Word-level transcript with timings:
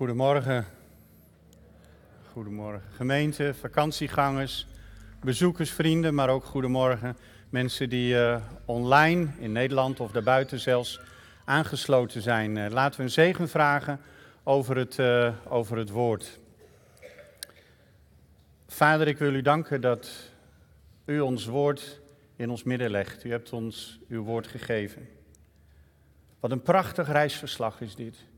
Goedemorgen. 0.00 0.66
Goedemorgen. 2.32 2.82
Gemeente, 2.90 3.54
vakantiegangers, 3.54 4.66
bezoekers, 5.24 5.70
vrienden, 5.70 6.14
maar 6.14 6.28
ook 6.28 6.44
goedemorgen 6.44 7.16
mensen 7.48 7.88
die 7.88 8.14
uh, 8.14 8.42
online 8.64 9.28
in 9.38 9.52
Nederland 9.52 10.00
of 10.00 10.10
daarbuiten 10.10 10.60
zelfs 10.60 11.00
aangesloten 11.44 12.22
zijn. 12.22 12.56
Uh, 12.56 12.66
laten 12.70 12.96
we 12.96 13.02
een 13.02 13.10
zegen 13.10 13.48
vragen 13.48 14.00
over 14.42 14.76
het, 14.76 14.98
uh, 14.98 15.34
over 15.48 15.76
het 15.76 15.90
woord. 15.90 16.38
Vader, 18.66 19.08
ik 19.08 19.18
wil 19.18 19.34
u 19.34 19.42
danken 19.42 19.80
dat 19.80 20.10
u 21.04 21.20
ons 21.20 21.46
woord 21.46 22.00
in 22.36 22.50
ons 22.50 22.62
midden 22.62 22.90
legt. 22.90 23.24
U 23.24 23.30
hebt 23.30 23.52
ons 23.52 24.00
uw 24.08 24.22
woord 24.22 24.46
gegeven. 24.46 25.08
Wat 26.40 26.50
een 26.50 26.62
prachtig 26.62 27.08
reisverslag 27.08 27.80
is 27.80 27.94
dit. 27.94 28.28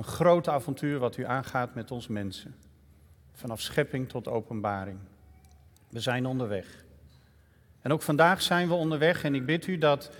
Een 0.00 0.06
groot 0.06 0.48
avontuur 0.48 0.98
wat 0.98 1.16
u 1.16 1.24
aangaat 1.24 1.74
met 1.74 1.90
ons 1.90 2.08
mensen. 2.08 2.54
Vanaf 3.32 3.60
schepping 3.60 4.08
tot 4.08 4.28
openbaring. 4.28 4.98
We 5.88 6.00
zijn 6.00 6.26
onderweg. 6.26 6.84
En 7.80 7.92
ook 7.92 8.02
vandaag 8.02 8.42
zijn 8.42 8.68
we 8.68 8.74
onderweg 8.74 9.24
en 9.24 9.34
ik 9.34 9.46
bid 9.46 9.66
u 9.66 9.78
dat 9.78 10.10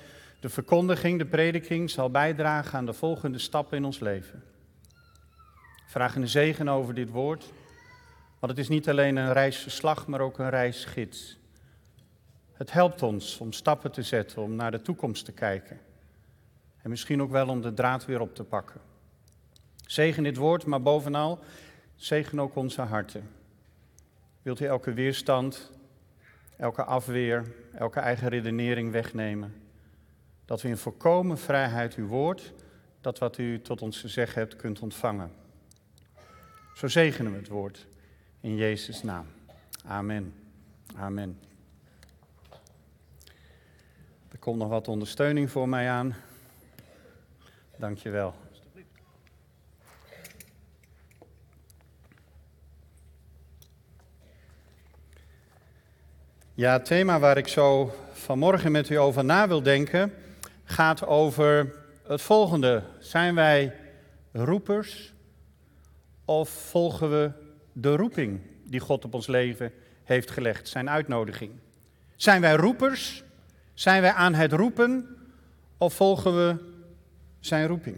de 0.41 0.49
verkondiging, 0.49 1.19
de 1.19 1.27
prediking 1.27 1.91
zal 1.91 2.11
bijdragen 2.11 2.79
aan 2.79 2.87
de 2.87 2.93
volgende 2.93 3.39
stappen 3.39 3.77
in 3.77 3.85
ons 3.85 3.99
leven. 3.99 4.43
Vraag 5.87 6.17
een 6.17 6.29
zegen 6.29 6.69
over 6.69 6.95
dit 6.95 7.11
woord, 7.11 7.53
want 8.39 8.53
het 8.53 8.59
is 8.59 8.69
niet 8.69 8.89
alleen 8.89 9.17
een 9.17 9.33
reisverslag, 9.33 10.07
maar 10.07 10.21
ook 10.21 10.39
een 10.39 10.51
reisgids. 10.51 11.39
Het 12.53 12.73
helpt 12.73 13.03
ons 13.03 13.39
om 13.39 13.53
stappen 13.53 13.93
te 13.93 14.03
zetten, 14.03 14.43
om 14.43 14.55
naar 14.55 14.71
de 14.71 14.83
toekomst 14.83 15.25
te 15.25 15.33
kijken. 15.33 15.81
En 16.83 16.91
misschien 16.91 17.23
ook 17.23 17.31
wel 17.31 17.49
om 17.49 17.61
de 17.61 17.75
draad 17.75 18.05
weer 18.05 18.21
op 18.21 18.35
te 18.35 18.45
pakken. 18.45 18.90
Zegen 19.91 20.23
dit 20.23 20.37
woord, 20.37 20.67
maar 20.67 20.83
bovenal 20.83 21.39
zegen 21.97 22.41
ook 22.41 22.57
onze 22.57 22.81
harten. 22.81 23.31
Wilt 24.43 24.61
u 24.61 24.65
elke 24.65 24.93
weerstand, 24.93 25.71
elke 26.57 26.85
afweer, 26.85 27.53
elke 27.75 28.01
eigen 28.01 28.29
redenering 28.29 28.93
wegnemen? 28.93 29.63
Dat 30.45 30.63
we 30.63 30.69
in 30.69 30.77
volkomen 30.77 31.39
vrijheid 31.39 31.95
uw 31.95 32.07
woord, 32.07 32.53
dat 33.01 33.19
wat 33.19 33.39
u 33.39 33.61
tot 33.61 33.83
ons 33.83 34.01
gezegd 34.01 34.35
hebt, 34.35 34.57
kunt 34.57 34.81
ontvangen. 34.81 35.33
Zo 36.75 36.89
zegenen 36.89 37.33
we 37.33 37.39
het 37.39 37.49
woord 37.49 37.87
in 38.41 38.57
Jezus' 38.57 39.03
naam. 39.03 39.27
Amen. 39.85 40.35
Amen. 40.97 41.41
Er 44.29 44.39
komt 44.39 44.59
nog 44.59 44.69
wat 44.69 44.89
ondersteuning 44.89 45.51
voor 45.51 45.69
mij 45.69 45.91
aan. 45.91 46.15
Dank 47.77 47.99
je 47.99 48.11
wel. 48.11 48.35
Ja, 56.61 56.73
het 56.73 56.85
thema 56.85 57.19
waar 57.19 57.37
ik 57.37 57.49
zo 57.49 57.95
vanmorgen 58.13 58.73
met 58.73 58.91
u 58.91 58.99
over 58.99 59.25
na 59.25 59.49
wil 59.49 59.63
denken 59.63 60.13
gaat 60.65 61.07
over 61.07 61.75
het 62.07 62.23
volgende. 62.23 62.83
Zijn 62.99 63.35
wij 63.35 63.73
roepers 64.33 65.13
of 66.25 66.49
volgen 66.49 67.11
we 67.11 67.31
de 67.73 67.97
roeping 67.97 68.41
die 68.65 68.81
God 68.81 69.05
op 69.05 69.15
ons 69.15 69.27
leven 69.27 69.73
heeft 70.05 70.31
gelegd, 70.31 70.69
zijn 70.69 70.91
uitnodiging? 70.91 71.51
Zijn 72.17 72.41
wij 72.41 72.55
roepers? 72.55 73.23
Zijn 73.75 74.03
wij 74.03 74.13
aan 74.13 74.35
het 74.35 74.53
roepen 74.53 75.17
of 75.79 75.95
volgen 75.95 76.37
we 76.37 76.57
zijn 77.39 77.67
roeping? 77.67 77.97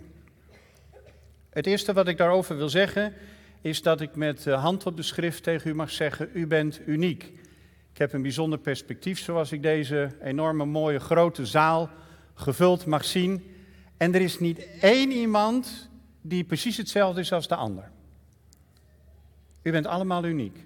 Het 1.51 1.67
eerste 1.67 1.93
wat 1.93 2.09
ik 2.09 2.17
daarover 2.17 2.57
wil 2.57 2.69
zeggen 2.69 3.15
is 3.61 3.83
dat 3.83 4.01
ik 4.01 4.17
met 4.17 4.45
hand 4.45 4.87
op 4.87 4.97
de 4.97 5.03
schrift 5.03 5.43
tegen 5.43 5.71
u 5.71 5.75
mag 5.75 5.91
zeggen: 5.91 6.31
U 6.33 6.47
bent 6.47 6.81
uniek. 6.87 7.41
Ik 7.93 7.99
heb 7.99 8.13
een 8.13 8.23
bijzonder 8.23 8.59
perspectief 8.59 9.19
zoals 9.19 9.53
ik 9.53 9.63
deze 9.63 10.11
enorme 10.23 10.65
mooie 10.65 11.01
grote 11.01 11.47
zaal 11.47 11.91
gevuld 12.35 12.87
mag 12.87 13.05
zien. 13.05 13.55
En 13.97 14.15
er 14.15 14.21
is 14.21 14.39
niet 14.39 14.67
één 14.81 15.11
iemand 15.11 15.89
die 16.21 16.45
precies 16.45 16.77
hetzelfde 16.77 17.21
is 17.21 17.33
als 17.33 17.49
de 17.49 17.55
ander. 17.55 17.91
U 19.63 19.71
bent 19.71 19.87
allemaal 19.87 20.25
uniek. 20.25 20.65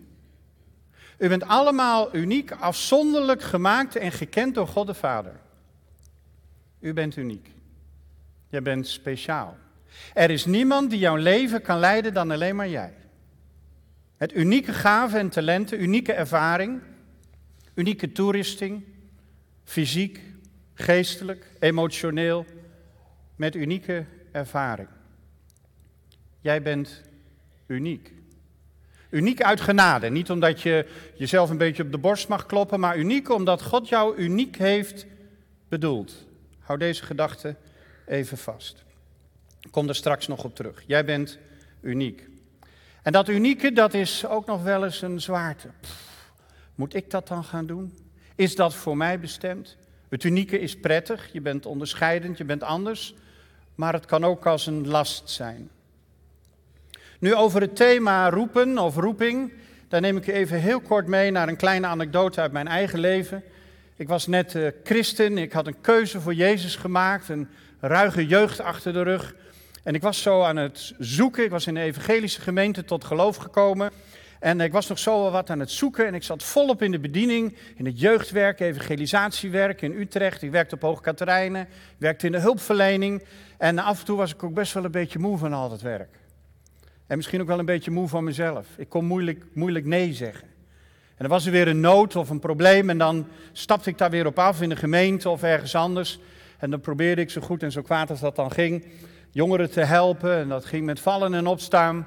U 1.19 1.29
bent 1.29 1.43
allemaal 1.43 2.17
uniek, 2.17 2.51
afzonderlijk 2.51 3.43
gemaakt 3.43 3.97
en 3.97 4.13
gekend 4.13 4.55
door 4.55 4.69
God 4.69 4.87
de 4.87 4.95
Vader. 4.95 5.41
U 6.81 6.93
bent 6.93 7.17
uniek. 7.17 7.51
Jij 8.49 8.63
bent 8.63 8.87
speciaal. 8.87 9.57
Er 10.15 10.31
is 10.31 10.45
niemand 10.45 10.91
die 10.91 10.99
jouw 10.99 11.17
leven 11.17 11.63
kan 11.63 11.79
leiden 11.79 12.15
dan 12.15 12.31
alleen 12.31 12.57
maar 12.57 12.69
jij. 12.69 12.95
Het 14.17 14.35
unieke 14.35 14.73
gaven 14.73 15.19
en 15.19 15.29
talenten, 15.29 15.83
unieke 15.83 16.13
ervaring, 16.13 16.81
unieke 17.77 18.13
toerusting, 18.13 18.85
fysiek, 19.65 20.21
geestelijk, 20.75 21.47
emotioneel, 21.59 22.47
met 23.37 23.55
unieke 23.55 24.05
ervaring. 24.33 24.89
Jij 26.41 26.63
bent 26.63 27.03
uniek. 27.67 28.13
Uniek 29.11 29.43
uit 29.43 29.61
genade. 29.61 30.11
Niet 30.11 30.31
omdat 30.31 30.63
je 30.63 30.87
jezelf 31.15 31.51
een 31.51 31.59
beetje 31.59 31.83
op 31.83 31.93
de 31.93 31.99
borst 31.99 32.29
mag 32.29 32.47
kloppen, 32.47 32.81
maar 32.81 32.99
uniek 32.99 33.31
omdat 33.31 33.63
God 33.63 33.89
jou 33.89 34.17
uniek 34.17 34.57
heeft 34.57 35.07
bedoeld. 35.69 36.27
Hou 36.59 36.79
deze 36.79 37.05
gedachte 37.05 37.57
even 38.07 38.39
vast. 38.39 38.85
Ik 39.61 39.71
kom 39.71 39.89
er 39.89 39.95
straks 39.95 40.27
nog 40.27 40.45
op 40.45 40.55
terug. 40.55 40.83
Jij 40.87 41.05
bent 41.05 41.39
uniek. 41.81 42.29
En 43.03 43.13
dat 43.13 43.29
unieke, 43.29 43.73
dat 43.73 43.95
is 43.95 44.27
ook 44.27 44.47
nog 44.47 44.63
wel 44.63 44.85
eens 44.85 45.03
een 45.03 45.21
zwaarte. 45.21 45.69
Moet 46.77 46.95
ik 46.95 47.11
dat 47.11 47.29
dan 47.29 47.45
gaan 47.45 47.67
doen? 47.67 47.95
Is 48.35 48.55
dat 48.55 48.75
voor 48.75 48.97
mij 48.97 49.21
bestemd? 49.21 49.77
Het 50.09 50.25
unieke 50.25 50.61
is 50.61 50.77
prettig, 50.77 51.29
je 51.33 51.41
bent 51.41 51.67
onderscheidend, 51.67 52.39
je 52.39 52.45
bent 52.45 52.63
anders, 52.63 53.15
maar 53.75 53.93
het 53.93 54.07
kan 54.07 54.25
ook 54.25 54.47
als 54.47 54.67
een 54.67 54.89
last 54.89 55.31
zijn. 55.31 55.71
Nu 57.19 57.35
over 57.35 57.61
het 57.61 57.77
thema 57.77 58.31
roepen 58.31 58.79
of 58.79 58.97
roeping, 58.97 59.53
daar 59.89 60.01
neem 60.01 60.17
ik 60.17 60.27
u 60.27 60.33
even 60.33 60.61
heel 60.61 60.81
kort 60.81 61.07
mee 61.07 61.31
naar 61.31 61.49
een 61.49 61.57
kleine 61.57 61.87
anekdote 61.87 62.41
uit 62.41 62.53
mijn 62.53 62.69
eigen 62.69 62.99
leven. 62.99 63.43
Ik 63.97 64.09
was 64.09 64.27
net 64.27 64.55
uh, 64.55 64.69
christen, 64.85 65.39
ik 65.39 65.53
had 65.53 65.67
een 65.67 65.81
keuze 65.81 66.21
voor 66.21 66.35
Jezus 66.35 66.77
gemaakt, 66.77 67.29
een 67.29 67.49
ruige 67.81 68.27
jeugd 68.27 68.61
achter 68.61 68.93
de 68.93 69.03
rug. 69.03 69.35
En 69.83 69.95
ik 69.95 70.03
was 70.03 70.23
zo 70.23 70.43
aan 70.43 70.57
het 70.57 70.95
zoeken, 70.99 71.45
ik 71.45 71.51
was 71.51 71.67
in 71.67 71.77
een 71.77 71.83
evangelische 71.83 72.41
gemeente 72.41 72.85
tot 72.85 73.05
geloof 73.05 73.37
gekomen. 73.37 73.91
En 74.47 74.61
ik 74.61 74.73
was 74.73 74.87
nog 74.87 74.99
zo 74.99 75.31
wat 75.31 75.51
aan 75.51 75.61
het 75.61 75.71
zoeken 75.71 76.07
en 76.07 76.15
ik 76.15 76.23
zat 76.23 76.43
volop 76.43 76.83
in 76.83 76.91
de 76.91 76.99
bediening, 76.99 77.57
in 77.77 77.87
het 77.87 78.01
jeugdwerk, 78.01 78.61
evangelisatiewerk 78.61 79.83
in 79.83 79.93
Utrecht. 79.93 80.43
Ik 80.43 80.51
werkte 80.51 80.75
op 80.75 80.81
Hoog 80.81 81.01
Katerijnen, 81.01 81.69
werkte 81.99 82.27
in 82.27 82.33
de 82.33 82.39
hulpverlening. 82.39 83.25
En 83.59 83.79
af 83.79 83.99
en 83.99 84.05
toe 84.05 84.17
was 84.17 84.33
ik 84.33 84.43
ook 84.43 84.55
best 84.55 84.73
wel 84.73 84.85
een 84.85 84.91
beetje 84.91 85.19
moe 85.19 85.39
van 85.39 85.53
al 85.53 85.69
dat 85.69 85.81
werk. 85.81 86.19
En 87.07 87.17
misschien 87.17 87.41
ook 87.41 87.47
wel 87.47 87.59
een 87.59 87.65
beetje 87.65 87.91
moe 87.91 88.09
van 88.09 88.25
mezelf. 88.25 88.67
Ik 88.77 88.89
kon 88.89 89.05
moeilijk, 89.05 89.45
moeilijk 89.53 89.85
nee 89.85 90.13
zeggen. 90.13 90.49
En 91.09 91.17
dan 91.19 91.29
was 91.29 91.47
er 91.47 91.53
weer 91.53 91.69
een 91.69 91.81
nood 91.81 92.17
of 92.17 92.31
een 92.31 92.41
probleem 92.41 92.91
en 92.91 92.99
dan 92.99 93.27
stapte 93.53 93.91
ik 93.91 93.99
daar 93.99 94.11
weer 94.11 94.27
op 94.27 94.39
af 94.39 94.63
in 94.63 94.69
de 94.69 94.77
gemeente 94.77 95.29
of 95.29 95.43
ergens 95.43 95.75
anders. 95.75 96.19
En 96.59 96.71
dan 96.71 96.81
probeerde 96.81 97.21
ik 97.21 97.31
zo 97.31 97.41
goed 97.41 97.63
en 97.63 97.73
zo 97.73 97.83
kwaad 97.83 98.11
als 98.11 98.21
dat 98.21 98.37
dan 98.37 98.51
ging, 98.51 98.87
jongeren 99.31 99.71
te 99.71 99.81
helpen. 99.81 100.37
En 100.37 100.49
dat 100.49 100.65
ging 100.65 100.85
met 100.85 101.01
vallen 101.01 101.35
en 101.35 101.47
opstaan. 101.47 102.07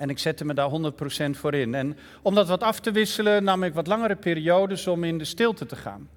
En 0.00 0.10
ik 0.10 0.18
zette 0.18 0.44
me 0.44 0.54
daar 0.54 0.70
100% 0.70 1.30
voor 1.30 1.54
in. 1.54 1.74
En 1.74 1.96
om 2.22 2.34
dat 2.34 2.48
wat 2.48 2.62
af 2.62 2.80
te 2.80 2.92
wisselen, 2.92 3.44
nam 3.44 3.62
ik 3.62 3.74
wat 3.74 3.86
langere 3.86 4.16
periodes 4.16 4.86
om 4.86 5.04
in 5.04 5.18
de 5.18 5.24
stilte 5.24 5.66
te 5.66 5.76
gaan. 5.76 6.08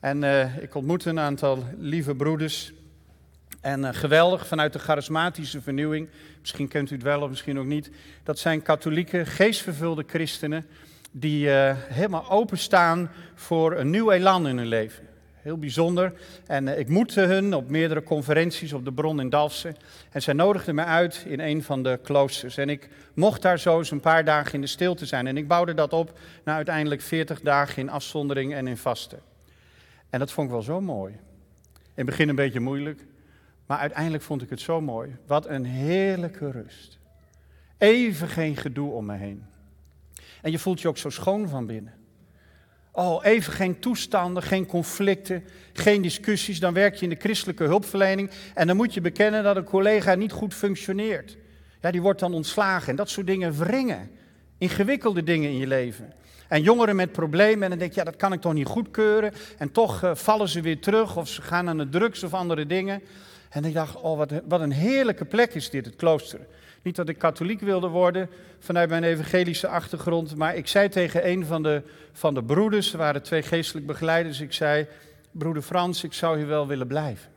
En 0.00 0.22
uh, 0.22 0.56
ik 0.58 0.74
ontmoette 0.74 1.08
een 1.08 1.18
aantal 1.18 1.64
lieve 1.78 2.14
broeders. 2.14 2.72
En 3.60 3.80
uh, 3.80 3.88
geweldig 3.92 4.46
vanuit 4.46 4.72
de 4.72 4.78
charismatische 4.78 5.60
vernieuwing. 5.60 6.08
Misschien 6.40 6.68
kent 6.68 6.90
u 6.90 6.94
het 6.94 7.04
wel 7.04 7.22
of 7.22 7.28
misschien 7.28 7.58
ook 7.58 7.66
niet. 7.66 7.90
Dat 8.22 8.38
zijn 8.38 8.62
katholieke, 8.62 9.26
geestvervulde 9.26 10.04
christenen. 10.06 10.66
Die 11.10 11.46
uh, 11.46 11.72
helemaal 11.76 12.30
openstaan 12.30 13.10
voor 13.34 13.76
een 13.76 13.90
nieuw 13.90 14.10
elan 14.10 14.48
in 14.48 14.56
hun 14.56 14.66
leven. 14.66 15.09
Heel 15.42 15.58
bijzonder. 15.58 16.12
En 16.46 16.66
uh, 16.66 16.78
ik 16.78 16.88
moette 16.88 17.20
hun 17.20 17.54
op 17.54 17.70
meerdere 17.70 18.02
conferenties 18.02 18.72
op 18.72 18.84
de 18.84 18.92
bron 18.92 19.20
in 19.20 19.28
Dalfsen. 19.28 19.76
En 20.10 20.22
zij 20.22 20.34
nodigden 20.34 20.74
me 20.74 20.84
uit 20.84 21.24
in 21.28 21.40
een 21.40 21.62
van 21.62 21.82
de 21.82 21.98
kloosters. 22.02 22.56
En 22.56 22.68
ik 22.68 22.88
mocht 23.14 23.42
daar 23.42 23.58
zo 23.58 23.78
eens 23.78 23.90
een 23.90 24.00
paar 24.00 24.24
dagen 24.24 24.54
in 24.54 24.60
de 24.60 24.66
stilte 24.66 25.06
zijn. 25.06 25.26
En 25.26 25.36
ik 25.36 25.48
bouwde 25.48 25.74
dat 25.74 25.92
op 25.92 26.18
naar 26.44 26.56
uiteindelijk 26.56 27.00
40 27.00 27.40
dagen 27.40 27.82
in 27.82 27.90
afzondering 27.90 28.54
en 28.54 28.66
in 28.66 28.76
vasten. 28.76 29.20
En 30.10 30.18
dat 30.18 30.32
vond 30.32 30.46
ik 30.46 30.52
wel 30.52 30.62
zo 30.62 30.80
mooi. 30.80 31.12
In 31.72 31.90
het 31.94 32.06
begin 32.06 32.28
een 32.28 32.34
beetje 32.34 32.60
moeilijk. 32.60 33.06
Maar 33.66 33.78
uiteindelijk 33.78 34.22
vond 34.22 34.42
ik 34.42 34.50
het 34.50 34.60
zo 34.60 34.80
mooi. 34.80 35.16
Wat 35.26 35.48
een 35.48 35.64
heerlijke 35.64 36.50
rust. 36.50 36.98
Even 37.78 38.28
geen 38.28 38.56
gedoe 38.56 38.90
om 38.90 39.06
me 39.06 39.16
heen. 39.16 39.44
En 40.42 40.50
je 40.50 40.58
voelt 40.58 40.80
je 40.80 40.88
ook 40.88 40.98
zo 40.98 41.10
schoon 41.10 41.48
van 41.48 41.66
binnen. 41.66 41.99
Oh, 43.00 43.24
even 43.24 43.52
geen 43.52 43.78
toestanden, 43.78 44.42
geen 44.42 44.66
conflicten, 44.66 45.44
geen 45.72 46.02
discussies. 46.02 46.60
Dan 46.60 46.74
werk 46.74 46.94
je 46.94 47.02
in 47.02 47.08
de 47.08 47.16
christelijke 47.18 47.64
hulpverlening 47.64 48.30
en 48.54 48.66
dan 48.66 48.76
moet 48.76 48.94
je 48.94 49.00
bekennen 49.00 49.42
dat 49.42 49.56
een 49.56 49.64
collega 49.64 50.14
niet 50.14 50.32
goed 50.32 50.54
functioneert. 50.54 51.36
Ja, 51.80 51.90
die 51.90 52.02
wordt 52.02 52.20
dan 52.20 52.34
ontslagen. 52.34 52.88
En 52.88 52.96
dat 52.96 53.10
soort 53.10 53.26
dingen 53.26 53.58
wringen. 53.58 54.10
Ingewikkelde 54.58 55.22
dingen 55.22 55.50
in 55.50 55.56
je 55.56 55.66
leven. 55.66 56.12
En 56.48 56.62
jongeren 56.62 56.96
met 56.96 57.12
problemen, 57.12 57.62
en 57.62 57.70
dan 57.70 57.78
denk 57.78 57.92
je, 57.92 57.98
ja, 57.98 58.04
dat 58.04 58.16
kan 58.16 58.32
ik 58.32 58.40
toch 58.40 58.54
niet 58.54 58.66
goedkeuren. 58.66 59.32
En 59.58 59.72
toch 59.72 60.02
uh, 60.04 60.14
vallen 60.14 60.48
ze 60.48 60.60
weer 60.60 60.80
terug, 60.80 61.16
of 61.16 61.28
ze 61.28 61.42
gaan 61.42 61.68
aan 61.68 61.78
de 61.78 61.88
drugs 61.88 62.22
of 62.22 62.34
andere 62.34 62.66
dingen. 62.66 63.02
En 63.50 63.64
ik 63.64 63.74
dacht, 63.74 64.00
oh, 64.00 64.16
wat, 64.16 64.32
wat 64.48 64.60
een 64.60 64.72
heerlijke 64.72 65.24
plek 65.24 65.54
is 65.54 65.70
dit, 65.70 65.86
het 65.86 65.96
klooster. 65.96 66.40
Niet 66.82 66.96
dat 66.96 67.08
ik 67.08 67.18
katholiek 67.18 67.60
wilde 67.60 67.88
worden 67.88 68.28
vanuit 68.58 68.88
mijn 68.88 69.04
evangelische 69.04 69.68
achtergrond, 69.68 70.36
maar 70.36 70.56
ik 70.56 70.66
zei 70.66 70.88
tegen 70.88 71.28
een 71.28 71.46
van 71.46 71.62
de, 71.62 71.82
van 72.12 72.34
de 72.34 72.42
broeders, 72.42 72.92
er 72.92 72.98
waren 72.98 73.22
twee 73.22 73.42
geestelijk 73.42 73.86
begeleiders, 73.86 74.40
ik 74.40 74.52
zei, 74.52 74.86
broeder 75.30 75.62
Frans, 75.62 76.04
ik 76.04 76.12
zou 76.12 76.36
hier 76.36 76.46
wel 76.46 76.66
willen 76.66 76.86
blijven. 76.86 77.30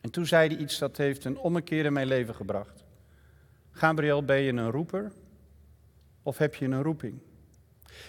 En 0.00 0.10
toen 0.10 0.26
zei 0.26 0.48
hij 0.48 0.56
iets 0.56 0.78
dat 0.78 0.96
heeft 0.96 1.24
een 1.24 1.38
ommekeer 1.38 1.84
in 1.84 1.92
mijn 1.92 2.06
leven 2.06 2.34
gebracht. 2.34 2.84
Gabriel, 3.72 4.24
ben 4.24 4.40
je 4.40 4.52
een 4.52 4.70
roeper 4.70 5.12
of 6.22 6.38
heb 6.38 6.54
je 6.54 6.64
een 6.64 6.82
roeping? 6.82 7.18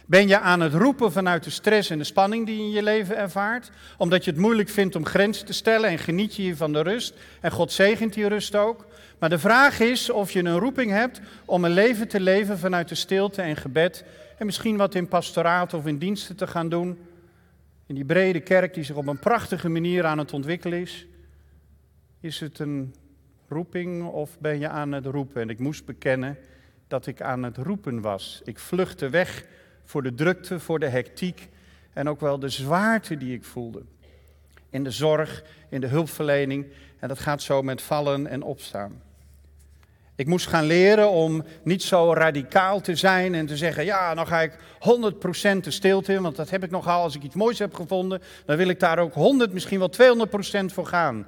Ben 0.06 0.28
je 0.28 0.40
aan 0.40 0.60
het 0.60 0.74
roepen 0.74 1.12
vanuit 1.12 1.44
de 1.44 1.50
stress 1.50 1.90
en 1.90 1.98
de 1.98 2.04
spanning 2.04 2.46
die 2.46 2.58
je 2.58 2.64
in 2.64 2.72
je 2.72 2.84
leven 2.84 3.18
ervaart? 3.18 3.72
Omdat 3.98 4.26
je 4.26 4.32
het 4.32 4.40
moeilijk 4.40 4.70
vindt 4.70 4.96
om 4.96 5.06
grenzen 5.06 5.46
te 5.46 5.54
stellen 5.54 5.90
en 5.90 5.98
geniet 5.98 6.36
je 6.36 6.42
hier 6.42 6.56
van 6.56 6.74
de 6.74 6.82
rust? 6.82 7.14
En 7.42 7.52
God 7.52 7.72
zegent 7.72 8.14
die 8.14 8.28
rust 8.28 8.56
ook. 8.56 8.86
Maar 9.20 9.30
de 9.30 9.40
vraag 9.40 9.80
is 9.80 10.10
of 10.10 10.32
je 10.32 10.40
een 10.40 10.60
roeping 10.60 10.92
hebt 10.92 11.22
om 11.46 11.66
een 11.66 11.72
leven 11.72 12.08
te 12.08 12.20
leven 12.20 12.60
vanuit 12.60 12.90
de 12.90 12.96
stilte 12.96 13.42
en 13.42 13.56
gebed. 13.56 14.06
En 14.38 14.46
misschien 14.46 14.78
wat 14.78 14.96
in 14.96 15.08
pastoraat 15.08 15.74
of 15.74 15.86
in 15.86 15.98
diensten 15.98 16.36
te 16.36 16.48
gaan 16.48 16.70
doen. 16.70 16.98
In 17.86 17.96
die 17.96 18.06
brede 18.06 18.40
kerk 18.40 18.74
die 18.74 18.84
zich 18.84 18.96
op 18.96 19.08
een 19.08 19.20
prachtige 19.20 19.70
manier 19.70 20.06
aan 20.06 20.18
het 20.18 20.34
ontwikkelen 20.34 20.82
is. 20.82 21.08
Is 22.20 22.40
het 22.40 22.60
een 22.60 22.96
roeping 23.48 24.04
of 24.04 24.40
ben 24.40 24.60
je 24.60 24.70
aan 24.70 24.92
het 24.92 25.06
roepen? 25.06 25.42
En 25.42 25.50
ik 25.50 25.60
moest 25.60 25.86
bekennen 25.86 26.38
dat 26.88 27.08
ik 27.08 27.22
aan 27.22 27.44
het 27.44 27.58
roepen 27.58 28.02
was. 28.02 28.42
Ik 28.44 28.60
vluchtte 28.60 29.10
weg 29.10 29.46
voor 29.84 30.04
de 30.04 30.14
drukte, 30.14 30.60
voor 30.60 30.80
de 30.80 30.88
hectiek 30.88 31.50
en 31.94 32.10
ook 32.10 32.20
wel 32.20 32.40
de 32.40 32.50
zwaarte 32.50 33.18
die 33.18 33.34
ik 33.34 33.44
voelde. 33.44 33.82
In 34.70 34.84
de 34.84 34.92
zorg, 34.92 35.44
in 35.70 35.82
de 35.82 35.88
hulpverlening 35.88 36.66
en 37.00 37.08
dat 37.08 37.20
gaat 37.20 37.42
zo 37.42 37.62
met 37.62 37.82
vallen 37.82 38.28
en 38.28 38.42
opstaan. 38.42 39.02
Ik 40.18 40.28
moest 40.28 40.48
gaan 40.48 40.66
leren 40.66 41.10
om 41.10 41.44
niet 41.64 41.84
zo 41.84 42.14
radicaal 42.14 42.82
te 42.82 42.96
zijn 42.96 43.36
en 43.36 43.46
te 43.46 43.58
zeggen, 43.58 43.86
ja, 43.86 44.16
dan 44.16 44.28
ga 44.28 44.42
ik 44.42 44.52
100% 44.52 45.64
de 45.64 45.72
stilte 45.72 46.14
in, 46.14 46.22
want 46.22 46.36
dat 46.36 46.50
heb 46.50 46.64
ik 46.64 46.72
nogal. 46.72 47.02
Als 47.02 47.16
ik 47.16 47.24
iets 47.24 47.36
moois 47.36 47.60
heb 47.60 47.74
gevonden, 47.74 48.22
dan 48.46 48.58
wil 48.58 48.68
ik 48.68 48.80
daar 48.80 49.00
ook 49.00 49.14
100, 49.14 49.54
misschien 49.54 49.80
wel 49.80 49.92
200% 50.62 50.66
voor 50.66 50.86
gaan. 50.86 51.28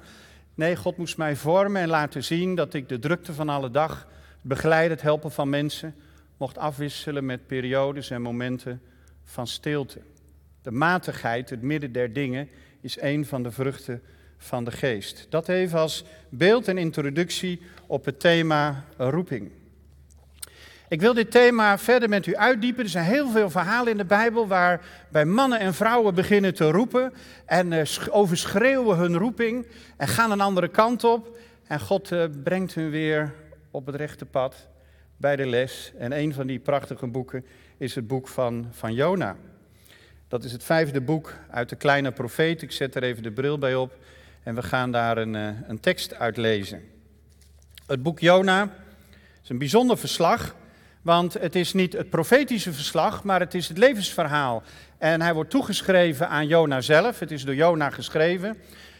Nee, 0.54 0.76
God 0.76 0.96
moest 0.96 1.16
mij 1.16 1.36
vormen 1.36 1.82
en 1.82 1.88
laten 1.88 2.24
zien 2.24 2.54
dat 2.54 2.74
ik 2.74 2.88
de 2.88 2.98
drukte 2.98 3.32
van 3.32 3.48
alle 3.48 3.70
dag, 3.70 4.06
begeleiden, 4.42 4.90
het 4.90 5.02
helpen 5.02 5.30
van 5.30 5.48
mensen, 5.48 5.94
mocht 6.36 6.58
afwisselen 6.58 7.26
met 7.26 7.46
periodes 7.46 8.10
en 8.10 8.22
momenten 8.22 8.82
van 9.24 9.46
stilte. 9.46 10.00
De 10.62 10.70
matigheid, 10.70 11.50
het 11.50 11.62
midden 11.62 11.92
der 11.92 12.12
dingen, 12.12 12.48
is 12.80 13.00
een 13.00 13.26
van 13.26 13.42
de 13.42 13.50
vruchten 13.50 14.02
van 14.38 14.64
de 14.64 14.70
geest. 14.70 15.26
Dat 15.28 15.48
even 15.48 15.78
als 15.78 16.04
beeld 16.28 16.68
en 16.68 16.78
introductie 16.78 17.60
op 17.90 18.04
het 18.04 18.20
thema 18.20 18.84
roeping. 18.96 19.50
Ik 20.88 21.00
wil 21.00 21.14
dit 21.14 21.30
thema 21.30 21.78
verder 21.78 22.08
met 22.08 22.26
u 22.26 22.36
uitdiepen. 22.36 22.84
Er 22.84 22.90
zijn 22.90 23.04
heel 23.04 23.30
veel 23.30 23.50
verhalen 23.50 23.92
in 23.92 23.96
de 23.96 24.04
Bijbel 24.04 24.46
waar 24.46 24.80
bij 25.08 25.24
mannen 25.24 25.58
en 25.58 25.74
vrouwen 25.74 26.14
beginnen 26.14 26.54
te 26.54 26.70
roepen 26.70 27.12
en 27.46 27.72
uh, 27.72 27.82
overschreeuwen 28.10 28.96
hun 28.96 29.16
roeping 29.16 29.66
en 29.96 30.08
gaan 30.08 30.30
een 30.30 30.40
andere 30.40 30.68
kant 30.68 31.04
op. 31.04 31.38
En 31.66 31.80
God 31.80 32.10
uh, 32.10 32.24
brengt 32.42 32.74
hun 32.74 32.90
weer 32.90 33.34
op 33.70 33.86
het 33.86 33.94
rechte 33.94 34.26
pad 34.26 34.68
bij 35.16 35.36
de 35.36 35.46
les. 35.46 35.92
En 35.98 36.18
een 36.18 36.34
van 36.34 36.46
die 36.46 36.58
prachtige 36.58 37.06
boeken 37.06 37.44
is 37.76 37.94
het 37.94 38.06
boek 38.06 38.28
van, 38.28 38.66
van 38.70 38.94
Jona. 38.94 39.36
Dat 40.28 40.44
is 40.44 40.52
het 40.52 40.64
vijfde 40.64 41.00
boek 41.00 41.34
uit 41.50 41.68
de 41.68 41.76
kleine 41.76 42.12
profeet. 42.12 42.62
Ik 42.62 42.72
zet 42.72 42.94
er 42.94 43.02
even 43.02 43.22
de 43.22 43.32
bril 43.32 43.58
bij 43.58 43.74
op 43.74 43.96
en 44.42 44.54
we 44.54 44.62
gaan 44.62 44.92
daar 44.92 45.18
een, 45.18 45.34
uh, 45.34 45.48
een 45.66 45.80
tekst 45.80 46.14
uit 46.14 46.36
lezen. 46.36 46.98
Het 47.90 48.02
boek 48.02 48.20
Jona 48.20 48.68
is 49.42 49.48
een 49.48 49.58
bijzonder 49.58 49.98
verslag, 49.98 50.54
want 51.02 51.34
het 51.34 51.54
is 51.54 51.72
niet 51.72 51.92
het 51.92 52.10
profetische 52.10 52.72
verslag, 52.72 53.24
maar 53.24 53.40
het 53.40 53.54
is 53.54 53.68
het 53.68 53.78
levensverhaal. 53.78 54.62
En 54.98 55.20
hij 55.20 55.34
wordt 55.34 55.50
toegeschreven 55.50 56.28
aan 56.28 56.46
Jona 56.46 56.80
zelf, 56.80 57.18
het 57.18 57.30
is 57.30 57.44
door 57.44 57.54
Jona 57.54 57.90
geschreven. 57.90 58.56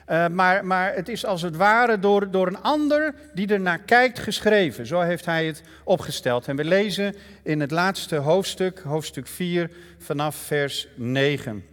Uh, 0.08 0.28
maar, 0.28 0.66
maar 0.66 0.94
het 0.94 1.08
is 1.08 1.24
als 1.24 1.42
het 1.42 1.56
ware 1.56 1.98
door, 1.98 2.30
door 2.30 2.46
een 2.46 2.62
ander 2.62 3.14
die 3.34 3.48
er 3.48 3.60
naar 3.60 3.78
kijkt 3.78 4.18
geschreven. 4.18 4.86
Zo 4.86 5.00
heeft 5.00 5.24
hij 5.24 5.46
het 5.46 5.62
opgesteld. 5.84 6.48
En 6.48 6.56
we 6.56 6.64
lezen 6.64 7.14
in 7.42 7.60
het 7.60 7.70
laatste 7.70 8.16
hoofdstuk, 8.16 8.80
hoofdstuk 8.80 9.26
4, 9.26 9.70
vanaf 9.98 10.36
vers 10.36 10.88
9. 10.94 11.64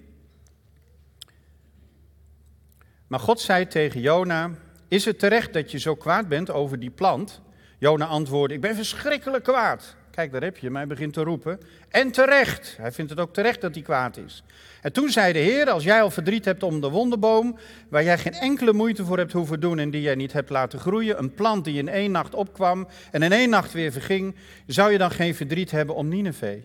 Maar 3.08 3.20
God 3.20 3.40
zei 3.40 3.68
tegen 3.68 4.02
Jona: 4.02 4.52
Is 4.88 5.06
het 5.06 5.20
terecht 5.20 5.54
dat 5.54 5.72
je 5.72 5.80
zo 5.80 5.96
kwaad 5.96 6.28
bent 6.28 6.52
over 6.52 6.80
die 6.80 6.90
plant? 6.90 7.42
Jona 7.78 8.06
antwoordde: 8.06 8.56
Ik 8.56 8.62
ben 8.62 8.76
verschrikkelijk 8.76 9.44
kwaad. 9.44 9.96
Kijk, 10.12 10.32
daar 10.32 10.44
heb 10.44 10.58
je 10.58 10.70
mij 10.70 10.88
begint 10.88 11.14
te 11.14 11.24
roepen. 11.24 11.60
En 11.90 12.12
terecht. 12.12 12.76
Hij 12.78 12.92
vindt 12.92 13.12
het 13.12 13.20
ook 13.20 13.34
terecht 13.34 13.62
dat 13.62 13.74
hij 13.74 13.84
kwaad 13.84 14.18
is. 14.18 14.44
En 14.82 14.94
toen 14.94 15.10
zei 15.10 15.34
de 15.34 15.40
Heer: 15.40 15.70
Als 15.70 15.84
jij 15.84 16.02
al 16.02 16.12
verdriet 16.12 16.46
hebt 16.46 16.64
om 16.64 16.82
de 16.82 16.90
wonderboom, 16.90 17.58
waar 17.90 18.04
jij 18.04 18.18
geen 18.18 18.34
enkele 18.34 18.74
moeite 18.74 19.06
voor 19.06 19.18
hebt 19.18 19.32
hoeven 19.32 19.60
doen 19.60 19.80
en 19.80 19.90
die 19.90 20.02
jij 20.02 20.16
niet 20.16 20.34
hebt 20.34 20.50
laten 20.50 20.80
groeien, 20.80 21.20
een 21.20 21.34
plant 21.34 21.66
die 21.66 21.78
in 21.78 21.90
één 21.90 22.12
nacht 22.12 22.34
opkwam 22.34 22.88
en 23.12 23.24
in 23.24 23.32
één 23.32 23.50
nacht 23.50 23.74
weer 23.74 23.92
verging, 23.92 24.36
zou 24.68 24.92
je 24.92 24.98
dan 24.98 25.12
geen 25.12 25.36
verdriet 25.36 25.72
hebben 25.72 25.96
om 25.96 26.08
Nineveh? 26.08 26.64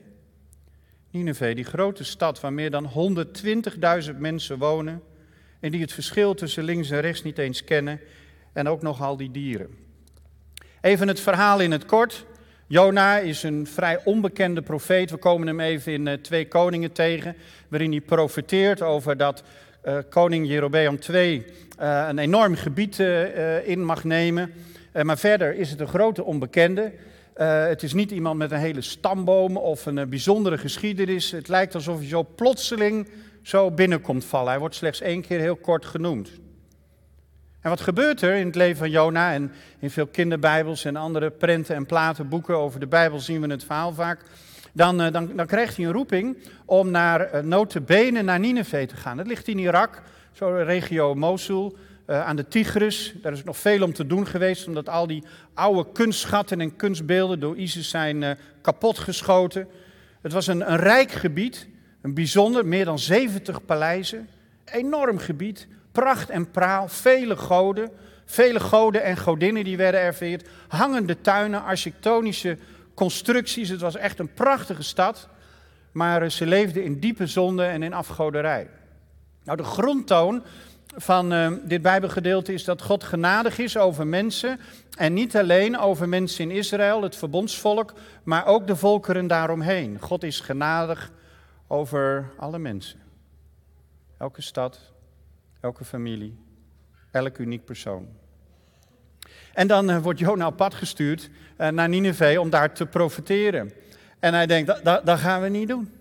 Nineveh, 1.11 1.55
die 1.55 1.65
grote 1.65 2.05
stad 2.05 2.41
waar 2.41 2.53
meer 2.53 2.71
dan 2.71 2.91
120.000 4.13 4.17
mensen 4.19 4.59
wonen 4.59 5.03
en 5.63 5.71
die 5.71 5.81
het 5.81 5.93
verschil 5.93 6.35
tussen 6.35 6.65
links 6.65 6.91
en 6.91 7.01
rechts 7.01 7.23
niet 7.23 7.39
eens 7.39 7.65
kennen 7.65 8.01
en 8.53 8.69
ook 8.69 8.83
nog 8.83 9.03
al 9.03 9.17
die 9.17 9.31
dieren. 9.31 9.69
Even 10.81 11.09
het 11.09 11.21
verhaal 11.21 11.61
in 11.61 11.71
het 11.71 11.87
kort. 11.87 12.25
Jona 12.67 13.19
is 13.19 13.43
een 13.43 13.67
vrij 13.67 14.01
onbekende 14.05 14.63
profeet. 14.63 15.11
We 15.11 15.17
komen 15.17 15.47
hem 15.47 15.61
even 15.61 15.93
in 15.93 16.07
uh, 16.07 16.13
Twee 16.13 16.49
Koningen 16.49 16.93
tegen, 16.93 17.37
waarin 17.69 17.91
hij 17.91 18.01
profeteert 18.01 18.83
over 18.83 19.17
dat 19.17 19.43
uh, 19.85 19.99
koning 20.11 20.47
Jerobeam 20.47 20.99
II 21.11 21.47
uh, 21.81 22.07
een 22.09 22.19
enorm 22.19 22.55
gebied 22.55 22.99
in 23.65 23.85
mag 23.85 24.05
nemen. 24.05 24.53
maar 25.03 25.19
verder 25.19 25.55
is 25.55 25.71
het 25.71 25.81
een 25.81 25.89
grote 25.89 26.25
onbekende. 26.25 26.93
het 27.69 27.83
is 27.83 27.93
niet 27.93 28.11
iemand 28.11 28.39
met 28.39 28.51
een 28.51 28.59
hele 28.59 28.81
stamboom 28.81 29.57
of 29.57 29.87
een 29.87 30.09
bijzondere 30.09 30.59
geschiedenis. 30.59 31.31
Het 31.31 31.49
lijkt 31.49 31.75
alsof 31.75 31.99
hij 31.99 32.09
zo 32.09 32.27
plotseling 32.35 33.09
zo 33.43 33.71
binnenkomt 33.71 34.25
vallen. 34.25 34.51
Hij 34.51 34.59
wordt 34.59 34.75
slechts 34.75 35.01
één 35.01 35.23
keer 35.23 35.39
heel 35.39 35.57
kort 35.57 35.87
genoemd. 35.87 36.31
En 37.61 37.71
wat 37.71 37.81
gebeurt 37.81 38.23
er 38.23 38.35
in 38.35 38.47
het 38.47 38.55
leven 38.55 38.77
van 38.77 38.91
Jona 38.91 39.33
en 39.33 39.53
in 39.79 39.91
veel 39.91 40.07
kinderbijbels 40.07 40.85
en 40.85 40.97
andere 40.97 41.31
prenten 41.31 41.75
en 41.75 41.87
platen, 41.87 42.29
boeken 42.29 42.57
over 42.57 42.81
de 42.81 42.87
Bijbel 42.87 43.21
zien 43.21 43.41
we 43.41 43.51
het 43.51 43.65
verhaal 43.65 43.93
vaak. 43.93 44.21
Dan, 44.73 45.01
eh, 45.01 45.13
dan, 45.13 45.31
dan 45.37 45.47
krijgt 45.47 45.77
hij 45.77 45.85
een 45.85 45.93
roeping 45.93 46.37
om 46.65 46.91
naar 46.91 47.35
uh, 47.35 47.41
notenbenen 47.41 48.25
naar 48.25 48.39
Nineveh 48.39 48.89
te 48.89 48.97
gaan. 48.97 49.17
Dat 49.17 49.27
ligt 49.27 49.49
in 49.49 49.59
Irak, 49.59 50.03
zo 50.33 50.51
regio 50.51 51.15
Mosul, 51.15 51.77
uh, 52.07 52.27
aan 52.27 52.37
de 52.37 52.49
Tigris. 52.49 53.15
Daar 53.23 53.33
is 53.33 53.45
nog 53.45 53.57
veel 53.57 53.83
om 53.83 53.93
te 53.93 54.07
doen 54.07 54.27
geweest, 54.27 54.67
omdat 54.67 54.89
al 54.89 55.07
die 55.07 55.25
oude 55.55 55.93
kunstschatten 55.93 56.61
en 56.61 56.77
kunstbeelden 56.77 57.41
door 57.41 57.57
ISIS 57.57 57.89
zijn 57.89 58.39
kapotgeschoten. 58.61 59.69
Het 60.23 60.33
was 60.33 60.47
een, 60.47 60.71
een 60.71 60.79
rijk 60.79 61.11
gebied, 61.11 61.69
een 62.03 62.15
bijzonder, 62.15 62.67
meer 62.67 62.85
dan 62.85 62.99
70 62.99 63.65
paleizen, 63.65 64.29
enorm 64.65 65.19
gebied, 65.19 65.67
pracht 65.93 66.31
en 66.31 66.51
praal, 66.51 66.89
vele 66.89 67.37
goden, 67.37 67.91
vele 68.25 68.61
goden 68.61 69.03
en 69.03 69.17
godinnen 69.17 69.65
die 69.65 69.77
werden 69.77 70.01
erveerd, 70.01 70.49
hangende 70.69 71.21
tuinen, 71.21 71.65
architectonische 71.65 72.59
constructies. 72.95 73.69
Het 73.69 73.81
was 73.81 73.97
echt 73.97 74.19
een 74.19 74.33
prachtige 74.35 74.83
stad, 74.83 75.29
maar 75.93 76.31
ze 76.31 76.47
leefden 76.47 76.85
in 76.85 77.01
diepe 77.01 77.27
zonde 77.27 77.65
en 77.65 77.83
in 77.83 77.93
afgoderij. 77.93 78.69
Nou, 79.45 79.57
de 79.57 79.65
grondtoon 79.65 80.43
van 80.97 81.33
uh, 81.33 81.53
dit 81.65 81.83
Bijbelgedeelte 81.83 82.53
is 82.53 82.65
dat 82.65 82.83
God 82.83 83.05
genadig 83.05 83.59
is 83.59 83.77
over 83.77 84.07
mensen. 84.07 84.61
En 84.97 85.13
niet 85.13 85.37
alleen 85.37 85.79
over 85.79 86.09
mensen 86.09 86.51
in 86.51 86.57
Israël, 86.57 87.03
het 87.03 87.17
verbondsvolk, 87.17 87.93
maar 88.23 88.47
ook 88.47 88.67
de 88.67 88.77
volkeren 88.77 89.27
daaromheen. 89.27 89.99
God 90.01 90.23
is 90.23 90.41
genadig 90.41 91.13
over 91.73 92.31
alle 92.37 92.59
mensen. 92.59 93.01
Elke 94.19 94.43
stad, 94.43 94.93
elke 95.61 95.85
familie, 95.85 96.39
elk 97.11 97.39
uniek 97.39 97.65
persoon. 97.65 98.09
En 99.55 99.67
dan 99.67 99.91
uh, 99.91 99.99
wordt 99.99 100.19
Jona 100.19 100.47
op 100.47 100.57
pad 100.57 100.75
gestuurd 100.75 101.31
uh, 101.59 101.69
naar 101.69 101.89
Nineveh 101.89 102.41
om 102.41 102.51
daar 102.51 102.75
te 102.75 102.87
profiteren. 102.87 103.73
En 104.19 104.35
hij 104.35 104.47
denkt, 104.47 104.85
dat, 104.85 105.07
dat, 105.07 105.19
gaan 105.19 105.43
we 105.43 105.49
niet 105.49 105.69
doen. 105.69 105.93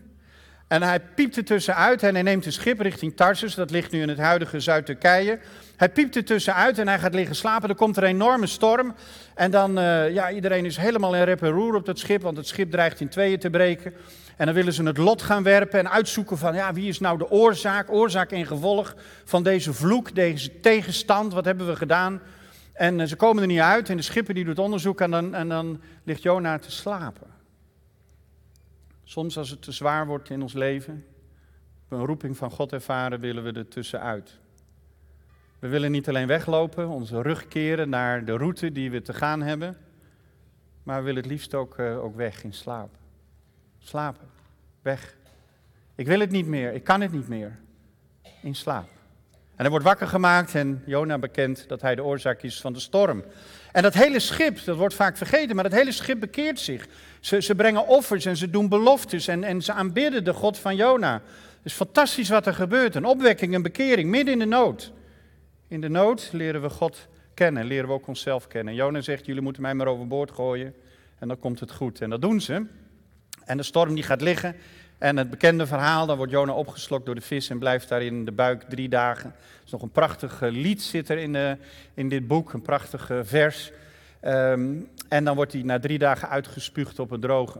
En 0.67 0.81
hij 0.81 0.99
piept 0.99 1.37
er 1.37 1.45
tussenuit 1.45 2.03
en 2.03 2.13
hij 2.13 2.23
neemt 2.23 2.45
een 2.45 2.51
schip 2.51 2.79
richting 2.79 3.15
Tarsus. 3.15 3.55
Dat 3.55 3.71
ligt 3.71 3.91
nu 3.91 4.01
in 4.01 4.09
het 4.09 4.17
huidige 4.17 4.59
Zuid-Turkije. 4.59 5.39
Hij 5.75 5.89
piept 5.89 6.15
er 6.15 6.25
tussenuit 6.25 6.79
en 6.79 6.87
hij 6.87 6.99
gaat 6.99 7.13
liggen 7.13 7.35
slapen. 7.35 7.69
Er 7.69 7.75
komt 7.75 7.97
een 7.97 8.03
enorme 8.03 8.47
storm. 8.47 8.95
En 9.35 9.51
dan, 9.51 9.79
uh, 9.79 10.13
ja, 10.13 10.31
iedereen 10.31 10.65
is 10.65 10.77
helemaal 10.77 11.15
in 11.15 11.23
rep 11.23 11.41
en 11.41 11.49
roer 11.49 11.75
op 11.75 11.85
dat 11.85 11.99
schip, 11.99 12.21
want 12.21 12.37
het 12.37 12.47
schip 12.47 12.71
dreigt 12.71 12.99
in 12.99 13.09
tweeën 13.09 13.39
te 13.39 13.49
breken. 13.49 13.93
En 14.41 14.47
dan 14.47 14.55
willen 14.55 14.73
ze 14.73 14.83
het 14.83 14.97
lot 14.97 15.21
gaan 15.21 15.43
werpen 15.43 15.79
en 15.79 15.89
uitzoeken 15.89 16.37
van, 16.37 16.53
ja, 16.53 16.73
wie 16.73 16.87
is 16.87 16.99
nou 16.99 17.17
de 17.17 17.29
oorzaak, 17.29 17.91
oorzaak 17.91 18.31
en 18.31 18.45
gevolg 18.45 18.95
van 19.23 19.43
deze 19.43 19.73
vloek, 19.73 20.15
deze 20.15 20.59
tegenstand, 20.59 21.33
wat 21.33 21.45
hebben 21.45 21.67
we 21.67 21.75
gedaan? 21.75 22.21
En 22.73 22.99
uh, 22.99 23.05
ze 23.05 23.15
komen 23.15 23.41
er 23.41 23.47
niet 23.47 23.59
uit 23.59 23.89
en 23.89 23.97
de 23.97 24.03
schipper 24.03 24.33
die 24.33 24.45
doet 24.45 24.59
onderzoek 24.59 25.01
en 25.01 25.11
dan, 25.11 25.35
en 25.35 25.49
dan 25.49 25.81
ligt 26.03 26.21
Jona 26.21 26.59
te 26.59 26.71
slapen. 26.71 27.27
Soms 29.03 29.37
als 29.37 29.49
het 29.49 29.61
te 29.61 29.71
zwaar 29.71 30.05
wordt 30.05 30.29
in 30.29 30.41
ons 30.41 30.53
leven, 30.53 31.05
een 31.89 32.05
roeping 32.05 32.37
van 32.37 32.51
God 32.51 32.73
ervaren, 32.73 33.19
willen 33.19 33.43
we 33.43 33.51
er 33.51 33.67
tussenuit. 33.67 34.39
We 35.59 35.67
willen 35.67 35.91
niet 35.91 36.09
alleen 36.09 36.27
weglopen, 36.27 36.87
onze 36.87 37.21
rug 37.21 37.47
keren 37.47 37.89
naar 37.89 38.25
de 38.25 38.37
route 38.37 38.71
die 38.71 38.91
we 38.91 39.01
te 39.01 39.13
gaan 39.13 39.41
hebben, 39.41 39.77
maar 40.83 40.97
we 40.97 41.05
willen 41.05 41.21
het 41.21 41.31
liefst 41.31 41.53
ook, 41.53 41.77
uh, 41.77 42.03
ook 42.03 42.15
weg 42.15 42.43
in 42.43 42.53
slaap. 42.53 42.99
Slapen, 43.83 44.30
weg. 44.81 45.15
Ik 45.95 46.07
wil 46.07 46.19
het 46.19 46.31
niet 46.31 46.47
meer, 46.47 46.73
ik 46.73 46.83
kan 46.83 47.01
het 47.01 47.11
niet 47.11 47.27
meer. 47.27 47.59
In 48.41 48.55
slaap. 48.55 48.87
En 49.61 49.67
hij 49.67 49.69
wordt 49.69 49.85
wakker 49.85 50.07
gemaakt 50.07 50.55
en 50.55 50.83
Jona 50.85 51.17
bekent 51.17 51.67
dat 51.67 51.81
hij 51.81 51.95
de 51.95 52.03
oorzaak 52.03 52.41
is 52.41 52.61
van 52.61 52.73
de 52.73 52.79
storm. 52.79 53.23
En 53.71 53.83
dat 53.83 53.93
hele 53.93 54.19
schip, 54.19 54.63
dat 54.65 54.77
wordt 54.77 54.93
vaak 54.93 55.17
vergeten, 55.17 55.55
maar 55.55 55.63
dat 55.63 55.79
hele 55.79 55.91
schip 55.91 56.19
bekeert 56.19 56.59
zich. 56.59 56.87
Ze, 57.19 57.41
ze 57.41 57.55
brengen 57.55 57.87
offers 57.87 58.25
en 58.25 58.37
ze 58.37 58.49
doen 58.49 58.69
beloftes 58.69 59.27
en, 59.27 59.43
en 59.43 59.61
ze 59.61 59.73
aanbidden 59.73 60.23
de 60.23 60.33
God 60.33 60.57
van 60.57 60.75
Jona. 60.75 61.13
Het 61.13 61.65
is 61.71 61.73
fantastisch 61.73 62.29
wat 62.29 62.45
er 62.45 62.53
gebeurt. 62.53 62.95
Een 62.95 63.05
opwekking, 63.05 63.55
een 63.55 63.61
bekering, 63.61 64.09
midden 64.09 64.33
in 64.33 64.39
de 64.39 64.45
nood. 64.45 64.91
In 65.67 65.81
de 65.81 65.89
nood 65.89 66.29
leren 66.31 66.61
we 66.61 66.69
God 66.69 67.07
kennen, 67.33 67.65
leren 67.65 67.87
we 67.87 67.93
ook 67.93 68.07
onszelf 68.07 68.47
kennen. 68.47 68.73
Jona 68.73 69.01
zegt, 69.01 69.25
jullie 69.25 69.41
moeten 69.41 69.61
mij 69.61 69.73
maar 69.73 69.87
overboord 69.87 70.31
gooien 70.31 70.73
en 71.19 71.27
dan 71.27 71.39
komt 71.39 71.59
het 71.59 71.71
goed. 71.71 72.01
En 72.01 72.09
dat 72.09 72.21
doen 72.21 72.41
ze. 72.41 72.65
En 73.51 73.57
de 73.57 73.63
storm 73.63 73.93
die 73.95 74.03
gaat 74.03 74.21
liggen. 74.21 74.55
En 74.97 75.17
het 75.17 75.29
bekende 75.29 75.67
verhaal, 75.67 76.05
dan 76.05 76.17
wordt 76.17 76.31
Jona 76.31 76.53
opgeslokt 76.53 77.05
door 77.05 77.15
de 77.15 77.21
vis 77.21 77.49
en 77.49 77.59
blijft 77.59 77.89
daar 77.89 78.01
in 78.01 78.25
de 78.25 78.31
buik 78.31 78.63
drie 78.69 78.89
dagen. 78.89 79.29
Er 79.29 79.65
is 79.65 79.71
nog 79.71 79.81
een 79.81 79.91
prachtig 79.91 80.41
eh, 80.41 80.51
lied 80.51 80.81
zit 80.81 81.09
er 81.09 81.17
in, 81.17 81.33
de, 81.33 81.57
eh, 81.59 81.67
in 81.93 82.09
dit 82.09 82.27
boek, 82.27 82.53
een 82.53 82.61
prachtig 82.61 83.09
eh, 83.09 83.19
vers. 83.23 83.71
Um, 84.23 84.89
en 85.09 85.23
dan 85.23 85.35
wordt 85.35 85.53
hij 85.53 85.61
na 85.61 85.79
drie 85.79 85.97
dagen 85.97 86.29
uitgespuugd 86.29 86.99
op 86.99 87.09
het 87.09 87.21
droge. 87.21 87.59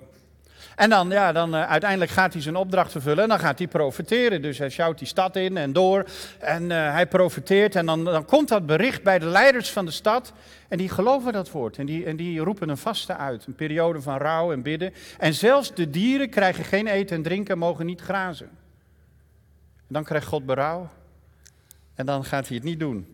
En 0.76 0.90
dan, 0.90 1.10
ja, 1.10 1.32
dan 1.32 1.56
uh, 1.56 1.70
uiteindelijk 1.70 2.12
gaat 2.12 2.34
hij 2.34 2.42
zijn 2.42 2.56
opdracht 2.56 2.92
vervullen 2.92 3.24
en 3.24 3.30
dan 3.30 3.40
gaat 3.40 3.58
hij 3.58 3.68
profiteren. 3.68 4.42
Dus 4.42 4.58
hij 4.58 4.70
sjouwt 4.70 4.98
die 4.98 5.08
stad 5.08 5.36
in 5.36 5.58
en 5.58 5.74
door 5.74 6.06
en 6.40 6.64
uh, 6.64 6.92
hij 6.92 7.08
profiteert. 7.08 7.76
En 7.76 7.86
dan, 7.86 8.04
dan 8.04 8.26
komt 8.26 8.48
dat 8.48 8.66
bericht 8.66 9.04
bij 9.04 9.20
de 9.20 9.26
leiders 9.26 9.72
van 9.72 9.86
de 9.86 9.92
stad 9.92 10.34
en 10.68 10.78
die 10.78 10.90
geloven 10.90 11.34
dat 11.34 11.52
woord. 11.52 11.78
En 11.78 11.86
die, 11.86 12.06
en 12.06 12.16
die 12.16 12.40
roepen 12.40 12.70
een 12.70 12.78
vaste 12.78 13.16
uit, 13.16 13.46
een 13.46 13.56
periode 13.56 14.02
van 14.02 14.18
rouw 14.18 14.52
en 14.52 14.62
bidden. 14.62 14.94
En 15.18 15.34
zelfs 15.34 15.74
de 15.74 15.90
dieren 15.90 16.30
krijgen 16.30 16.64
geen 16.64 16.88
eten 16.88 17.16
en 17.16 17.24
drinken 17.24 17.54
en 17.54 17.60
mogen 17.60 17.86
niet 17.86 18.02
grazen. 18.02 18.50
En 19.78 19.98
dan 19.98 20.04
krijgt 20.04 20.28
God 20.28 20.46
berouw 20.46 20.90
en 21.96 22.06
dan 22.06 22.26
gaat 22.26 22.48
hij 22.48 22.56
het 22.56 22.66
niet 22.66 22.80
doen. 22.80 23.08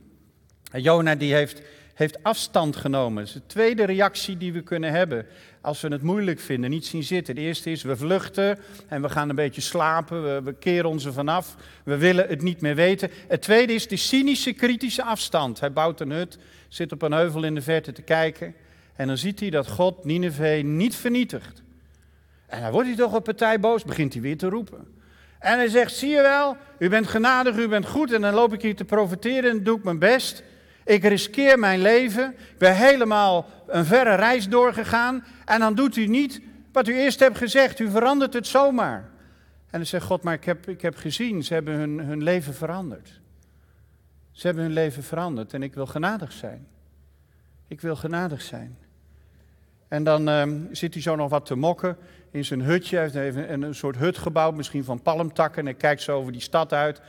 En 0.71 0.81
Jona 0.81 1.15
die 1.15 1.33
heeft 1.33 1.61
heeft 1.97 2.23
afstand 2.23 2.75
genomen. 2.75 3.15
Dat 3.15 3.27
is 3.27 3.33
de 3.33 3.45
tweede 3.45 3.83
reactie 3.83 4.37
die 4.37 4.53
we 4.53 4.61
kunnen 4.61 4.91
hebben 4.91 5.25
als 5.61 5.81
we 5.81 5.87
het 5.87 6.01
moeilijk 6.01 6.39
vinden, 6.39 6.69
niet 6.69 6.85
zien 6.85 7.03
zitten. 7.03 7.35
De 7.35 7.41
eerste 7.41 7.71
is, 7.71 7.83
we 7.83 7.97
vluchten 7.97 8.59
en 8.87 9.01
we 9.01 9.09
gaan 9.09 9.29
een 9.29 9.35
beetje 9.35 9.61
slapen, 9.61 10.43
we, 10.43 10.53
keren 10.53 10.89
ons 10.89 11.05
er 11.05 11.13
vanaf, 11.13 11.55
we 11.83 11.97
willen 11.97 12.27
het 12.27 12.41
niet 12.41 12.61
meer 12.61 12.75
weten. 12.75 13.09
Het 13.27 13.41
tweede 13.41 13.73
is 13.73 13.87
de 13.87 13.95
cynische, 13.95 14.53
kritische 14.53 15.03
afstand. 15.03 15.59
Hij 15.59 15.71
bouwt 15.71 15.99
een 15.99 16.11
hut, 16.11 16.37
zit 16.67 16.91
op 16.91 17.01
een 17.01 17.11
heuvel 17.11 17.43
in 17.43 17.55
de 17.55 17.61
verte 17.61 17.91
te 17.91 18.01
kijken 18.01 18.55
en 18.95 19.07
dan 19.07 19.17
ziet 19.17 19.39
hij 19.39 19.49
dat 19.49 19.67
God 19.67 20.05
Nineveh 20.05 20.63
niet 20.63 20.95
vernietigt. 20.95 21.63
En 22.47 22.61
dan 22.61 22.71
wordt 22.71 22.87
hij 22.87 22.97
toch 22.97 23.13
op 23.13 23.23
partij 23.23 23.59
boos, 23.59 23.83
begint 23.83 24.13
hij 24.13 24.21
weer 24.21 24.37
te 24.37 24.49
roepen. 24.49 24.87
En 25.39 25.57
hij 25.57 25.67
zegt, 25.67 25.95
zie 25.95 26.09
je 26.09 26.21
wel, 26.21 26.57
u 26.79 26.89
bent 26.89 27.07
genadig, 27.07 27.57
u 27.57 27.67
bent 27.67 27.87
goed 27.87 28.13
en 28.13 28.21
dan 28.21 28.33
loop 28.33 28.53
ik 28.53 28.61
hier 28.61 28.75
te 28.75 28.85
profiteren 28.85 29.51
en 29.51 29.63
doe 29.63 29.77
ik 29.77 29.83
mijn 29.83 29.99
best. 29.99 30.43
Ik 30.87 31.03
riskeer 31.03 31.59
mijn 31.59 31.81
leven. 31.81 32.35
Ik 32.37 32.57
ben 32.57 32.75
helemaal 32.75 33.45
een 33.67 33.85
verre 33.85 34.15
reis 34.15 34.49
doorgegaan. 34.49 35.25
En 35.45 35.59
dan 35.59 35.75
doet 35.75 35.95
u 35.95 36.07
niet 36.07 36.41
wat 36.71 36.87
u 36.87 36.95
eerst 36.95 37.19
hebt 37.19 37.37
gezegd. 37.37 37.79
U 37.79 37.89
verandert 37.89 38.33
het 38.33 38.47
zomaar. 38.47 39.09
En 39.69 39.79
dan 39.79 39.85
zegt 39.85 40.05
God, 40.05 40.23
maar 40.23 40.33
ik 40.33 40.43
heb, 40.43 40.67
ik 40.67 40.81
heb 40.81 40.95
gezien, 40.95 41.43
ze 41.43 41.53
hebben 41.53 41.73
hun, 41.73 41.99
hun 41.99 42.23
leven 42.23 42.53
veranderd. 42.53 43.19
Ze 44.31 44.47
hebben 44.47 44.63
hun 44.63 44.73
leven 44.73 45.03
veranderd 45.03 45.53
en 45.53 45.63
ik 45.63 45.73
wil 45.73 45.85
genadig 45.85 46.31
zijn. 46.31 46.67
Ik 47.67 47.81
wil 47.81 47.95
genadig 47.95 48.41
zijn. 48.41 48.77
En 49.87 50.03
dan 50.03 50.27
um, 50.27 50.67
zit 50.71 50.93
hij 50.93 51.03
zo 51.03 51.15
nog 51.15 51.29
wat 51.29 51.45
te 51.45 51.55
mokken 51.55 51.97
in 52.31 52.45
zijn 52.45 52.61
hutje. 52.61 52.97
Hij 52.97 53.23
heeft 53.23 53.37
een, 53.37 53.61
een 53.61 53.75
soort 53.75 53.97
hut 53.97 54.17
gebouwd, 54.17 54.55
misschien 54.55 54.83
van 54.83 55.01
palmtakken. 55.01 55.67
En 55.67 55.77
kijkt 55.77 56.01
zo 56.01 56.17
over 56.17 56.31
die 56.31 56.41
stad 56.41 56.73
uit. 56.73 57.01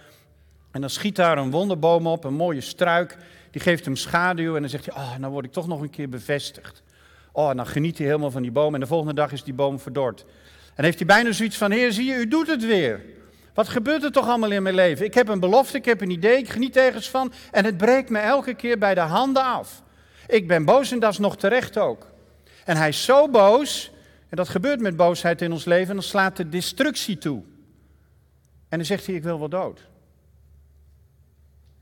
En 0.70 0.80
dan 0.80 0.90
schiet 0.90 1.16
daar 1.16 1.38
een 1.38 1.50
wonderboom 1.50 2.06
op, 2.06 2.24
een 2.24 2.34
mooie 2.34 2.60
struik 2.60 3.16
die 3.50 3.60
geeft 3.60 3.84
hem 3.84 3.96
schaduw 3.96 4.54
en 4.54 4.60
dan 4.60 4.70
zegt 4.70 4.86
hij, 4.86 4.94
oh, 4.94 5.16
nou 5.16 5.32
word 5.32 5.44
ik 5.44 5.52
toch 5.52 5.66
nog 5.66 5.80
een 5.80 5.90
keer 5.90 6.08
bevestigd. 6.08 6.82
Oh, 7.32 7.50
en 7.50 7.56
dan 7.56 7.66
geniet 7.66 7.98
hij 7.98 8.06
helemaal 8.06 8.30
van 8.30 8.42
die 8.42 8.50
boom 8.50 8.74
en 8.74 8.80
de 8.80 8.86
volgende 8.86 9.14
dag 9.14 9.32
is 9.32 9.42
die 9.42 9.54
boom 9.54 9.80
verdord. 9.80 10.24
En 10.74 10.84
heeft 10.84 10.98
hij 10.98 11.06
bijna 11.06 11.32
zoiets 11.32 11.56
van, 11.56 11.70
heer, 11.70 11.92
zie 11.92 12.04
je, 12.04 12.14
u 12.14 12.28
doet 12.28 12.46
het 12.46 12.66
weer. 12.66 13.04
Wat 13.54 13.68
gebeurt 13.68 14.04
er 14.04 14.12
toch 14.12 14.28
allemaal 14.28 14.50
in 14.50 14.62
mijn 14.62 14.74
leven? 14.74 15.06
Ik 15.06 15.14
heb 15.14 15.28
een 15.28 15.40
belofte, 15.40 15.76
ik 15.76 15.84
heb 15.84 16.00
een 16.00 16.10
idee, 16.10 16.38
ik 16.38 16.48
geniet 16.48 16.76
ergens 16.76 17.10
van 17.10 17.32
en 17.50 17.64
het 17.64 17.76
breekt 17.76 18.10
me 18.10 18.18
elke 18.18 18.54
keer 18.54 18.78
bij 18.78 18.94
de 18.94 19.00
handen 19.00 19.44
af. 19.44 19.82
Ik 20.26 20.48
ben 20.48 20.64
boos 20.64 20.92
en 20.92 20.98
dat 20.98 21.12
is 21.12 21.18
nog 21.18 21.36
terecht 21.36 21.78
ook. 21.78 22.06
En 22.64 22.76
hij 22.76 22.88
is 22.88 23.04
zo 23.04 23.28
boos, 23.28 23.90
en 24.28 24.36
dat 24.36 24.48
gebeurt 24.48 24.80
met 24.80 24.96
boosheid 24.96 25.42
in 25.42 25.52
ons 25.52 25.64
leven, 25.64 25.94
dan 25.94 26.04
slaat 26.04 26.36
de 26.36 26.48
destructie 26.48 27.18
toe. 27.18 27.42
En 28.68 28.78
dan 28.78 28.86
zegt 28.86 29.06
hij, 29.06 29.14
ik 29.14 29.22
wil 29.22 29.38
wel 29.38 29.48
dood. 29.48 29.86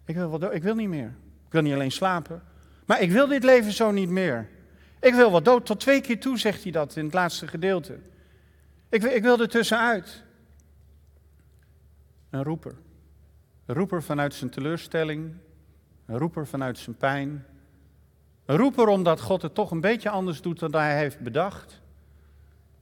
Ik 0.05 0.15
wil 0.15 0.31
wel 0.31 0.39
dood, 0.39 0.55
ik 0.55 0.63
wil 0.63 0.75
niet 0.75 0.89
meer. 0.89 1.15
Ik 1.47 1.53
wil 1.53 1.63
niet 1.63 1.75
alleen 1.75 1.93
slapen, 1.93 2.43
maar 2.87 3.01
ik 3.01 3.11
wil 3.11 3.27
dit 3.27 3.45
leven 3.45 3.73
zo 3.73 3.91
niet 3.91 4.09
meer. 4.09 4.49
Ik 5.01 5.15
wil 5.15 5.31
wat 5.31 5.45
dood. 5.45 5.67
Tot 5.67 5.81
twee 5.81 6.01
keer 6.01 6.21
toe 6.21 6.39
zegt 6.39 6.63
hij 6.63 6.73
dat 6.73 6.97
in 6.97 7.05
het 7.05 7.15
laatste 7.15 7.47
gedeelte. 7.47 7.99
Ik, 8.89 9.03
ik 9.03 9.23
wil 9.23 9.41
er 9.41 9.49
tussenuit. 9.49 10.23
Een 12.31 12.43
roeper. 12.43 12.75
Een 13.67 13.75
roeper 13.75 14.03
vanuit 14.03 14.35
zijn 14.35 14.51
teleurstelling. 14.51 15.35
Een 16.07 16.19
roeper 16.19 16.47
vanuit 16.47 16.79
zijn 16.79 16.97
pijn. 16.97 17.47
Een 18.45 18.57
roeper 18.57 18.89
omdat 18.89 19.21
God 19.21 19.43
het 19.43 19.55
toch 19.55 19.71
een 19.71 19.81
beetje 19.81 20.11
anders 20.11 20.41
doet 20.41 20.59
dan 20.59 20.73
hij 20.73 20.99
heeft 20.99 21.21
bedacht. 21.21 21.81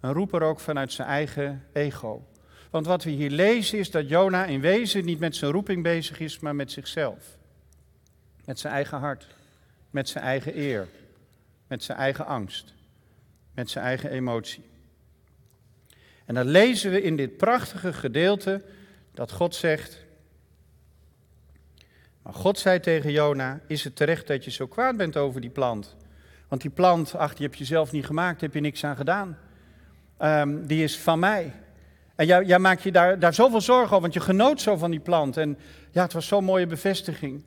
Een 0.01 0.13
roeper 0.13 0.43
ook 0.43 0.61
vanuit 0.61 0.93
zijn 0.93 1.09
eigen 1.09 1.65
ego. 1.73 2.27
Want 2.71 2.87
wat 2.87 3.05
we 3.05 3.11
hier 3.11 3.31
lezen 3.31 3.79
is 3.79 3.91
dat 3.91 4.09
Jona 4.09 4.45
in 4.45 4.61
wezen 4.61 5.05
niet 5.05 5.19
met 5.19 5.37
zijn 5.37 5.53
roeping 5.53 5.83
bezig 5.83 6.21
is, 6.21 6.39
maar 6.39 6.55
met 6.55 6.73
zichzelf. 6.73 7.39
Met 8.45 8.59
zijn 8.59 8.73
eigen 8.73 8.99
hart, 8.99 9.27
met 9.91 10.09
zijn 10.09 10.25
eigen 10.25 10.59
eer, 10.59 10.89
met 11.67 11.83
zijn 11.83 11.99
eigen 11.99 12.27
angst, 12.27 12.75
met 13.55 13.71
zijn 13.71 13.85
eigen 13.85 14.11
emotie. 14.11 14.65
En 16.25 16.35
dan 16.35 16.47
lezen 16.47 16.91
we 16.91 17.03
in 17.03 17.17
dit 17.17 17.37
prachtige 17.37 17.93
gedeelte 17.93 18.63
dat 19.13 19.33
God 19.33 19.55
zegt, 19.55 20.03
maar 22.23 22.35
God 22.35 22.59
zei 22.59 22.81
tegen 22.81 23.13
Jona, 23.13 23.61
is 23.67 23.85
het 23.85 23.97
terecht 23.97 24.27
dat 24.27 24.45
je 24.45 24.51
zo 24.51 24.67
kwaad 24.67 24.97
bent 24.97 25.17
over 25.17 25.41
die 25.41 25.51
plant? 25.51 25.97
Want 26.49 26.63
die 26.63 26.71
plant, 26.71 27.15
ach, 27.15 27.35
die 27.35 27.47
heb 27.47 27.55
je 27.55 27.65
zelf 27.65 27.93
niet 27.93 28.07
gemaakt, 28.07 28.41
heb 28.41 28.55
je 28.55 28.61
niks 28.61 28.85
aan 28.85 28.97
gedaan. 28.97 29.39
Um, 30.19 30.67
die 30.67 30.83
is 30.83 30.99
van 30.99 31.19
mij. 31.19 31.53
En 32.15 32.27
jij, 32.27 32.45
jij 32.45 32.59
maakt 32.59 32.83
je 32.83 32.93
daar, 32.93 33.19
daar 33.19 33.35
zoveel 33.35 33.61
zorgen 33.61 33.87
over, 33.87 34.01
want 34.01 34.15
je 34.15 34.21
genoot 34.21 34.61
zo 34.61 34.77
van 34.77 34.91
die 34.91 35.01
plant. 35.01 35.37
En 35.37 35.59
ja, 35.91 36.03
het 36.03 36.13
was 36.13 36.27
zo'n 36.27 36.45
mooie 36.45 36.67
bevestiging. 36.67 37.45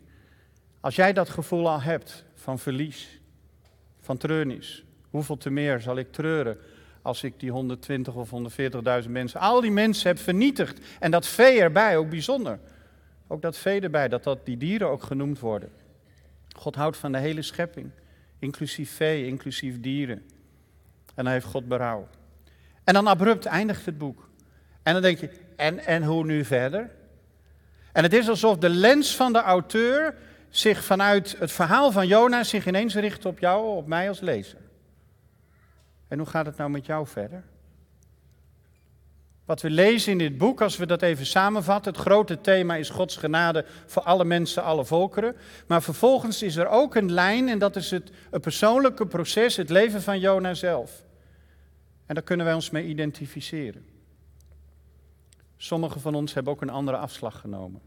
Als 0.88 0.96
jij 0.96 1.14
dat 1.14 1.30
gevoel 1.30 1.70
al 1.70 1.82
hebt 1.82 2.24
van 2.36 2.60
verlies, 2.60 3.20
van 4.00 4.18
treurnis, 4.18 4.84
hoeveel 5.10 5.38
te 5.38 5.50
meer 5.50 5.82
zal 5.82 5.98
ik 5.98 6.12
treuren 6.12 6.58
als 7.02 7.24
ik 7.24 7.40
die 7.40 7.52
120 7.52 8.16
of 8.16 8.32
140.000 9.04 9.10
mensen, 9.10 9.40
al 9.40 9.62
die 9.62 9.72
mensen 9.72 10.08
heb 10.08 10.20
vernietigd. 10.20 10.80
En 11.00 11.12
dat 11.12 11.28
vee 11.28 11.62
erbij, 11.62 11.98
ook 11.98 12.10
bijzonder. 12.10 12.60
Ook 13.28 13.42
dat 13.42 13.58
vee 13.58 13.82
erbij, 13.82 14.08
dat, 14.08 14.24
dat 14.24 14.46
die 14.46 14.58
dieren 14.58 14.88
ook 14.88 15.04
genoemd 15.04 15.40
worden. 15.40 15.70
God 16.56 16.76
houdt 16.76 16.98
van 16.98 17.12
de 17.12 17.18
hele 17.18 17.42
schepping, 17.42 17.90
inclusief 18.40 18.96
vee, 18.96 19.26
inclusief 19.26 19.80
dieren. 19.80 20.18
En 21.16 21.24
dan 21.24 21.28
heeft 21.28 21.46
God 21.46 21.68
berouw. 21.68 22.08
En 22.84 22.94
dan 22.94 23.08
abrupt 23.08 23.46
eindigt 23.46 23.86
het 23.86 23.98
boek. 23.98 24.30
En 24.84 24.94
dan 24.94 25.02
denk 25.02 25.20
je, 25.20 25.30
en, 25.56 25.80
en 25.80 26.04
hoe 26.04 26.26
nu 26.26 26.46
verder? 26.46 26.92
En 27.92 28.04
het 28.04 28.14
is 28.14 28.30
alsof 28.30 28.58
de 28.58 28.70
lens 28.70 29.16
van 29.16 29.34
de 29.34 29.42
auteur 29.42 30.16
zich 30.60 30.84
vanuit 30.84 31.36
het 31.40 31.52
verhaal 31.52 31.92
van 31.92 32.08
Jona 32.08 32.44
zich 32.44 32.68
ineens 32.68 32.96
richt 32.96 33.26
op 33.26 33.40
jou, 33.40 33.76
op 33.76 33.88
mij 33.88 34.10
als 34.10 34.20
lezer. 34.20 34.60
En 36.08 36.18
hoe 36.18 36.28
gaat 36.28 36.46
het 36.46 36.58
nou 36.58 36.70
met 36.70 36.86
jou 36.86 37.08
verder? 37.08 37.44
Wat 39.46 39.62
we 39.62 39.70
lezen 39.70 40.12
in 40.12 40.18
dit 40.18 40.38
boek, 40.38 40.62
als 40.62 40.78
we 40.78 40.86
dat 40.86 41.02
even 41.02 41.26
samenvatten, 41.26 41.92
het 41.92 42.02
grote 42.02 42.42
thema 42.42 42.76
is 42.76 42.90
Gods 42.90 43.16
genade 43.16 43.66
voor 43.86 44.02
alle 44.02 44.26
mensen, 44.26 44.64
alle 44.64 44.86
volkeren. 44.86 45.36
Maar 45.68 45.82
vervolgens 45.82 46.44
is 46.44 46.56
er 46.56 46.68
ook 46.68 46.96
een 46.96 47.12
lijn 47.12 47.50
en 47.50 47.60
dat 47.60 47.76
is 47.76 47.92
het 47.92 48.12
een 48.32 48.40
persoonlijke 48.40 49.08
proces, 49.08 49.56
het 49.56 49.70
leven 49.70 50.02
van 50.02 50.20
Jona 50.20 50.54
zelf. 50.54 51.04
En 52.06 52.16
daar 52.16 52.24
kunnen 52.24 52.46
wij 52.46 52.56
ons 52.56 52.70
mee 52.70 52.86
identificeren. 52.86 53.86
Sommigen 55.58 56.02
van 56.02 56.16
ons 56.16 56.34
hebben 56.34 56.54
ook 56.54 56.62
een 56.62 56.70
andere 56.70 56.98
afslag 56.98 57.40
genomen. 57.40 57.82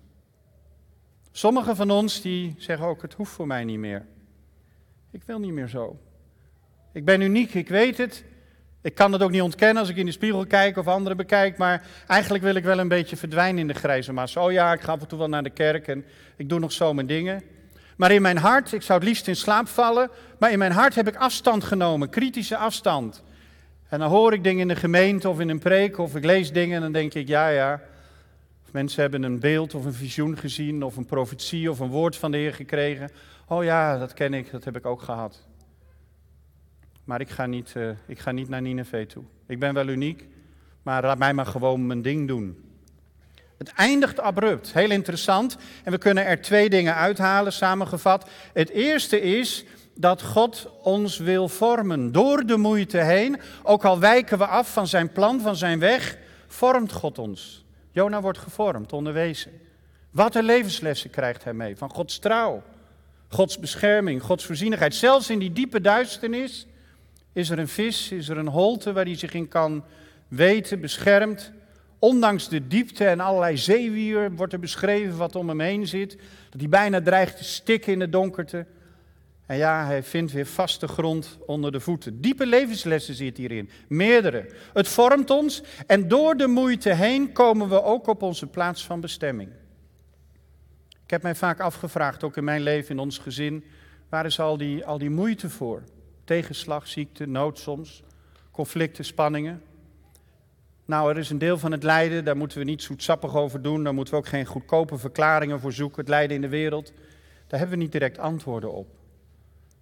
Sommigen 1.32 1.76
van 1.76 1.90
ons 1.90 2.20
die 2.20 2.54
zeggen 2.58 2.87
ook, 2.87 3.02
het 3.02 3.14
hoeft 3.14 3.32
voor 3.32 3.46
mij 3.46 3.64
niet 3.64 3.78
meer. 3.78 4.06
Ik 5.10 5.22
wil 5.26 5.38
niet 5.38 5.52
meer 5.52 5.68
zo. 5.68 5.99
Ik 6.92 7.04
ben 7.04 7.20
uniek, 7.20 7.54
ik 7.54 7.68
weet 7.68 7.99
het. 7.99 8.25
Ik 8.82 8.94
kan 8.94 9.12
het 9.12 9.22
ook 9.22 9.30
niet 9.30 9.42
ontkennen 9.42 9.78
als 9.78 9.88
ik 9.88 9.96
in 9.96 10.06
de 10.06 10.12
spiegel 10.12 10.46
kijk 10.46 10.76
of 10.76 10.87
anderen 10.87 11.16
bekijk, 11.16 11.56
maar 11.58 11.87
eigenlijk 12.06 12.44
wil 12.44 12.54
ik 12.54 12.64
wel 12.64 12.78
een 12.78 12.88
beetje 12.88 13.16
verdwijnen 13.16 13.60
in 13.60 13.66
de 13.66 13.75
grijze 13.75 14.12
massa. 14.12 14.44
Oh 14.44 14.52
ja, 14.52 14.72
ik 14.72 14.80
ga 14.80 14.92
af 14.92 15.00
en 15.00 15.08
toe 15.08 15.18
wel 15.18 15.28
naar 15.28 15.42
de 15.42 15.50
kerk 15.50 15.88
en 15.88 16.04
ik 16.37 16.49
doe 16.49 16.58
nog 16.58 16.72
zo 16.72 16.94
mijn 16.94 17.06
dingen. 17.06 17.42
Maar 17.96 18.10
in 18.10 18.22
mijn 18.22 18.38
hart, 18.38 18.72
ik 18.72 18.82
zou 18.82 18.99
het 18.99 19.08
liefst 19.08 19.28
in 19.28 19.37
slaap 19.37 19.68
vallen, 19.68 20.10
maar 20.38 20.52
in 20.52 20.58
mijn 20.58 20.72
hart 20.72 20.94
heb 20.94 21.08
ik 21.08 21.16
afstand 21.16 21.64
genomen, 21.64 22.10
kritische 22.10 22.56
afstand. 22.56 23.22
En 23.88 23.99
dan 23.99 24.10
hoor 24.10 24.32
ik 24.32 24.44
dingen 24.44 24.60
in 24.60 24.68
de 24.68 24.76
gemeente 24.76 25.28
of 25.28 25.40
in 25.40 25.49
een 25.49 25.58
preek 25.58 25.99
of 25.99 26.16
ik 26.16 26.25
lees 26.25 26.52
dingen 26.52 26.76
en 26.76 26.82
dan 26.82 26.92
denk 26.92 27.14
ik, 27.14 27.28
ja 27.28 27.49
ja, 27.49 27.80
mensen 28.72 29.02
hebben 29.02 29.22
een 29.22 29.40
beeld 29.40 29.74
of 29.74 29.84
een 29.84 29.92
visioen 29.92 30.38
gezien 30.38 30.82
of 30.82 30.96
een 30.96 31.04
profetie 31.04 31.70
of 31.70 31.78
een 31.78 31.88
woord 31.88 32.16
van 32.16 32.30
de 32.30 32.36
Heer 32.36 32.54
gekregen. 32.54 33.10
Oh 33.46 33.64
ja, 33.64 33.98
dat 33.98 34.14
ken 34.14 34.34
ik, 34.34 34.50
dat 34.50 34.64
heb 34.64 34.76
ik 34.76 34.86
ook 34.86 35.02
gehad. 35.02 35.48
Maar 37.04 37.20
ik 37.20 37.30
ga 37.30 37.46
niet, 37.46 37.72
uh, 37.76 37.90
ik 38.06 38.18
ga 38.18 38.30
niet 38.30 38.48
naar 38.48 38.62
Nineveh 38.62 39.06
toe. 39.06 39.24
Ik 39.46 39.58
ben 39.58 39.74
wel 39.74 39.88
uniek, 39.88 40.26
maar 40.82 41.02
laat 41.02 41.18
mij 41.18 41.34
maar 41.34 41.46
gewoon 41.46 41.86
mijn 41.86 42.02
ding 42.02 42.28
doen. 42.28 42.64
Het 43.58 43.72
eindigt 43.72 44.20
abrupt, 44.20 44.72
heel 44.72 44.90
interessant. 44.90 45.56
En 45.84 45.92
we 45.92 45.98
kunnen 45.98 46.26
er 46.26 46.40
twee 46.40 46.70
dingen 46.70 46.94
uithalen, 46.94 47.52
samengevat. 47.52 48.28
Het 48.52 48.70
eerste 48.70 49.20
is 49.20 49.64
dat 49.94 50.22
God 50.22 50.70
ons 50.82 51.18
wil 51.18 51.48
vormen. 51.48 52.12
Door 52.12 52.46
de 52.46 52.56
moeite 52.56 52.98
heen, 52.98 53.40
ook 53.62 53.84
al 53.84 53.98
wijken 53.98 54.38
we 54.38 54.46
af 54.46 54.72
van 54.72 54.86
zijn 54.86 55.12
plan, 55.12 55.40
van 55.40 55.56
zijn 55.56 55.78
weg, 55.78 56.18
vormt 56.46 56.92
God 56.92 57.18
ons. 57.18 57.64
Jona 57.90 58.20
wordt 58.20 58.38
gevormd, 58.38 58.92
onderwezen. 58.92 59.52
Wat 60.11 60.35
een 60.35 60.44
levenslessen 60.44 61.11
krijgt 61.11 61.44
hij 61.44 61.54
mee 61.54 61.76
van 61.76 61.90
Gods 61.90 62.18
trouw, 62.18 62.62
Gods 63.28 63.59
bescherming, 63.59 64.23
Gods 64.23 64.44
voorzienigheid. 64.44 64.94
Zelfs 64.94 65.30
in 65.30 65.38
die 65.38 65.52
diepe 65.52 65.80
duisternis 65.80 66.66
is 67.32 67.50
er 67.50 67.59
een 67.59 67.68
vis, 67.68 68.12
is 68.12 68.28
er 68.28 68.38
een 68.38 68.49
holte 68.49 68.92
waar 68.92 69.04
hij 69.04 69.16
zich 69.16 69.35
in 69.35 69.49
kan 69.49 69.85
weten, 70.28 70.80
beschermd. 70.80 71.52
Ondanks 71.99 72.49
de 72.49 72.66
diepte 72.66 73.04
en 73.04 73.20
allerlei 73.20 73.56
zeewier 73.56 74.32
wordt 74.32 74.52
er 74.52 74.59
beschreven 74.59 75.16
wat 75.16 75.37
om 75.37 75.49
hem 75.49 75.61
heen 75.61 75.87
zit. 75.87 76.16
Dat 76.50 76.61
hij 76.61 76.68
bijna 76.68 77.00
dreigt 77.00 77.37
te 77.37 77.44
stikken 77.44 77.92
in 77.92 77.99
de 77.99 78.09
donkerte. 78.09 78.66
En 79.50 79.57
ja, 79.57 79.87
hij 79.87 80.02
vindt 80.02 80.33
weer 80.33 80.47
vaste 80.47 80.88
grond 80.88 81.38
onder 81.47 81.73
de 81.73 81.80
voeten. 81.80 82.21
Diepe 82.21 82.47
levenslessen 82.47 83.14
zit 83.14 83.37
hierin, 83.37 83.71
meerdere. 83.88 84.50
Het 84.73 84.88
vormt 84.88 85.30
ons 85.30 85.62
en 85.87 86.09
door 86.09 86.37
de 86.37 86.47
moeite 86.47 86.95
heen 86.95 87.33
komen 87.33 87.69
we 87.69 87.83
ook 87.83 88.07
op 88.07 88.23
onze 88.23 88.47
plaats 88.47 88.85
van 88.85 89.00
bestemming. 89.00 89.50
Ik 91.04 91.11
heb 91.11 91.23
mij 91.23 91.35
vaak 91.35 91.61
afgevraagd, 91.61 92.25
ook 92.25 92.37
in 92.37 92.45
mijn 92.45 92.62
leven, 92.62 92.90
in 92.90 92.99
ons 92.99 93.19
gezin, 93.19 93.64
waar 94.09 94.26
is 94.26 94.40
al 94.40 94.57
die, 94.57 94.85
al 94.85 94.99
die 94.99 95.11
moeite 95.11 95.50
voor? 95.50 95.83
Tegenslag, 96.25 96.87
ziekte, 96.87 97.26
nood 97.26 97.59
soms, 97.59 98.02
conflicten, 98.50 99.04
spanningen. 99.04 99.62
Nou, 100.85 101.11
er 101.11 101.19
is 101.19 101.30
een 101.30 101.38
deel 101.38 101.59
van 101.59 101.73
het 101.73 101.83
lijden, 101.83 102.25
daar 102.25 102.37
moeten 102.37 102.59
we 102.59 102.64
niet 102.64 102.83
zoetsappig 102.83 103.37
over 103.37 103.62
doen, 103.62 103.85
daar 103.85 103.95
moeten 103.95 104.14
we 104.14 104.21
ook 104.21 104.28
geen 104.28 104.47
goedkope 104.47 104.99
verklaringen 104.99 105.61
voor 105.61 105.73
zoeken. 105.73 106.00
Het 106.00 106.09
lijden 106.09 106.37
in 106.37 106.42
de 106.42 106.49
wereld, 106.49 106.92
daar 107.47 107.59
hebben 107.59 107.78
we 107.78 107.83
niet 107.83 107.92
direct 107.92 108.19
antwoorden 108.19 108.73
op. 108.73 108.99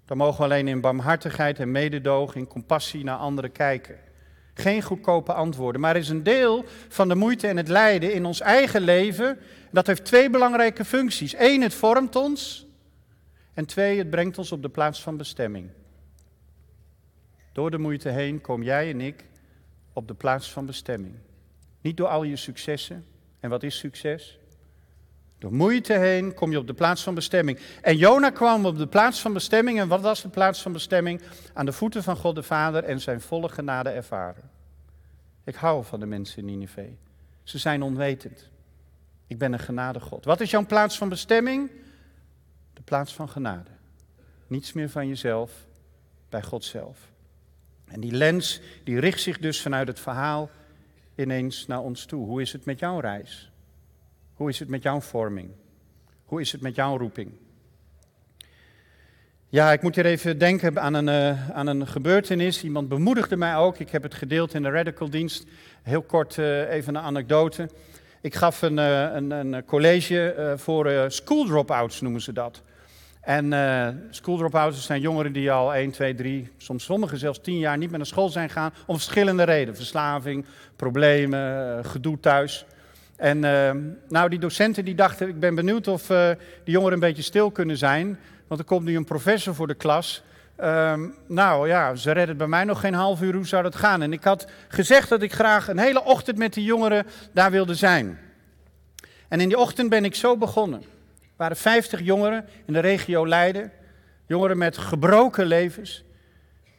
Dan 0.09 0.17
mogen 0.17 0.39
we 0.39 0.45
alleen 0.45 0.69
in 0.69 0.81
barmhartigheid 0.81 1.59
en 1.59 1.71
mededogen, 1.71 2.41
in 2.41 2.47
compassie 2.47 3.05
naar 3.05 3.17
anderen 3.17 3.53
kijken. 3.53 3.99
Geen 4.55 4.83
goedkope 4.83 5.33
antwoorden. 5.33 5.81
Maar 5.81 5.97
is 5.97 6.09
een 6.09 6.23
deel 6.23 6.65
van 6.89 7.09
de 7.09 7.15
moeite 7.15 7.47
en 7.47 7.57
het 7.57 7.69
lijden 7.69 8.13
in 8.13 8.25
ons 8.25 8.41
eigen 8.41 8.81
leven. 8.81 9.39
Dat 9.71 9.87
heeft 9.87 10.05
twee 10.05 10.31
belangrijke 10.31 10.85
functies. 10.85 11.35
Eén, 11.39 11.63
het 11.63 11.75
vormt 11.75 12.17
ons. 12.17 12.67
En 13.55 13.67
twee, 13.67 13.99
het 13.99 14.11
brengt 14.11 14.39
ons 14.39 14.53
op 14.53 14.63
de 14.63 14.69
plaats 14.69 15.03
van 15.03 15.17
bestemming. 15.17 15.71
Door 17.53 17.71
de 17.71 17.79
moeite 17.79 18.09
heen 18.09 18.41
kom 18.41 18.63
jij 18.63 18.91
en 18.91 19.01
ik 19.01 19.25
op 19.93 20.09
de 20.09 20.15
plaats 20.15 20.53
van 20.53 20.67
bestemming. 20.67 21.15
Niet 21.81 21.97
door 21.97 22.09
al 22.09 22.23
je 22.23 22.37
successen. 22.37 23.05
En 23.41 23.51
wat 23.51 23.63
is 23.63 23.79
succes? 23.79 24.39
Door 25.39 25.53
moeite 25.53 25.93
heen 25.93 26.35
kom 26.35 26.51
je 26.51 26.59
op 26.59 26.67
de 26.67 26.75
plaats 26.75 27.03
van 27.03 27.15
bestemming. 27.15 27.59
En 27.83 27.97
Jona 27.97 28.31
kwam 28.31 28.67
op 28.67 28.79
de 28.79 28.87
plaats 28.87 29.21
van 29.21 29.33
bestemming. 29.33 29.81
En 29.81 29.89
wat 29.89 30.01
was 30.01 30.23
de 30.23 30.29
plaats 30.29 30.63
van 30.63 30.73
bestemming? 30.73 31.21
Aan 31.53 31.67
de 31.67 31.73
voeten 31.73 32.03
van 32.03 32.17
God 32.17 32.35
de 32.35 32.43
Vader 32.43 32.85
en 32.85 33.01
zijn 33.01 33.21
volle 33.21 33.49
genade 33.49 33.91
ervaren. 33.91 34.51
Ik 35.45 35.55
hou 35.55 35.85
van 35.85 36.01
de 36.01 36.07
mensen 36.07 36.39
in 36.39 36.45
Nineveh. 36.45 36.91
Ze 37.43 37.59
zijn 37.59 37.83
onwetend. 37.83 38.51
Ik 39.27 39.39
ben 39.39 39.53
een 39.53 39.59
genadegod. 39.59 40.25
Wat 40.25 40.41
is 40.41 40.51
jouw 40.51 40.67
plaats 40.67 40.99
van 40.99 41.09
bestemming? 41.09 41.71
De 42.73 42.83
plaats 42.83 43.15
van 43.15 43.29
genade. 43.29 43.71
Niets 44.47 44.73
meer 44.73 44.91
van 44.91 45.09
jezelf, 45.09 45.67
bij 46.29 46.43
God 46.43 46.65
zelf. 46.65 46.99
En 47.85 48.01
die 48.01 48.13
lens 48.13 48.61
die 48.85 49.01
richt 49.01 49.21
zich 49.21 49.39
dus 49.39 49.63
vanuit 49.63 49.89
het 49.89 50.01
verhaal 50.01 50.51
ineens 51.15 51.67
naar 51.67 51.81
ons 51.81 52.05
toe. 52.05 52.27
Hoe 52.27 52.41
is 52.41 52.53
het 52.53 52.65
met 52.65 52.79
jouw 52.79 53.01
reis? 53.01 53.51
Hoe 54.39 54.49
is 54.49 54.59
het 54.59 54.69
met 54.69 54.83
jouw 54.83 55.01
vorming? 55.01 55.51
Hoe 56.25 56.41
is 56.41 56.53
het 56.53 56.61
met 56.61 56.75
jouw 56.75 56.97
roeping? 56.97 57.33
Ja, 59.49 59.73
ik 59.73 59.83
moet 59.83 59.95
hier 59.95 60.07
even 60.07 60.39
denken 60.39 60.81
aan 60.81 60.95
een, 60.95 61.07
uh, 61.09 61.51
aan 61.51 61.67
een 61.67 61.87
gebeurtenis. 61.87 62.65
Iemand 62.65 62.89
bemoedigde 62.89 63.37
mij 63.37 63.57
ook. 63.57 63.79
Ik 63.79 63.91
heb 63.91 64.03
het 64.03 64.15
gedeeld 64.15 64.55
in 64.55 64.63
de 64.63 64.71
Radical 64.71 65.11
Dienst. 65.11 65.45
Heel 65.83 66.03
kort 66.03 66.37
uh, 66.37 66.71
even 66.71 66.95
een 66.95 67.03
anekdote. 67.03 67.69
Ik 68.21 68.35
gaf 68.35 68.63
een, 68.63 68.79
uh, 68.79 69.15
een, 69.15 69.31
een 69.31 69.65
college 69.65 70.55
voor 70.57 71.05
school 71.09 71.45
dropouts, 71.45 72.01
noemen 72.01 72.21
ze 72.21 72.33
dat. 72.33 72.63
En 73.21 73.53
school 74.11 74.37
dropouts 74.37 74.87
zijn 74.87 75.01
jongeren 75.01 75.33
die 75.33 75.53
al 75.53 75.75
1, 75.75 75.91
2, 75.91 76.15
3, 76.15 76.51
soms 76.57 76.85
sommigen 76.85 77.19
zelfs 77.19 77.41
10 77.41 77.59
jaar 77.59 77.79
niet 77.79 77.89
meer 77.89 77.99
naar 77.99 78.07
school 78.07 78.29
zijn 78.29 78.49
gegaan. 78.49 78.73
Om 78.87 78.95
verschillende 78.95 79.43
redenen. 79.43 79.77
Verslaving, 79.77 80.45
problemen, 80.77 81.85
gedoe 81.85 82.21
thuis. 82.21 82.67
En 83.19 83.37
uh, 83.45 83.71
nou, 84.09 84.29
die 84.29 84.39
docenten 84.39 84.85
die 84.85 84.95
dachten, 84.95 85.29
ik 85.29 85.41
ben 85.41 85.55
benieuwd 85.55 85.89
of 85.89 86.11
uh, 86.11 86.29
die 86.65 86.73
jongeren 86.73 86.93
een 86.95 87.01
beetje 87.01 87.23
stil 87.23 87.51
kunnen 87.51 87.77
zijn. 87.77 88.19
Want 88.47 88.61
er 88.61 88.67
komt 88.67 88.85
nu 88.85 88.97
een 88.97 89.05
professor 89.05 89.55
voor 89.55 89.67
de 89.67 89.75
klas. 89.75 90.23
Uh, 90.61 90.95
nou 91.27 91.69
ja, 91.69 91.95
ze 91.95 92.11
redden 92.11 92.37
bij 92.37 92.47
mij 92.47 92.65
nog 92.65 92.81
geen 92.81 92.95
half 92.95 93.23
uur, 93.23 93.35
hoe 93.35 93.47
zou 93.47 93.63
dat 93.63 93.77
gaan? 93.77 94.03
En 94.03 94.13
ik 94.13 94.25
had 94.25 94.47
gezegd 94.69 95.09
dat 95.09 95.23
ik 95.23 95.33
graag 95.33 95.69
een 95.69 95.79
hele 95.79 96.05
ochtend 96.05 96.39
met 96.39 96.55
die 96.55 96.65
jongeren 96.65 97.07
daar 97.33 97.51
wilde 97.51 97.75
zijn. 97.75 98.19
En 99.29 99.41
in 99.41 99.49
die 99.49 99.59
ochtend 99.59 99.89
ben 99.89 100.05
ik 100.05 100.15
zo 100.15 100.37
begonnen. 100.37 100.81
Er 101.21 101.37
waren 101.37 101.57
50 101.57 102.01
jongeren 102.01 102.45
in 102.65 102.73
de 102.73 102.81
regio 102.81 103.29
Leiden. 103.29 103.73
Jongeren 104.27 104.59
met 104.59 104.79
gebroken 104.79 105.47
levens. 105.47 106.05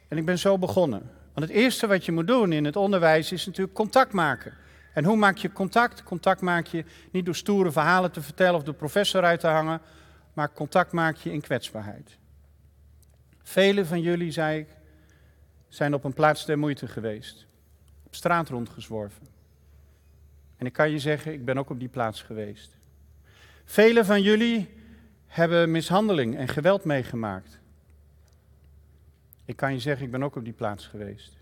En 0.08 0.16
ik 0.18 0.24
ben 0.24 0.38
zo 0.38 0.58
begonnen. 0.58 1.10
Want 1.34 1.48
het 1.48 1.56
eerste 1.56 1.86
wat 1.86 2.04
je 2.04 2.12
moet 2.12 2.26
doen 2.26 2.52
in 2.52 2.64
het 2.64 2.76
onderwijs 2.76 3.32
is 3.32 3.46
natuurlijk 3.46 3.74
contact 3.74 4.12
maken. 4.12 4.52
En 4.92 5.04
hoe 5.04 5.16
maak 5.16 5.36
je 5.36 5.52
contact? 5.52 6.02
Contact 6.02 6.40
maak 6.40 6.66
je 6.66 6.84
niet 7.10 7.24
door 7.24 7.34
stoere 7.34 7.72
verhalen 7.72 8.12
te 8.12 8.22
vertellen 8.22 8.54
of 8.54 8.62
de 8.62 8.72
professor 8.72 9.22
uit 9.22 9.40
te 9.40 9.46
hangen, 9.46 9.80
maar 10.32 10.52
contact 10.52 10.92
maak 10.92 11.16
je 11.16 11.32
in 11.32 11.40
kwetsbaarheid. 11.40 12.18
Velen 13.42 13.86
van 13.86 14.00
jullie, 14.00 14.30
zei 14.30 14.58
ik, 14.58 14.68
zijn 15.68 15.94
op 15.94 16.04
een 16.04 16.12
plaats 16.12 16.46
der 16.46 16.58
moeite 16.58 16.86
geweest, 16.86 17.46
op 18.06 18.14
straat 18.14 18.48
rondgezworven. 18.48 19.26
En 20.56 20.66
ik 20.66 20.72
kan 20.72 20.90
je 20.90 20.98
zeggen, 20.98 21.32
ik 21.32 21.44
ben 21.44 21.58
ook 21.58 21.70
op 21.70 21.78
die 21.78 21.88
plaats 21.88 22.22
geweest. 22.22 22.76
Velen 23.64 24.04
van 24.04 24.22
jullie 24.22 24.68
hebben 25.26 25.70
mishandeling 25.70 26.36
en 26.36 26.48
geweld 26.48 26.84
meegemaakt. 26.84 27.58
Ik 29.44 29.56
kan 29.56 29.72
je 29.72 29.78
zeggen, 29.78 30.04
ik 30.06 30.10
ben 30.10 30.22
ook 30.22 30.36
op 30.36 30.44
die 30.44 30.52
plaats 30.52 30.86
geweest. 30.86 31.39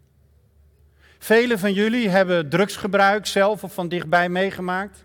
Velen 1.18 1.58
van 1.58 1.72
jullie 1.72 2.08
hebben 2.08 2.48
drugsgebruik 2.48 3.26
zelf 3.26 3.64
of 3.64 3.74
van 3.74 3.88
dichtbij 3.88 4.28
meegemaakt. 4.28 5.04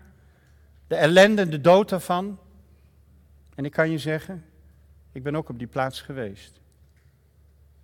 De 0.86 0.94
ellende 0.94 1.42
en 1.42 1.50
de 1.50 1.60
dood 1.60 1.88
daarvan. 1.88 2.38
En 3.54 3.64
ik 3.64 3.72
kan 3.72 3.90
je 3.90 3.98
zeggen, 3.98 4.44
ik 5.12 5.22
ben 5.22 5.36
ook 5.36 5.48
op 5.48 5.58
die 5.58 5.66
plaats 5.66 6.00
geweest. 6.00 6.60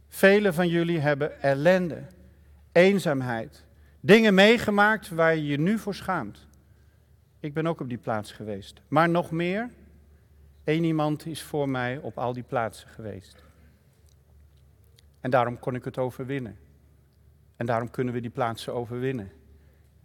Velen 0.09 0.55
van 0.55 0.69
jullie 0.69 0.99
hebben 0.99 1.43
ellende, 1.43 2.03
eenzaamheid, 2.73 3.64
dingen 4.01 4.35
meegemaakt 4.35 5.09
waar 5.09 5.35
je 5.35 5.47
je 5.47 5.59
nu 5.59 5.79
voor 5.79 5.95
schaamt. 5.95 6.49
Ik 7.40 7.55
ben 7.55 7.66
ook 7.66 7.81
op 7.81 7.88
die 7.88 7.99
plaats 7.99 8.33
geweest. 8.33 8.81
Maar 8.88 9.09
nog 9.09 9.31
meer, 9.31 9.71
één 10.64 10.85
iemand 10.85 11.27
is 11.27 11.43
voor 11.43 11.69
mij 11.69 11.99
op 11.99 12.19
al 12.19 12.33
die 12.33 12.43
plaatsen 12.43 12.88
geweest. 12.88 13.43
En 15.21 15.31
daarom 15.31 15.59
kon 15.59 15.75
ik 15.75 15.85
het 15.85 15.99
overwinnen. 15.99 16.57
En 17.61 17.66
daarom 17.66 17.90
kunnen 17.90 18.14
we 18.14 18.20
die 18.20 18.31
plaatsen 18.31 18.75
overwinnen. 18.75 19.33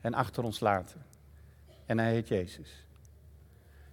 en 0.02 0.14
achter 0.14 0.44
ons 0.44 0.60
laten. 0.60 1.06
En 1.86 2.00
hij 2.00 2.12
heet 2.12 2.28
Jezus. 2.28 2.86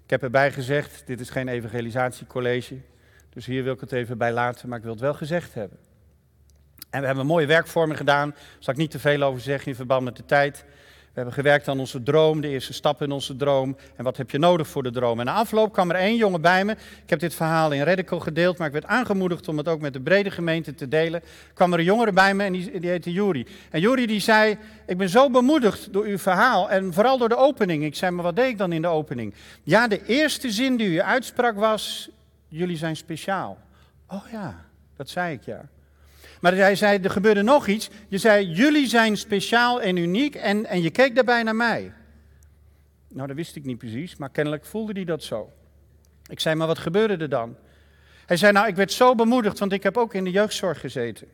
Ik 0.05 0.11
heb 0.11 0.22
erbij 0.22 0.53
gezegd, 0.53 1.07
dit 1.07 1.20
is 1.20 1.31
geen 1.31 1.48
evangelisatiecollege, 1.48 2.81
dus 3.29 3.46
hier 3.46 3.64
wil 3.64 3.72
ik 3.72 3.81
het 3.81 3.92
even 3.92 4.18
bij 4.18 4.33
laten, 4.33 4.68
maar 4.68 4.79
ik 4.79 4.85
wil 4.85 4.92
het 4.92 5.03
wel 5.03 5.14
gezegd 5.14 5.55
hebben. 5.55 5.79
En 6.90 7.01
we 7.01 7.07
hebben 7.07 7.27
mooie 7.27 7.46
werkvorming 7.46 7.98
gedaan, 7.98 8.31
daar 8.31 8.38
zal 8.59 8.72
ik 8.72 8.81
niet 8.81 8.90
te 8.90 8.98
veel 8.98 9.22
over 9.22 9.40
zeggen 9.40 9.68
in 9.68 9.75
verband 9.75 10.05
met 10.05 10.16
de 10.16 10.25
tijd. 10.25 10.64
We 11.12 11.18
hebben 11.18 11.35
gewerkt 11.35 11.68
aan 11.68 11.79
onze 11.79 12.03
droom, 12.03 12.40
de 12.40 12.48
eerste 12.48 12.72
stap 12.72 13.03
in 13.03 13.11
onze 13.11 13.37
droom. 13.37 13.77
En 13.96 14.05
wat 14.05 14.16
heb 14.16 14.31
je 14.31 14.38
nodig 14.38 14.68
voor 14.68 14.83
de 14.83 14.90
droom? 14.90 15.20
En 15.20 15.27
na 15.27 15.33
afloop 15.33 15.72
kwam 15.72 15.90
er 15.90 15.96
één 15.96 16.16
jongen 16.16 16.40
bij 16.40 16.64
me. 16.64 16.72
Ik 16.72 17.11
heb 17.11 17.18
dit 17.18 17.35
verhaal 17.35 17.72
in 17.72 17.83
Radical 17.83 18.20
gedeeld, 18.20 18.59
maar 18.59 18.66
ik 18.66 18.72
werd 18.72 18.87
aangemoedigd 18.87 19.48
om 19.48 19.59
het 19.59 19.68
ook 19.68 19.81
met 19.81 19.92
de 19.92 20.01
brede 20.01 20.31
gemeente 20.31 20.75
te 20.75 20.88
delen. 20.88 21.22
kwam 21.55 21.72
er 21.72 21.79
een 21.79 21.85
jongere 21.85 22.12
bij 22.12 22.35
me 22.35 22.44
en 22.44 22.53
die, 22.53 22.81
die 22.81 22.90
heette 22.90 23.12
Juri. 23.12 23.46
En 23.70 23.81
Juri 23.81 24.07
die 24.07 24.20
zei, 24.20 24.59
ik 24.87 24.98
ben 24.98 25.09
zo 25.09 25.31
bemoedigd 25.31 25.92
door 25.92 26.05
uw 26.05 26.18
verhaal 26.18 26.70
en 26.70 26.92
vooral 26.92 27.18
door 27.18 27.29
de 27.29 27.37
opening. 27.37 27.85
Ik 27.85 27.94
zei, 27.94 28.11
maar 28.11 28.25
wat 28.25 28.37
deed 28.37 28.48
ik 28.48 28.59
dan 28.59 28.72
in 28.72 28.83
de 28.83 28.88
opening? 28.88 29.35
Ja, 29.62 29.88
de 29.88 30.07
eerste 30.07 30.51
zin 30.51 30.77
die 30.77 30.88
u 30.88 31.01
uitsprak 31.01 31.57
was, 31.57 32.11
jullie 32.48 32.77
zijn 32.77 32.96
speciaal. 32.96 33.59
Oh 34.09 34.25
ja, 34.33 34.64
dat 34.96 35.09
zei 35.09 35.35
ik 35.35 35.44
ja. 35.44 35.68
Maar 36.42 36.55
hij 36.55 36.74
zei, 36.74 36.98
er 37.02 37.11
gebeurde 37.11 37.42
nog 37.42 37.66
iets. 37.66 37.90
Je 38.09 38.18
zei, 38.18 38.46
jullie 38.46 38.87
zijn 38.87 39.16
speciaal 39.16 39.81
en 39.81 39.96
uniek 39.96 40.35
en, 40.35 40.66
en 40.66 40.83
je 40.83 40.90
keek 40.90 41.14
daarbij 41.14 41.42
naar 41.42 41.57
mij. 41.57 41.92
Nou, 43.09 43.26
dat 43.26 43.37
wist 43.37 43.57
ik 43.57 43.64
niet 43.64 43.78
precies, 43.78 44.16
maar 44.16 44.31
kennelijk 44.31 44.64
voelde 44.64 44.92
hij 44.92 45.05
dat 45.05 45.22
zo. 45.22 45.52
Ik 46.26 46.40
zei, 46.40 46.55
maar 46.55 46.66
wat 46.66 46.78
gebeurde 46.78 47.16
er 47.16 47.28
dan? 47.28 47.57
Hij 48.26 48.37
zei, 48.37 48.52
nou, 48.52 48.66
ik 48.66 48.76
werd 48.76 48.92
zo 48.92 49.14
bemoedigd, 49.14 49.59
want 49.59 49.72
ik 49.72 49.83
heb 49.83 49.96
ook 49.96 50.14
in 50.14 50.24
de 50.24 50.31
jeugdzorg 50.31 50.81
gezeten. 50.81 51.28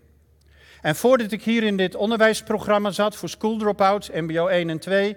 En 0.81 0.97
voordat 0.97 1.33
ik 1.33 1.43
hier 1.43 1.63
in 1.63 1.77
dit 1.77 1.95
onderwijsprogramma 1.95 2.91
zat 2.91 3.17
voor 3.17 3.29
school 3.29 3.59
dropouts, 3.59 4.11
MBO 4.11 4.47
1 4.47 4.71
en 4.71 4.79
2, 4.79 5.17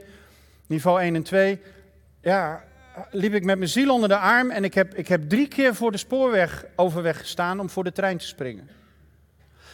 niveau 0.68 1.02
1 1.02 1.16
en 1.16 1.24
2, 1.24 1.60
ja, 2.22 2.64
liep 3.10 3.34
ik 3.34 3.44
met 3.44 3.58
mijn 3.58 3.70
ziel 3.70 3.94
onder 3.94 4.10
de 4.10 4.18
arm 4.18 4.52
en 4.52 4.64
ik 4.64 4.74
heb, 4.74 4.96
ik 4.96 5.08
heb 5.08 5.30
drie 5.30 5.48
keer 5.48 5.76
voor 5.76 5.92
de 5.92 5.98
spoorweg 5.98 6.66
overweg 6.76 7.18
gestaan 7.18 7.60
om 7.60 7.70
voor 7.70 7.84
de 7.84 7.92
trein 7.92 8.18
te 8.18 8.28
springen. 8.28 8.80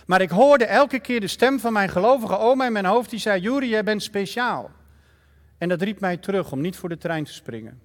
Maar 0.08 0.22
ik 0.22 0.30
hoorde 0.30 0.66
elke 0.66 1.00
keer 1.00 1.20
de 1.20 1.28
stem 1.28 1.60
van 1.60 1.74
mijn 1.74 1.90
gelovige 1.90 2.38
oma 2.38 2.66
in 2.66 2.72
mijn 2.72 2.86
hoofd 2.86 3.10
die 3.10 3.20
zei: 3.20 3.42
Juri, 3.42 3.70
jij 3.70 3.84
bent 3.84 4.04
speciaal. 4.04 4.72
En 5.58 5.70
dat 5.70 5.82
riep 5.82 6.00
mij 6.00 6.18
terug 6.18 6.52
om 6.52 6.62
niet 6.62 6.76
voor 6.76 6.90
de 6.90 6.98
trein 6.98 7.24
te 7.24 7.34
springen. 7.34 7.82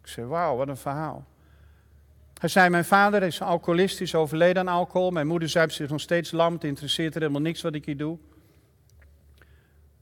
Ik 0.00 0.06
zei: 0.08 0.26
Wauw, 0.26 0.56
wat 0.56 0.68
een 0.68 0.76
verhaal. 0.76 1.26
Hij 2.38 2.48
zei: 2.48 2.68
Mijn 2.68 2.84
vader 2.84 3.22
is 3.22 3.42
alcoholist, 3.42 4.00
is 4.00 4.14
overleden 4.14 4.68
aan 4.68 4.74
alcohol. 4.74 5.10
Mijn 5.10 5.26
moeder 5.26 5.48
zuipt 5.48 5.72
zich 5.72 5.88
nog 5.88 6.00
steeds 6.00 6.30
lam. 6.30 6.52
Het 6.52 6.64
interesseert 6.64 7.14
er 7.14 7.20
helemaal 7.20 7.42
niks 7.42 7.62
wat 7.62 7.74
ik 7.74 7.84
hier 7.84 7.96
doe. 7.96 8.18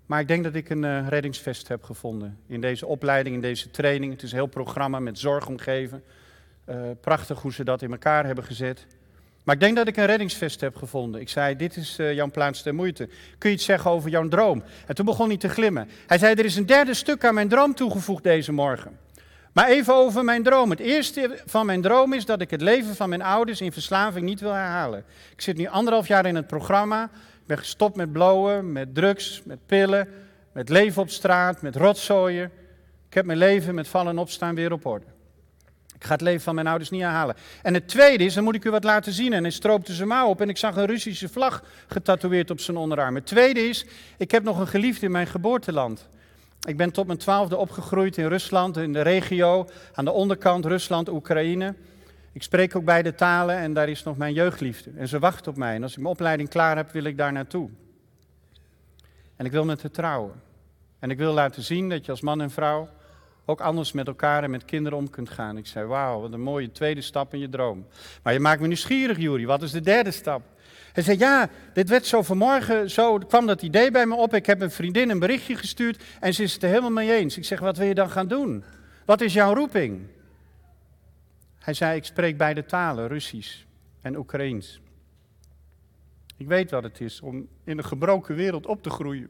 Maar 0.07 0.21
ik 0.21 0.29
denk 0.29 0.45
dat 0.45 0.55
ik 0.55 0.71
een 0.71 0.83
uh, 0.83 1.09
reddingsvest 1.09 1.69
heb 1.69 1.83
gevonden 1.83 2.39
in 2.47 2.61
deze 2.61 2.87
opleiding, 2.87 3.35
in 3.35 3.41
deze 3.41 3.71
training. 3.71 4.13
Het 4.13 4.23
is 4.23 4.31
een 4.31 4.37
heel 4.37 4.47
programma 4.47 4.99
met 4.99 5.19
zorg 5.19 5.47
omgeven. 5.47 6.03
Uh, 6.69 6.77
prachtig 7.01 7.43
hoe 7.43 7.53
ze 7.53 7.65
dat 7.65 7.83
in 7.83 7.91
elkaar 7.91 8.27
hebben 8.27 8.45
gezet. 8.45 8.87
Maar 9.51 9.59
ik 9.59 9.65
denk 9.65 9.77
dat 9.77 9.89
ik 9.89 9.97
een 9.97 10.07
reddingsvest 10.07 10.61
heb 10.61 10.77
gevonden. 10.77 11.21
Ik 11.21 11.29
zei, 11.29 11.57
dit 11.57 11.77
is 11.77 11.99
uh, 11.99 12.15
jouw 12.15 12.31
plaats 12.31 12.63
der 12.63 12.75
moeite. 12.75 13.09
Kun 13.39 13.51
je 13.51 13.57
iets 13.57 13.65
zeggen 13.65 13.91
over 13.91 14.11
jouw 14.11 14.29
droom? 14.29 14.63
En 14.87 14.95
toen 14.95 15.05
begon 15.05 15.29
hij 15.29 15.37
te 15.37 15.49
glimmen. 15.49 15.89
Hij 16.07 16.19
zei, 16.19 16.35
er 16.35 16.45
is 16.45 16.57
een 16.57 16.67
derde 16.67 16.95
stuk 16.95 17.25
aan 17.25 17.35
mijn 17.35 17.49
droom 17.49 17.75
toegevoegd 17.75 18.23
deze 18.23 18.53
morgen. 18.53 18.99
Maar 19.53 19.69
even 19.69 19.95
over 19.95 20.25
mijn 20.25 20.43
droom. 20.43 20.71
Het 20.71 20.81
eerste 20.81 21.43
van 21.47 21.67
mijn 21.67 21.83
droom 21.83 22.13
is 22.13 22.25
dat 22.25 22.41
ik 22.41 22.51
het 22.51 22.61
leven 22.61 22.97
van 22.97 23.09
mijn 23.09 23.23
ouders 23.23 23.61
in 23.61 23.73
verslaving 23.73 24.25
niet 24.25 24.41
wil 24.41 24.53
herhalen. 24.53 25.05
Ik 25.33 25.41
zit 25.41 25.57
nu 25.57 25.67
anderhalf 25.67 26.09
jaar 26.09 26.27
in 26.27 26.37
het 26.37 26.47
programma. 26.47 27.05
Ik 27.41 27.47
ben 27.47 27.59
gestopt 27.59 27.97
met 27.97 28.13
blowen, 28.13 28.73
met 28.73 28.95
drugs, 28.95 29.43
met 29.45 29.59
pillen, 29.67 30.09
met 30.53 30.69
leven 30.69 31.03
op 31.03 31.11
straat, 31.11 31.63
met 31.63 31.77
rotzooien. 31.77 32.51
Ik 33.09 33.15
heb 33.15 33.25
mijn 33.25 33.39
leven 33.39 33.75
met 33.75 33.89
vallen 33.89 34.13
en 34.13 34.19
opstaan 34.19 34.55
weer 34.55 34.73
op 34.73 34.87
orde. 34.87 35.07
Ik 36.01 36.07
ga 36.07 36.13
het 36.13 36.21
leven 36.21 36.41
van 36.41 36.55
mijn 36.55 36.67
ouders 36.67 36.91
niet 36.91 37.01
herhalen. 37.01 37.37
En 37.63 37.75
het 37.75 37.89
tweede 37.89 38.25
is, 38.25 38.35
dan 38.35 38.45
moet 38.45 38.55
ik 38.55 38.65
u 38.65 38.71
wat 38.71 38.85
laten 38.85 39.13
zien. 39.13 39.33
En 39.33 39.43
hij 39.43 39.53
stroopte 39.53 39.93
zijn 39.93 40.09
mouw 40.09 40.29
op 40.29 40.41
en 40.41 40.49
ik 40.49 40.57
zag 40.57 40.77
een 40.77 40.87
Russische 40.87 41.29
vlag 41.29 41.63
getatoeëerd 41.87 42.51
op 42.51 42.61
zijn 42.61 42.77
onderarm. 42.77 43.15
Het 43.15 43.27
tweede 43.27 43.61
is, 43.69 43.87
ik 44.17 44.31
heb 44.31 44.43
nog 44.43 44.59
een 44.59 44.67
geliefde 44.67 45.07
in 45.07 45.13
mijn 45.13 45.27
geboorteland. 45.27 46.09
Ik 46.67 46.77
ben 46.77 46.93
tot 46.93 47.07
mijn 47.07 47.19
twaalfde 47.19 47.57
opgegroeid 47.57 48.17
in 48.17 48.27
Rusland, 48.27 48.77
in 48.77 48.93
de 48.93 49.01
regio, 49.01 49.69
aan 49.93 50.05
de 50.05 50.13
onderkant 50.13 50.65
Rusland, 50.65 51.09
Oekraïne. 51.09 51.75
Ik 52.33 52.43
spreek 52.43 52.77
ook 52.77 52.85
beide 52.85 53.15
talen 53.15 53.57
en 53.57 53.73
daar 53.73 53.89
is 53.89 54.03
nog 54.03 54.17
mijn 54.17 54.35
jeugdliefde. 54.35 54.91
En 54.97 55.09
ze 55.09 55.19
wacht 55.19 55.47
op 55.47 55.57
mij. 55.57 55.75
En 55.75 55.83
als 55.83 55.93
ik 55.93 55.99
mijn 55.99 56.15
opleiding 56.15 56.49
klaar 56.49 56.77
heb, 56.77 56.91
wil 56.91 57.05
ik 57.05 57.17
daar 57.17 57.33
naartoe. 57.33 57.71
En 59.37 59.47
ik 59.47 59.53
wil 59.53 59.65
met 59.65 59.83
haar 59.83 59.91
trouwen. 59.91 60.43
En 60.99 61.11
ik 61.11 61.19
wil 61.19 61.33
laten 61.33 61.63
zien 61.63 61.89
dat 61.89 62.05
je 62.05 62.11
als 62.11 62.21
man 62.21 62.41
en 62.41 62.51
vrouw 62.51 62.89
ook 63.45 63.61
anders 63.61 63.93
met 63.93 64.07
elkaar 64.07 64.43
en 64.43 64.51
met 64.51 64.65
kinderen 64.65 64.99
om 64.99 65.11
kunt 65.11 65.31
gaan. 65.31 65.57
Ik 65.57 65.67
zei, 65.67 65.87
wauw, 65.87 66.21
wat 66.21 66.33
een 66.33 66.41
mooie 66.41 66.73
tweede 66.73 67.01
stap 67.01 67.35
in 67.35 67.41
je 67.41 67.49
droom. 67.49 67.87
Maar 68.23 68.33
je 68.33 68.41
maakt 68.41 68.61
me 68.61 68.67
nieuwsgierig, 68.67 69.19
Juri. 69.19 69.47
Wat 69.47 69.63
is 69.63 69.71
de 69.71 69.81
derde 69.81 70.11
stap? 70.11 70.43
Hij 70.93 71.03
zei, 71.03 71.19
ja, 71.19 71.49
dit 71.73 71.89
werd 71.89 72.07
zo 72.07 72.23
vanmorgen, 72.23 72.91
zo 72.91 73.19
kwam 73.19 73.47
dat 73.47 73.63
idee 73.63 73.91
bij 73.91 74.07
me 74.07 74.15
op. 74.15 74.35
Ik 74.35 74.47
heb 74.47 74.61
een 74.61 74.71
vriendin 74.71 75.11
een 75.11 75.19
berichtje 75.19 75.57
gestuurd 75.57 76.03
en 76.21 76.35
ze 76.35 76.43
is 76.43 76.53
het 76.53 76.63
er 76.63 76.69
helemaal 76.69 76.91
mee 76.91 77.13
eens. 77.13 77.37
Ik 77.37 77.45
zeg, 77.45 77.61
wat 77.61 77.77
wil 77.77 77.87
je 77.87 77.95
dan 77.95 78.11
gaan 78.11 78.29
doen? 78.29 78.65
Wat 79.05 79.21
is 79.21 79.33
jouw 79.33 79.55
roeping? 79.55 80.07
Hij 81.59 81.75
zei, 81.75 81.97
ik 81.97 82.05
spreek 82.05 82.37
beide 82.37 82.65
talen, 82.65 83.09
Russisch 83.09 83.65
en 84.01 84.17
Oekraïens. 84.17 84.81
Ik 86.37 86.47
weet 86.47 86.71
wat 86.71 86.83
het 86.83 87.01
is 87.01 87.21
om 87.21 87.49
in 87.65 87.79
een 87.79 87.85
gebroken 87.85 88.35
wereld 88.35 88.67
op 88.67 88.83
te 88.83 88.91
groeien. 88.91 89.29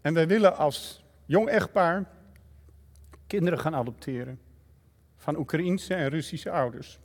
En 0.00 0.14
wij 0.14 0.26
willen 0.26 0.56
als 0.56 1.04
jong 1.26 1.48
echtpaar 1.48 2.04
kinderen 3.26 3.58
gaan 3.58 3.74
adopteren 3.74 4.38
van 5.16 5.36
Oekraïense 5.36 5.94
en 5.94 6.08
Russische 6.08 6.50
ouders. 6.50 6.98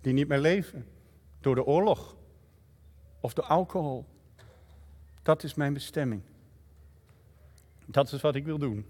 Die 0.00 0.12
niet 0.12 0.28
meer 0.28 0.38
leven 0.38 0.86
door 1.40 1.54
de 1.54 1.64
oorlog 1.64 2.16
of 3.20 3.34
door 3.34 3.44
alcohol. 3.44 4.06
Dat 5.22 5.42
is 5.42 5.54
mijn 5.54 5.72
bestemming. 5.72 6.22
Dat 7.86 8.12
is 8.12 8.20
wat 8.20 8.34
ik 8.34 8.44
wil 8.44 8.58
doen. 8.58 8.86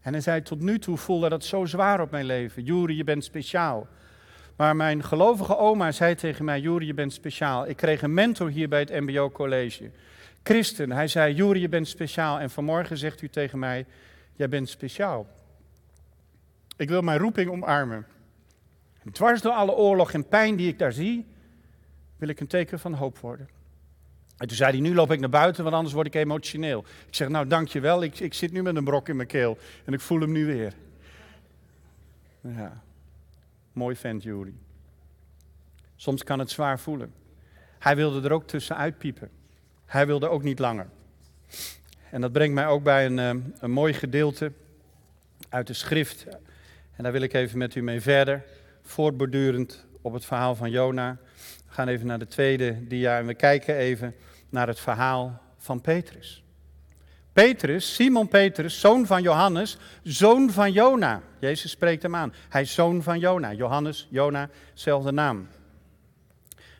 En 0.00 0.12
hij 0.12 0.22
zei, 0.22 0.42
tot 0.42 0.60
nu 0.60 0.78
toe 0.78 0.96
voelde 0.96 1.28
dat 1.28 1.44
zo 1.44 1.64
zwaar 1.64 2.00
op 2.00 2.10
mijn 2.10 2.24
leven. 2.24 2.64
Juri, 2.64 2.96
je 2.96 3.04
bent 3.04 3.24
speciaal. 3.24 3.86
Maar 4.56 4.76
mijn 4.76 5.04
gelovige 5.04 5.56
oma 5.56 5.92
zei 5.92 6.14
tegen 6.14 6.44
mij, 6.44 6.60
Juri, 6.60 6.86
je 6.86 6.94
bent 6.94 7.12
speciaal. 7.12 7.68
Ik 7.68 7.76
kreeg 7.76 8.02
een 8.02 8.14
mentor 8.14 8.48
hier 8.48 8.68
bij 8.68 8.80
het 8.80 8.90
MBO 8.90 9.30
College. 9.30 9.90
Christen, 10.42 10.92
hij 10.92 11.08
zei, 11.08 11.34
Juri, 11.34 11.60
je 11.60 11.68
bent 11.68 11.88
speciaal. 11.88 12.40
En 12.40 12.50
vanmorgen 12.50 12.96
zegt 12.96 13.22
u 13.22 13.28
tegen 13.28 13.58
mij, 13.58 13.86
Jij 14.32 14.48
bent 14.48 14.68
speciaal. 14.68 15.26
Ik 16.76 16.88
wil 16.88 17.02
mijn 17.02 17.18
roeping 17.18 17.50
omarmen. 17.50 18.06
En 19.04 19.12
dwars 19.12 19.40
door 19.40 19.52
alle 19.52 19.72
oorlog 19.72 20.12
en 20.12 20.28
pijn 20.28 20.56
die 20.56 20.68
ik 20.68 20.78
daar 20.78 20.92
zie, 20.92 21.26
wil 22.16 22.28
ik 22.28 22.40
een 22.40 22.46
teken 22.46 22.78
van 22.78 22.94
hoop 22.94 23.18
worden. 23.18 23.48
En 24.36 24.48
toen 24.48 24.56
zei 24.56 24.70
hij, 24.70 24.80
nu 24.80 24.94
loop 24.94 25.12
ik 25.12 25.20
naar 25.20 25.28
buiten, 25.28 25.62
want 25.64 25.76
anders 25.76 25.94
word 25.94 26.06
ik 26.06 26.14
emotioneel. 26.14 26.84
Ik 27.06 27.14
zeg, 27.14 27.28
nou 27.28 27.46
dankjewel, 27.46 28.02
ik, 28.02 28.20
ik 28.20 28.34
zit 28.34 28.52
nu 28.52 28.62
met 28.62 28.76
een 28.76 28.84
brok 28.84 29.08
in 29.08 29.16
mijn 29.16 29.28
keel 29.28 29.58
en 29.84 29.92
ik 29.92 30.00
voel 30.00 30.20
hem 30.20 30.32
nu 30.32 30.46
weer. 30.46 30.74
Ja, 32.40 32.82
mooi 33.72 33.96
vent 33.96 34.22
Jury. 34.22 34.54
Soms 35.96 36.24
kan 36.24 36.38
het 36.38 36.50
zwaar 36.50 36.78
voelen. 36.78 37.12
Hij 37.78 37.96
wilde 37.96 38.28
er 38.28 38.32
ook 38.34 38.46
tussenuit 38.46 38.98
piepen. 38.98 39.30
Hij 39.84 40.06
wilde 40.06 40.28
ook 40.28 40.42
niet 40.42 40.58
langer. 40.58 40.88
En 42.12 42.20
dat 42.20 42.32
brengt 42.32 42.54
mij 42.54 42.66
ook 42.66 42.82
bij 42.82 43.06
een, 43.06 43.18
eh, 43.18 43.30
een 43.58 43.70
mooi 43.70 43.92
gedeelte 43.92 44.52
uit 45.48 45.66
de 45.66 45.72
schrift. 45.72 46.26
En 46.96 47.02
daar 47.02 47.12
wil 47.12 47.20
ik 47.20 47.32
even 47.32 47.58
met 47.58 47.74
u 47.74 47.82
mee 47.82 48.00
verder, 48.00 48.44
voortbordurend 48.82 49.84
op 50.02 50.12
het 50.12 50.24
verhaal 50.24 50.54
van 50.54 50.70
Jona. 50.70 51.16
We 51.66 51.74
gaan 51.74 51.88
even 51.88 52.06
naar 52.06 52.18
de 52.18 52.26
tweede 52.26 52.86
dia 52.86 53.18
en 53.18 53.26
we 53.26 53.34
kijken 53.34 53.76
even 53.76 54.14
naar 54.48 54.66
het 54.66 54.80
verhaal 54.80 55.40
van 55.58 55.80
Petrus. 55.80 56.44
Petrus, 57.32 57.94
Simon 57.94 58.28
Petrus, 58.28 58.80
zoon 58.80 59.06
van 59.06 59.22
Johannes, 59.22 59.76
zoon 60.02 60.50
van 60.50 60.72
Jona. 60.72 61.22
Jezus 61.38 61.70
spreekt 61.70 62.02
hem 62.02 62.14
aan. 62.14 62.34
Hij 62.48 62.62
is 62.62 62.74
zoon 62.74 63.02
van 63.02 63.18
Jona. 63.18 63.52
Johannes, 63.52 64.08
Jona, 64.10 64.48
zelfde 64.74 65.12
naam. 65.12 65.48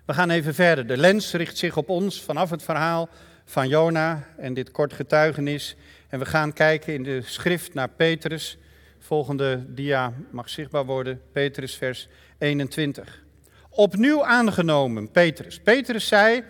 We 0.05 0.15
gaan 0.15 0.31
even 0.31 0.55
verder. 0.55 0.87
De 0.87 0.97
lens 0.97 1.33
richt 1.33 1.57
zich 1.57 1.77
op 1.77 1.89
ons 1.89 2.23
vanaf 2.23 2.51
het 2.51 2.63
verhaal 2.63 3.09
van 3.45 3.69
Jona 3.69 4.27
en 4.37 4.55
dit 4.55 4.71
kort 4.71 4.93
getuigenis. 4.93 5.77
En 6.09 6.19
we 6.19 6.25
gaan 6.25 6.53
kijken 6.53 6.95
in 6.95 7.03
de 7.03 7.23
schrift 7.23 7.75
naar 7.75 7.89
Petrus. 7.89 8.59
Volgende 8.99 9.65
dia 9.69 10.13
mag 10.31 10.49
zichtbaar 10.49 10.85
worden, 10.85 11.21
Petrus 11.33 11.77
vers 11.77 12.09
21. 12.39 13.23
Opnieuw 13.69 14.25
aangenomen, 14.25 15.11
Petrus. 15.11 15.61
Petrus 15.61 16.07
zei, 16.07 16.43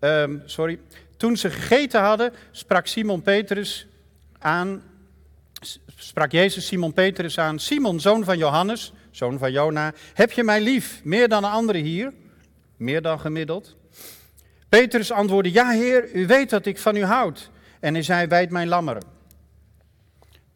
um, 0.00 0.42
sorry, 0.44 0.78
toen 1.16 1.36
ze 1.36 1.50
gegeten 1.50 2.00
hadden, 2.00 2.32
sprak 2.50 2.86
Simon 2.86 3.22
Petrus 3.22 3.86
aan, 4.38 4.82
sprak 5.96 6.32
Jezus 6.32 6.66
Simon 6.66 6.92
Petrus 6.92 7.38
aan, 7.38 7.58
Simon, 7.58 8.00
zoon 8.00 8.24
van 8.24 8.38
Johannes, 8.38 8.92
zoon 9.10 9.38
van 9.38 9.52
Jona, 9.52 9.92
heb 10.14 10.32
je 10.32 10.44
mij 10.44 10.60
lief, 10.60 11.00
meer 11.04 11.28
dan 11.28 11.42
de 11.42 11.48
anderen 11.48 11.82
hier? 11.82 12.12
Meer 12.76 13.02
dan 13.02 13.20
gemiddeld? 13.20 13.76
Petrus 14.68 15.12
antwoordde, 15.12 15.52
ja 15.52 15.70
heer, 15.70 16.14
u 16.14 16.26
weet 16.26 16.50
dat 16.50 16.66
ik 16.66 16.78
van 16.78 16.96
u 16.96 17.04
houd. 17.04 17.50
En 17.80 17.94
hij 17.94 18.02
zei, 18.02 18.26
wijd 18.26 18.50
mijn 18.50 18.68
lammeren. 18.68 19.02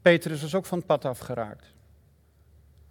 Petrus 0.02 0.42
was 0.42 0.54
ook 0.54 0.66
van 0.66 0.78
het 0.78 0.86
pad 0.86 1.04
afgeraakt. 1.04 1.66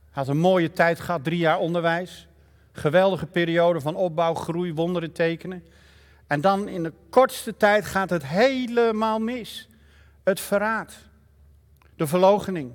Had 0.10 0.28
een 0.28 0.38
mooie 0.38 0.72
tijd 0.72 1.00
gehad, 1.00 1.24
drie 1.24 1.38
jaar 1.38 1.60
onderwijs. 1.60 2.28
Geweldige 2.72 3.26
periode 3.26 3.82
van 3.82 3.96
opbouw, 3.96 4.34
groei, 4.34 4.74
wonderen 4.74 5.12
tekenen. 5.12 5.66
En 6.28 6.42
dan 6.42 6.68
in 6.68 6.84
de 6.84 6.94
kortste 7.10 7.58
tijd 7.58 7.86
gaat 7.86 8.10
het 8.10 8.26
helemaal 8.26 9.20
mis. 9.20 9.70
Het 10.24 10.40
verraad, 10.40 10.94
de 11.96 12.08
verlogening, 12.08 12.72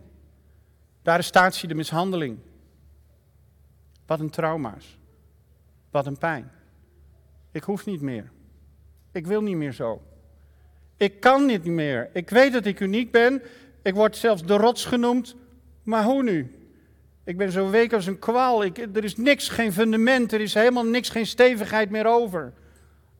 de 1.02 1.10
arrestatie, 1.10 1.68
de 1.68 1.74
mishandeling. 1.74 2.38
Wat 4.06 4.20
een 4.20 4.30
trauma's. 4.30 4.98
Wat 5.90 6.06
een 6.06 6.18
pijn. 6.18 6.50
Ik 7.50 7.62
hoef 7.62 7.86
niet 7.86 8.00
meer. 8.00 8.30
Ik 9.16 9.26
wil 9.26 9.42
niet 9.42 9.56
meer 9.56 9.72
zo. 9.72 10.02
Ik 10.96 11.20
kan 11.20 11.46
niet 11.46 11.64
meer. 11.64 12.10
Ik 12.12 12.30
weet 12.30 12.52
dat 12.52 12.64
ik 12.64 12.80
uniek 12.80 13.10
ben. 13.10 13.42
Ik 13.82 13.94
word 13.94 14.16
zelfs 14.16 14.44
de 14.44 14.56
rots 14.56 14.84
genoemd. 14.84 15.36
Maar 15.82 16.04
hoe 16.04 16.22
nu? 16.22 16.54
Ik 17.24 17.36
ben 17.36 17.52
zo 17.52 17.70
week 17.70 17.92
als 17.92 18.06
een 18.06 18.18
kwal. 18.18 18.64
Ik, 18.64 18.78
er 18.78 19.04
is 19.04 19.16
niks, 19.16 19.48
geen 19.48 19.72
fundament. 19.72 20.32
Er 20.32 20.40
is 20.40 20.54
helemaal 20.54 20.84
niks, 20.84 21.08
geen 21.08 21.26
stevigheid 21.26 21.90
meer 21.90 22.06
over. 22.06 22.52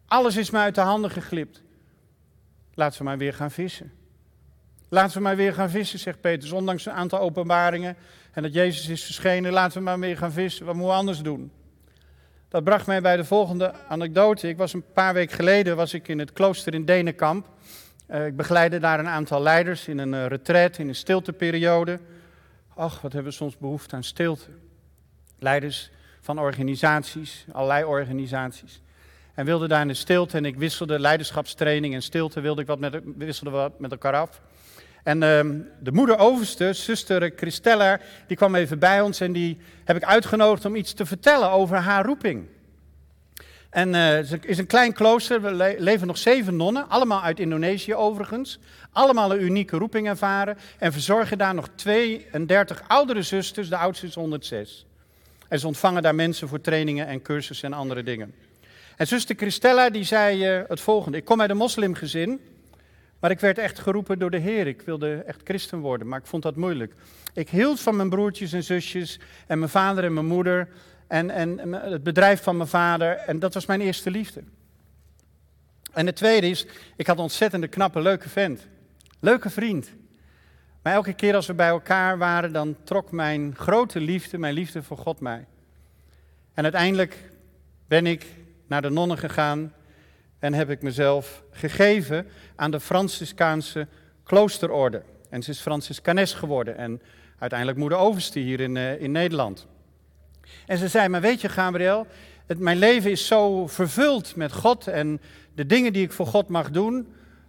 Alles 0.06 0.36
is 0.36 0.50
me 0.50 0.58
uit 0.58 0.74
de 0.74 0.80
handen 0.80 1.10
geglipt. 1.10 1.62
Laten 2.74 2.98
we 2.98 3.04
maar 3.04 3.18
weer 3.18 3.34
gaan 3.34 3.50
vissen. 3.50 3.92
Laten 4.88 5.16
we 5.16 5.22
maar 5.22 5.36
weer 5.36 5.54
gaan 5.54 5.70
vissen, 5.70 5.98
zegt 5.98 6.20
Petrus. 6.20 6.52
Ondanks 6.52 6.86
een 6.86 6.92
aantal 6.92 7.20
openbaringen 7.20 7.96
en 8.32 8.42
dat 8.42 8.52
Jezus 8.52 8.88
is 8.88 9.04
verschenen, 9.04 9.52
laten 9.52 9.78
we 9.78 9.84
maar 9.84 9.98
weer 9.98 10.16
gaan 10.16 10.32
vissen. 10.32 10.66
Wat 10.66 10.74
moeten 10.74 10.92
we 10.92 10.98
anders 10.98 11.20
doen? 11.22 11.50
Dat 12.48 12.64
bracht 12.64 12.86
mij 12.86 13.00
bij 13.00 13.16
de 13.16 13.24
volgende 13.24 13.72
anekdote. 13.88 14.48
Ik 14.48 14.56
was 14.56 14.72
een 14.72 14.84
paar 14.92 15.14
weken 15.14 15.36
geleden 15.36 15.76
was 15.76 15.94
ik 15.94 16.08
in 16.08 16.18
het 16.18 16.32
klooster 16.32 16.74
in 16.74 16.84
Denenkamp. 16.84 17.48
Uh, 18.10 18.26
ik 18.26 18.36
begeleidde 18.36 18.78
daar 18.78 18.98
een 18.98 19.08
aantal 19.08 19.42
leiders 19.42 19.88
in 19.88 19.98
een 19.98 20.12
uh, 20.12 20.26
retreat, 20.26 20.78
in 20.78 20.88
een 20.88 20.94
stilteperiode. 20.94 22.00
Ach, 22.74 23.00
wat 23.00 23.12
hebben 23.12 23.30
we 23.30 23.36
soms 23.36 23.58
behoefte 23.58 23.96
aan 23.96 24.04
stilte. 24.04 24.50
Leiders 25.38 25.90
van 26.20 26.38
organisaties, 26.38 27.46
allerlei 27.52 27.84
organisaties. 27.84 28.82
En 29.34 29.44
wilde 29.44 29.68
daar 29.68 29.80
in 29.80 29.88
de 29.88 29.94
stilte 29.94 30.36
en 30.36 30.44
ik 30.44 30.56
wisselde 30.56 30.98
leiderschapstraining 30.98 31.94
en 31.94 32.02
stilte, 32.02 32.40
wilde 32.40 32.60
ik 32.60 32.66
wat 32.66 32.78
met, 32.78 33.00
wisselde 33.16 33.50
wat 33.50 33.80
met 33.80 33.90
elkaar 33.90 34.14
af. 34.14 34.40
En 35.06 35.22
uh, 35.22 35.62
de 35.80 35.92
moeder 35.92 36.18
overste, 36.18 36.72
zuster 36.72 37.32
Christella, 37.36 38.00
die 38.26 38.36
kwam 38.36 38.54
even 38.54 38.78
bij 38.78 39.00
ons 39.00 39.20
en 39.20 39.32
die 39.32 39.58
heb 39.84 39.96
ik 39.96 40.04
uitgenodigd 40.04 40.64
om 40.64 40.76
iets 40.76 40.92
te 40.92 41.06
vertellen 41.06 41.50
over 41.50 41.76
haar 41.76 42.04
roeping. 42.04 42.46
En 43.70 43.92
het 43.92 44.44
is 44.44 44.58
een 44.58 44.66
klein 44.66 44.92
klooster, 44.92 45.42
we 45.42 45.76
leven 45.78 46.06
nog 46.06 46.18
zeven 46.18 46.56
nonnen, 46.56 46.88
allemaal 46.88 47.22
uit 47.22 47.40
Indonesië 47.40 47.94
overigens. 47.94 48.58
Allemaal 48.92 49.32
een 49.32 49.42
unieke 49.42 49.76
roeping 49.76 50.08
ervaren 50.08 50.56
en 50.78 50.92
verzorgen 50.92 51.38
daar 51.38 51.54
nog 51.54 51.68
32 51.74 52.82
oudere 52.86 53.22
zusters, 53.22 53.68
de 53.68 53.76
oudste 53.76 54.06
is 54.06 54.14
106. 54.14 54.86
En 55.48 55.58
ze 55.58 55.66
ontvangen 55.66 56.02
daar 56.02 56.14
mensen 56.14 56.48
voor 56.48 56.60
trainingen 56.60 57.06
en 57.06 57.22
cursussen 57.22 57.72
en 57.72 57.78
andere 57.78 58.02
dingen. 58.02 58.34
En 58.96 59.06
zuster 59.06 59.36
Christella 59.36 59.90
die 59.90 60.04
zei 60.04 60.58
uh, 60.58 60.68
het 60.68 60.80
volgende, 60.80 61.18
ik 61.18 61.24
kom 61.24 61.40
uit 61.40 61.50
een 61.50 61.56
moslimgezin... 61.56 62.40
Maar 63.20 63.30
ik 63.30 63.40
werd 63.40 63.58
echt 63.58 63.78
geroepen 63.78 64.18
door 64.18 64.30
de 64.30 64.38
Heer. 64.38 64.66
Ik 64.66 64.82
wilde 64.82 65.14
echt 65.14 65.40
christen 65.44 65.78
worden, 65.78 66.08
maar 66.08 66.18
ik 66.18 66.26
vond 66.26 66.42
dat 66.42 66.56
moeilijk. 66.56 66.94
Ik 67.34 67.48
hield 67.48 67.80
van 67.80 67.96
mijn 67.96 68.08
broertjes 68.08 68.52
en 68.52 68.64
zusjes 68.64 69.20
en 69.46 69.58
mijn 69.58 69.70
vader 69.70 70.04
en 70.04 70.14
mijn 70.14 70.26
moeder 70.26 70.68
en, 71.06 71.30
en 71.30 71.72
het 71.72 72.02
bedrijf 72.02 72.42
van 72.42 72.56
mijn 72.56 72.68
vader. 72.68 73.16
En 73.16 73.38
dat 73.38 73.54
was 73.54 73.66
mijn 73.66 73.80
eerste 73.80 74.10
liefde. 74.10 74.42
En 75.92 76.06
het 76.06 76.16
tweede 76.16 76.48
is, 76.48 76.66
ik 76.96 77.06
had 77.06 77.16
een 77.16 77.22
ontzettende 77.22 77.68
knappe, 77.68 78.00
leuke 78.00 78.28
vent. 78.28 78.66
Leuke 79.20 79.50
vriend. 79.50 79.90
Maar 80.82 80.92
elke 80.92 81.12
keer 81.12 81.34
als 81.34 81.46
we 81.46 81.54
bij 81.54 81.68
elkaar 81.68 82.18
waren, 82.18 82.52
dan 82.52 82.76
trok 82.84 83.10
mijn 83.10 83.54
grote 83.56 84.00
liefde, 84.00 84.38
mijn 84.38 84.54
liefde 84.54 84.82
voor 84.82 84.98
God 84.98 85.20
mij. 85.20 85.46
En 86.54 86.62
uiteindelijk 86.62 87.30
ben 87.88 88.06
ik 88.06 88.26
naar 88.66 88.82
de 88.82 88.90
nonnen 88.90 89.18
gegaan 89.18 89.72
en 90.38 90.52
heb 90.52 90.70
ik 90.70 90.82
mezelf 90.82 91.42
gegeven 91.50 92.26
aan 92.56 92.70
de 92.70 92.80
Franciscaanse 92.80 93.86
kloosterorde. 94.24 95.02
En 95.30 95.42
ze 95.42 95.50
is 95.50 95.60
Franciscanes 95.60 96.32
geworden 96.32 96.76
en 96.76 97.02
uiteindelijk 97.38 97.78
moeder 97.78 97.98
overste 97.98 98.38
hier 98.38 98.60
in, 98.60 98.74
uh, 98.74 99.00
in 99.00 99.10
Nederland. 99.10 99.66
En 100.66 100.78
ze 100.78 100.88
zei, 100.88 101.08
maar 101.08 101.20
weet 101.20 101.40
je 101.40 101.48
Gabriel, 101.48 102.06
het, 102.46 102.58
mijn 102.58 102.78
leven 102.78 103.10
is 103.10 103.26
zo 103.26 103.66
vervuld 103.66 104.36
met 104.36 104.52
God 104.52 104.86
en 104.86 105.20
de 105.54 105.66
dingen 105.66 105.92
die 105.92 106.02
ik 106.02 106.12
voor 106.12 106.26
God 106.26 106.48
mag 106.48 106.70
doen. 106.70 106.94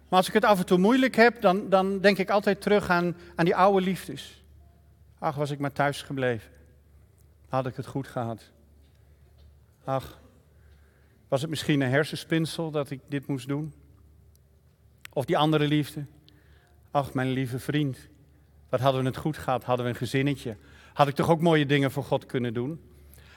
Maar 0.08 0.18
als 0.18 0.28
ik 0.28 0.34
het 0.34 0.44
af 0.44 0.58
en 0.58 0.66
toe 0.66 0.78
moeilijk 0.78 1.16
heb, 1.16 1.40
dan, 1.40 1.68
dan 1.68 2.00
denk 2.00 2.18
ik 2.18 2.30
altijd 2.30 2.60
terug 2.60 2.90
aan, 2.90 3.16
aan 3.34 3.44
die 3.44 3.56
oude 3.56 3.80
liefdes. 3.80 4.44
Ach, 5.18 5.34
was 5.34 5.50
ik 5.50 5.58
maar 5.58 5.72
thuis 5.72 6.02
gebleven. 6.02 6.50
Had 7.48 7.66
ik 7.66 7.76
het 7.76 7.86
goed 7.86 8.06
gehad. 8.06 8.42
Ach, 9.84 10.18
was 11.28 11.40
het 11.40 11.50
misschien 11.50 11.80
een 11.80 11.90
hersenspinsel 11.90 12.70
dat 12.70 12.90
ik 12.90 13.00
dit 13.08 13.26
moest 13.26 13.48
doen? 13.48 13.72
Of 15.12 15.24
die 15.24 15.38
andere 15.38 15.66
liefde? 15.66 16.04
Ach, 16.90 17.14
mijn 17.14 17.30
lieve 17.30 17.58
vriend, 17.58 17.98
wat 18.68 18.80
hadden 18.80 19.00
we 19.02 19.08
het 19.08 19.16
goed 19.16 19.36
gehad? 19.36 19.64
Hadden 19.64 19.84
we 19.84 19.90
een 19.90 19.98
gezinnetje? 19.98 20.56
Had 20.92 21.08
ik 21.08 21.14
toch 21.14 21.30
ook 21.30 21.40
mooie 21.40 21.66
dingen 21.66 21.90
voor 21.90 22.04
God 22.04 22.26
kunnen 22.26 22.54
doen? 22.54 22.80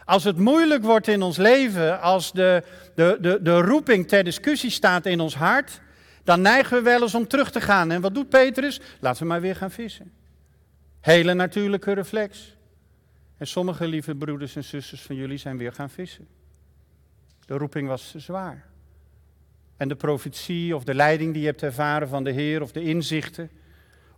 Als 0.06 0.23
het 0.23 0.38
moeilijk 0.38 0.84
wordt 0.84 1.08
in 1.08 1.21
ons 1.21 1.38
leven, 1.38 2.01
als 2.01 2.32
de, 2.32 2.63
de, 2.95 3.17
de, 3.21 3.39
de 3.41 3.62
roeping 3.62 4.08
ter 4.08 4.23
discussie 4.23 4.69
staat 4.69 5.06
in 5.06 5.19
ons 5.19 5.36
hart, 5.36 5.82
dan 6.23 6.41
neigen 6.41 6.77
we 6.77 6.84
wel 6.84 7.01
eens 7.01 7.15
om 7.15 7.27
terug 7.27 7.51
te 7.51 7.62
gaan. 7.62 7.91
En 7.91 8.01
wat 8.01 8.15
doet 8.15 8.30
Petrus? 8.30 8.82
Laten 8.99 9.21
we 9.21 9.27
maar 9.27 9.41
weer 9.41 9.56
gaan 9.56 9.71
vissen. 9.71 10.12
Hele 10.99 11.34
natuurlijke 11.34 11.93
reflex. 11.93 12.56
En 13.38 13.47
sommige 13.47 13.88
lieve 13.88 14.15
broeders 14.15 14.56
en 14.56 14.63
zusters 14.63 15.01
van 15.01 15.15
jullie 15.15 15.38
zijn 15.38 15.58
weer 15.58 15.73
gaan 15.73 15.89
vissen. 15.89 16.27
De 17.45 17.58
roeping 17.58 17.88
was 17.88 18.15
zwaar. 18.17 18.65
En 19.77 19.88
de 19.88 19.95
profetie 19.95 20.75
of 20.75 20.84
de 20.84 20.93
leiding 20.93 21.34
die 21.34 21.41
je 21.41 21.47
hebt 21.47 21.63
ervaren 21.63 22.08
van 22.08 22.23
de 22.23 22.32
Heer 22.32 22.62
of 22.62 22.71
de 22.71 22.84
inzichten. 22.84 23.49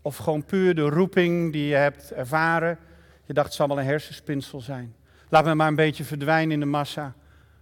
Of 0.02 0.18
gewoon 0.18 0.46
puur 0.46 0.76
de 0.76 0.90
roeping 0.90 1.52
die 1.52 1.68
je 1.68 1.76
hebt 1.76 2.12
ervaren. 2.12 2.78
Je 3.26 3.34
dacht 3.34 3.48
het 3.48 3.56
zal 3.56 3.68
wel 3.68 3.80
een 3.80 3.86
hersenspinsel 3.86 4.62
zijn. 4.62 4.96
Laat 5.30 5.46
me 5.46 5.56
maar 5.56 5.68
een 5.68 5.76
beetje 5.76 6.04
verdwijnen 6.04 6.52
in 6.52 6.60
de 6.60 6.66
massa. 6.66 7.16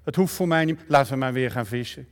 Het 0.04 0.16
hoeft 0.16 0.34
voor 0.34 0.48
mij 0.48 0.66
niet. 0.66 0.80
Laten 0.88 1.14
we 1.14 1.20
maar 1.20 1.34
weer 1.34 1.52
gaan 1.52 1.66
vissen. 1.66 2.08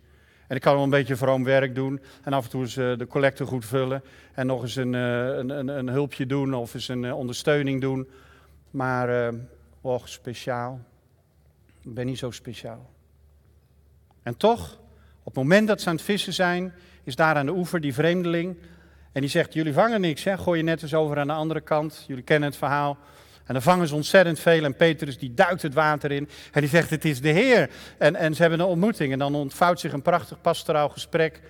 En 0.48 0.56
ik 0.56 0.62
kan 0.62 0.74
wel 0.74 0.84
een 0.84 0.90
beetje 0.90 1.16
vroom 1.16 1.44
werk 1.44 1.76
doen. 1.76 2.02
En 2.24 2.34
af 2.34 2.44
en 2.44 2.50
toe 2.50 2.62
uh, 2.64 2.98
de 2.98 3.08
collecte 3.08 3.46
goed 3.46 3.66
vullen. 3.66 4.04
En 4.34 4.48
nog 4.48 4.62
eens 4.62 4.76
een, 4.76 4.94
uh, 4.94 5.28
een, 5.28 5.50
een, 5.50 5.68
een, 5.68 5.90
hulpje 5.90 6.26
doen 6.26 6.54
of 6.54 6.74
eens 6.74 6.88
een 6.88 7.04
uh, 7.04 7.18
ondersteuning 7.18 7.82
doen. 7.82 8.10
Maar, 8.72 9.34
och, 9.82 10.10
speciaal. 10.10 10.80
Ik 11.82 11.94
ben 11.94 12.06
niet 12.06 12.18
zo 12.18 12.32
speciaal. 12.32 12.90
En 14.24 14.38
toch, 14.38 14.80
op 15.20 15.36
het 15.36 15.44
moment 15.44 15.68
dat 15.68 15.82
ze 15.82 15.90
aan 15.90 15.96
het 15.96 16.04
vissen 16.04 16.34
zijn, 16.34 16.74
is 17.04 17.16
daar 17.16 17.36
aan 17.36 17.46
de 17.46 17.52
oever 17.52 17.82
die 17.82 17.94
vreemdeling. 17.94 18.58
En 19.12 19.22
die 19.22 19.30
zegt, 19.30 19.54
jullie 19.54 19.74
vangen 19.74 20.02
niks, 20.02 20.24
hè? 20.24 20.38
gooi 20.38 20.58
je 20.58 20.64
net 20.64 20.82
eens 20.82 20.94
over 20.94 21.20
aan 21.20 21.28
de 21.28 21.34
andere 21.34 21.62
kant. 21.62 22.04
Jullie 22.08 22.24
kennen 22.24 22.50
het 22.50 22.58
verhaal. 22.58 22.98
En 23.46 23.54
dan 23.54 23.64
vangen 23.64 23.88
ze 23.88 23.96
ontzettend 23.96 24.40
veel 24.40 24.64
en 24.64 24.76
Petrus 24.76 25.18
die 25.18 25.34
duikt 25.34 25.62
het 25.62 25.74
water 25.74 26.12
in. 26.12 26.30
En 26.52 26.62
die 26.62 26.70
zegt, 26.70 26.90
het 26.90 27.06
is 27.06 27.22
de 27.22 27.30
Heer. 27.30 27.70
En, 27.98 28.16
en 28.16 28.36
ze 28.36 28.42
hebben 28.42 28.60
een 28.60 28.66
ontmoeting 28.66 29.14
en 29.14 29.20
dan 29.20 29.36
ontvouwt 29.36 29.80
zich 29.80 29.94
een 29.94 30.02
prachtig 30.02 30.42
pastoraal 30.42 30.90
gesprek. 30.90 31.42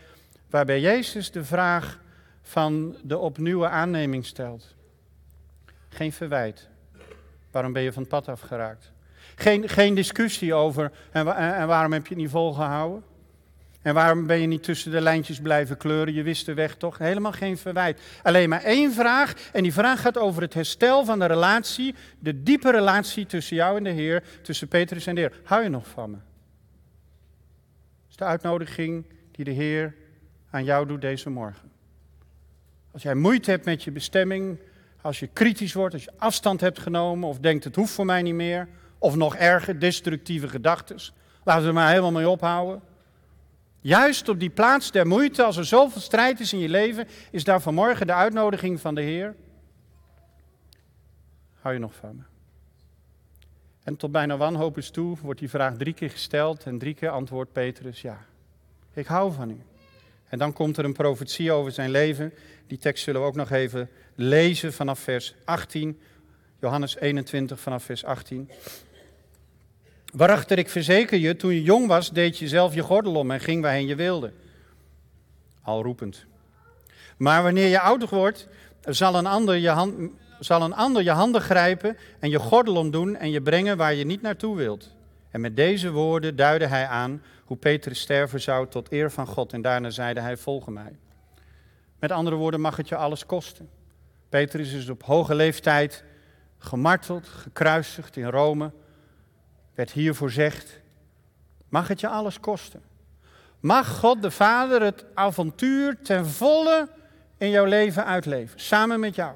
Waarbij 0.49 0.79
Jezus 0.79 1.32
de 1.32 1.43
vraag 1.43 1.99
van 2.41 2.95
de 3.03 3.17
opnieuw 3.17 3.67
aanneming 3.67 4.25
stelt. 4.25 4.75
Geen 5.89 6.12
verwijt. 6.12 6.67
Waarom 7.51 7.73
ben 7.73 7.82
je 7.82 7.93
van 7.93 8.01
het 8.01 8.12
pad 8.12 8.27
afgeraakt? 8.27 8.91
Geen, 9.39 9.69
geen 9.69 9.95
discussie 9.95 10.54
over 10.54 10.91
en, 11.12 11.36
en 11.36 11.67
waarom 11.67 11.91
heb 11.91 12.08
je 12.08 12.13
het 12.13 12.23
niet 12.23 12.32
volgehouden? 12.32 13.04
En 13.82 13.93
waarom 13.93 14.28
ben 14.28 14.39
je 14.39 14.47
niet 14.47 14.63
tussen 14.63 14.91
de 14.91 15.02
lijntjes 15.02 15.39
blijven 15.39 15.78
kleuren? 15.78 16.13
Je 16.13 16.23
wist 16.23 16.45
de 16.45 16.54
weg 16.54 16.75
toch? 16.75 16.97
Helemaal 16.97 17.32
geen 17.32 17.58
verwijt. 17.58 18.02
Alleen 18.23 18.49
maar 18.49 18.63
één 18.63 18.93
vraag. 18.93 19.34
En 19.52 19.63
die 19.63 19.73
vraag 19.73 20.02
gaat 20.02 20.17
over 20.17 20.41
het 20.41 20.54
herstel 20.54 21.06
van 21.06 21.19
de 21.19 21.25
relatie. 21.25 21.95
De 22.19 22.43
diepe 22.43 22.71
relatie 22.71 23.25
tussen 23.25 23.56
jou 23.56 23.78
en 23.78 23.84
de 23.84 23.89
Heer. 23.89 24.23
Tussen 24.41 24.67
Petrus 24.67 25.08
en 25.08 25.15
de 25.15 25.21
Heer. 25.21 25.39
Hou 25.43 25.63
je 25.63 25.69
nog 25.69 25.88
van 25.88 26.12
me? 26.12 26.17
Dat 26.17 28.10
is 28.10 28.15
de 28.15 28.23
uitnodiging 28.23 29.06
die 29.32 29.45
de 29.45 29.52
Heer 29.52 29.95
aan 30.49 30.63
jou 30.63 30.88
doet 30.88 31.02
deze 31.02 31.30
morgen. 31.30 31.71
Als 32.91 33.02
jij 33.02 33.15
moeite 33.15 33.52
hebt 33.52 33.65
met 33.65 33.84
je 33.84 33.91
bestemming. 33.91 34.60
Als 35.02 35.19
je 35.19 35.28
kritisch 35.28 35.73
wordt. 35.73 35.93
Als 35.93 36.04
je 36.04 36.13
afstand 36.17 36.62
hebt 36.62 36.80
genomen. 36.80 37.30
Of 37.30 37.39
denkt 37.39 37.63
het 37.63 37.75
hoeft 37.75 37.93
voor 37.93 38.06
mij 38.06 38.21
niet 38.21 38.34
meer. 38.34 38.67
Of 38.99 39.15
nog 39.15 39.35
erger, 39.35 39.79
destructieve 39.79 40.47
gedachten. 40.47 40.97
Laten 41.43 41.62
we 41.62 41.67
er 41.67 41.73
maar 41.73 41.89
helemaal 41.89 42.12
mee 42.12 42.29
ophouden. 42.29 42.81
Juist 43.81 44.29
op 44.29 44.39
die 44.39 44.49
plaats 44.49 44.91
der 44.91 45.07
moeite, 45.07 45.43
als 45.43 45.57
er 45.57 45.65
zoveel 45.65 46.01
strijd 46.01 46.39
is 46.39 46.53
in 46.53 46.59
je 46.59 46.69
leven, 46.69 47.07
is 47.31 47.43
daar 47.43 47.62
vanmorgen 47.62 48.07
de 48.07 48.13
uitnodiging 48.13 48.79
van 48.79 48.95
de 48.95 49.01
Heer. 49.01 49.35
Hou 51.62 51.73
je 51.73 51.79
nog 51.79 51.93
van 51.93 52.15
me? 52.15 52.21
En 53.83 53.95
tot 53.95 54.12
bijna 54.12 54.38
wanhoop 54.38 54.77
is 54.77 54.89
toe 54.89 55.17
wordt 55.21 55.39
die 55.39 55.49
vraag 55.49 55.77
drie 55.77 55.93
keer 55.93 56.09
gesteld 56.09 56.63
en 56.63 56.77
drie 56.77 56.93
keer 56.93 57.09
antwoordt 57.09 57.51
Petrus 57.51 58.01
ja. 58.01 58.25
Ik 58.93 59.05
hou 59.05 59.33
van 59.33 59.49
u. 59.49 59.62
En 60.27 60.38
dan 60.38 60.53
komt 60.53 60.77
er 60.77 60.85
een 60.85 60.93
profetie 60.93 61.51
over 61.51 61.71
zijn 61.71 61.91
leven. 61.91 62.33
Die 62.67 62.77
tekst 62.77 63.03
zullen 63.03 63.21
we 63.21 63.27
ook 63.27 63.35
nog 63.35 63.49
even 63.51 63.89
lezen 64.15 64.73
vanaf 64.73 64.99
vers 64.99 65.35
18. 65.45 65.99
Johannes 66.59 66.95
21 66.95 67.59
vanaf 67.59 67.83
vers 67.83 68.03
18. 68.03 68.49
Waarachter 70.13 70.58
ik 70.58 70.69
verzeker 70.69 71.19
je, 71.19 71.36
toen 71.36 71.54
je 71.54 71.63
jong 71.63 71.88
was, 71.88 72.12
deed 72.12 72.38
je 72.38 72.48
zelf 72.48 72.74
je 72.74 72.84
gordel 72.84 73.15
om 73.15 73.32
en 73.32 73.39
ging 73.39 73.62
waarheen 73.62 73.88
je 73.88 73.95
wilde. 73.95 74.34
Al 75.62 75.84
roepend. 75.84 76.26
Maar 77.17 77.43
wanneer 77.43 77.67
je 77.67 77.80
ouder 77.80 78.08
wordt, 78.10 78.48
zal 78.82 79.15
een 79.15 79.26
ander 79.26 79.56
je, 79.56 79.69
hand, 79.69 80.12
zal 80.39 80.62
een 80.62 80.74
ander 80.74 81.04
je 81.04 81.12
handen 81.12 81.41
grijpen 81.41 81.98
en 82.19 82.30
je 82.30 82.39
gordel 82.39 82.76
omdoen 82.76 83.15
en 83.15 83.32
je 83.32 83.41
brengen 83.41 83.78
waar 83.78 83.93
je 83.93 84.06
niet 84.06 84.22
naartoe 84.22 84.56
wilt. 84.56 84.95
En 85.32 85.41
met 85.41 85.56
deze 85.56 85.91
woorden 85.91 86.36
duidde 86.36 86.67
hij 86.67 86.88
aan 86.88 87.22
hoe 87.45 87.58
Petrus 87.58 88.00
sterven 88.00 88.41
zou 88.41 88.67
tot 88.67 88.91
eer 88.91 89.12
van 89.12 89.28
God. 89.28 89.54
En 89.54 89.62
daarna 89.62 89.89
zeide 89.89 90.19
hij, 90.19 90.38
volg 90.38 90.67
mij. 90.67 90.98
Met 92.00 92.12
andere 92.12 92.36
woorden, 92.36 92.62
mag 92.62 92.78
het 92.78 92.88
je 92.88 92.95
alles 92.95 93.26
kosten. 93.26 93.69
Petrus 94.30 94.74
is 94.74 94.89
op 94.89 95.04
hoge 95.04 95.36
leeftijd 95.36 96.04
gemarteld, 96.58 97.28
gekruisigd 97.28 98.15
in 98.15 98.26
Rome. 98.26 98.72
Werd 99.79 99.91
hiervoor 99.91 100.31
zegt, 100.31 100.79
mag 101.69 101.87
het 101.87 101.99
je 101.99 102.07
alles 102.07 102.39
kosten. 102.39 102.81
Mag 103.59 103.87
God 103.87 104.21
de 104.21 104.31
Vader 104.31 104.81
het 104.81 105.05
avontuur 105.13 106.01
ten 106.01 106.25
volle 106.25 106.89
in 107.37 107.49
jouw 107.49 107.65
leven 107.65 108.05
uitleven, 108.05 108.59
samen 108.59 108.99
met 108.99 109.15
jou. 109.15 109.35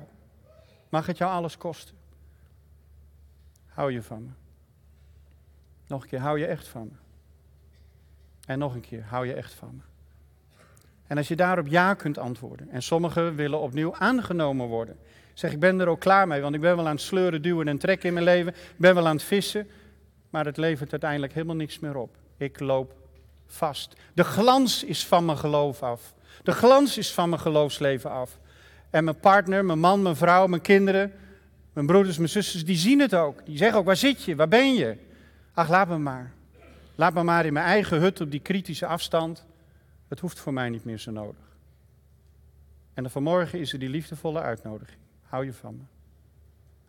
Mag 0.90 1.06
het 1.06 1.18
jou 1.18 1.32
alles 1.32 1.58
kosten. 1.58 1.96
Hou 3.68 3.92
je 3.92 4.02
van 4.02 4.24
me. 4.24 4.30
Nog 5.88 6.02
een 6.02 6.08
keer, 6.08 6.20
hou 6.20 6.40
je 6.40 6.46
echt 6.46 6.68
van 6.68 6.88
me. 6.92 6.98
En 8.46 8.60
nog 8.60 8.74
een 8.74 8.82
keer, 8.82 9.04
hou 9.04 9.28
je 9.28 9.34
echt 9.34 9.54
van 9.54 9.76
me. 9.76 9.82
En 11.08 11.18
als 11.18 11.28
je 11.28 11.36
daarop 11.36 11.68
ja 11.68 11.94
kunt 11.94 12.18
antwoorden, 12.18 12.70
en 12.70 12.84
sommigen 12.84 13.36
willen 13.36 13.60
opnieuw 13.60 13.96
aangenomen 13.96 14.68
worden. 14.68 14.98
Zeg, 15.34 15.52
ik 15.52 15.60
ben 15.60 15.80
er 15.80 15.88
ook 15.88 16.00
klaar 16.00 16.28
mee, 16.28 16.42
want 16.42 16.56
ik 16.56 16.62
ben 16.62 16.76
wel 16.76 16.88
aan 16.88 16.96
het 16.96 17.02
sleuren, 17.02 17.42
duwen 17.42 17.68
en 17.68 17.78
trekken 17.78 18.08
in 18.08 18.14
mijn 18.14 18.26
leven. 18.26 18.54
Ik 18.54 18.78
ben 18.78 18.96
wel 18.96 19.08
aan 19.08 19.16
het 19.16 19.26
vissen, 19.26 19.68
maar 20.34 20.46
het 20.46 20.58
levert 20.58 20.92
uiteindelijk 20.92 21.34
helemaal 21.34 21.56
niks 21.56 21.80
meer 21.80 21.96
op. 21.96 22.16
Ik 22.38 22.60
loop 22.60 22.94
vast. 23.46 23.96
De 24.14 24.24
glans 24.24 24.84
is 24.84 25.06
van 25.06 25.26
mijn 25.26 25.38
geloof 25.38 25.84
af. 25.84 26.14
De 26.44 26.52
glans 26.52 26.98
is 26.98 27.14
van 27.14 27.30
mijn 27.30 27.42
geloofsleven 27.42 28.12
af. 28.12 28.40
En 28.90 29.04
mijn 29.04 29.20
partner, 29.20 29.66
mijn 29.66 29.80
man, 29.80 30.02
mijn 30.02 30.16
vrouw, 30.16 30.48
mijn 30.48 30.62
kinderen, 30.62 31.14
mijn 31.74 31.86
broeders, 31.86 32.18
mijn 32.18 32.30
zusters, 32.30 32.66
die 32.66 32.76
zien 32.76 33.00
het 33.00 33.16
ook. 33.16 33.46
Die 33.46 33.58
zeggen 33.58 33.78
ook, 33.78 33.86
waar 33.86 33.96
zit 33.96 34.24
je? 34.24 34.36
Waar 34.36 34.48
ben 34.48 34.74
je? 34.74 34.98
Ach, 35.54 35.70
laat 35.70 35.88
me 35.88 35.98
maar. 35.98 36.32
Laat 36.96 37.14
me 37.14 37.24
maar 37.24 37.46
in 37.46 37.54
mijn 37.54 37.66
eigen 37.66 38.00
hut 38.00 38.22
op 38.22 38.32
die 38.32 38.40
kritische 38.40 38.86
afstand. 38.86 39.46
Het 40.08 40.20
hoeft 40.20 40.40
voor 40.40 40.54
mij 40.54 40.70
niet 40.70 40.86
meer 40.86 41.00
zo 41.00 41.12
nodig. 41.12 41.58
En 42.94 43.12
vanmorgen 43.12 43.60
is 43.60 43.74
er 43.74 43.80
die 43.80 43.90
liefdevolle 43.90 44.42
uitnodiging. 44.42 45.00
Hou 45.22 45.46
je 45.46 45.54
van 45.54 45.76
me. 45.76 45.93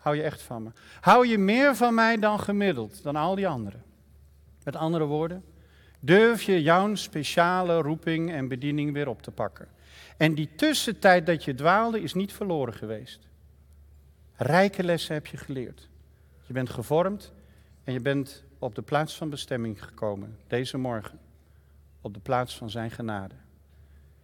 Hou 0.04 0.16
je 0.16 0.22
echt 0.22 0.42
van 0.42 0.62
me. 0.62 0.70
Hou 1.00 1.26
je 1.26 1.38
meer 1.38 1.76
van 1.76 1.94
mij 1.94 2.18
dan 2.18 2.40
gemiddeld, 2.40 3.02
dan 3.02 3.16
al 3.16 3.34
die 3.34 3.48
anderen. 3.48 3.82
Met 4.64 4.76
andere 4.76 5.04
woorden, 5.04 5.44
durf 6.00 6.42
je 6.42 6.62
jouw 6.62 6.94
speciale 6.94 7.80
roeping 7.80 8.32
en 8.32 8.48
bediening 8.48 8.92
weer 8.92 9.08
op 9.08 9.22
te 9.22 9.30
pakken. 9.30 9.68
En 10.16 10.34
die 10.34 10.54
tussentijd 10.54 11.26
dat 11.26 11.44
je 11.44 11.54
dwaalde 11.54 12.00
is 12.00 12.14
niet 12.14 12.32
verloren 12.32 12.74
geweest. 12.74 13.28
Rijke 14.36 14.84
lessen 14.84 15.14
heb 15.14 15.26
je 15.26 15.36
geleerd. 15.36 15.88
Je 16.42 16.52
bent 16.52 16.70
gevormd 16.70 17.32
en 17.84 17.92
je 17.92 18.00
bent 18.00 18.44
op 18.58 18.74
de 18.74 18.82
plaats 18.82 19.16
van 19.16 19.30
bestemming 19.30 19.84
gekomen, 19.84 20.38
deze 20.46 20.78
morgen. 20.78 21.18
Op 22.00 22.14
de 22.14 22.20
plaats 22.20 22.56
van 22.56 22.70
zijn 22.70 22.90
genade. 22.90 23.34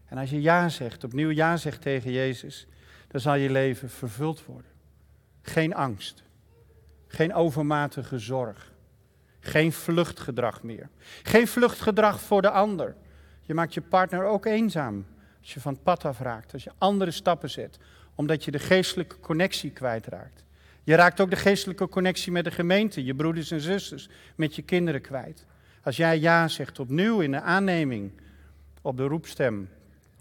En 0.07 0.19
als 0.19 0.31
je 0.31 0.41
ja 0.41 0.69
zegt, 0.69 1.05
opnieuw 1.05 1.31
ja 1.31 1.57
zegt 1.57 1.83
tegen 1.83 2.13
Jezus, 2.13 2.67
dan 3.09 3.21
zal 3.21 3.35
je 3.35 3.51
leven 3.51 3.91
vervuld 3.91 4.45
worden. 4.45 4.70
Geen 5.43 5.75
angst, 5.75 6.23
geen 7.07 7.35
overmatige 7.35 8.19
zorg, 8.19 8.73
geen 9.41 9.73
vluchtgedrag 9.73 10.63
meer. 10.63 10.89
Geen 11.23 11.49
vluchtgedrag 11.49 12.21
voor 12.21 12.43
de 12.43 12.51
ander. 12.51 12.97
Je 13.43 13.55
maakt 13.55 13.75
je 13.75 13.81
partner 13.81 14.25
ook 14.25 14.47
eenzaam 14.47 15.07
als 15.41 15.55
je 15.55 15.61
van 15.61 15.73
het 15.73 15.83
pad 15.83 16.05
afraakt, 16.05 16.53
als 16.53 16.65
je 16.65 16.73
andere 16.79 17.11
stappen 17.11 17.51
zet, 17.51 17.79
omdat 18.15 18.45
je 18.45 18.51
de 18.51 18.59
geestelijke 18.59 19.21
connectie 19.21 19.71
kwijtraakt. 19.71 20.45
Je 20.85 20.95
raakt 20.95 21.21
ook 21.21 21.31
de 21.31 21.37
geestelijke 21.37 21.89
connectie 21.89 22.33
met 22.33 22.45
de 22.45 22.51
gemeente, 22.51 23.05
je 23.05 23.15
broeders 23.15 23.51
en 23.51 23.61
zusters, 23.61 24.09
met 24.35 24.57
je 24.57 24.63
kinderen 24.63 25.01
kwijt. 25.01 25.47
Als 25.83 25.97
jij 25.97 26.19
ja 26.19 26.49
zegt 26.49 26.79
opnieuw 26.79 27.21
in 27.21 27.31
de 27.31 27.41
aanneming 27.41 28.13
op 28.83 28.97
de 28.97 29.07
roepstem, 29.07 29.69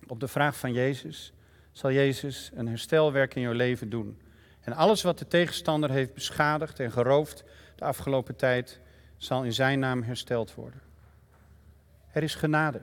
op 0.07 0.19
de 0.19 0.27
vraag 0.27 0.57
van 0.57 0.73
Jezus, 0.73 1.33
zal 1.71 1.91
Jezus 1.91 2.51
een 2.53 2.67
herstelwerk 2.67 3.35
in 3.35 3.41
jouw 3.41 3.53
leven 3.53 3.89
doen. 3.89 4.17
En 4.61 4.73
alles 4.73 5.01
wat 5.01 5.19
de 5.19 5.27
tegenstander 5.27 5.89
heeft 5.89 6.13
beschadigd 6.13 6.79
en 6.79 6.91
geroofd 6.91 7.43
de 7.75 7.85
afgelopen 7.85 8.35
tijd, 8.35 8.79
zal 9.17 9.43
in 9.43 9.53
zijn 9.53 9.79
naam 9.79 10.03
hersteld 10.03 10.53
worden. 10.53 10.81
Er 12.11 12.23
is 12.23 12.35
genade. 12.35 12.81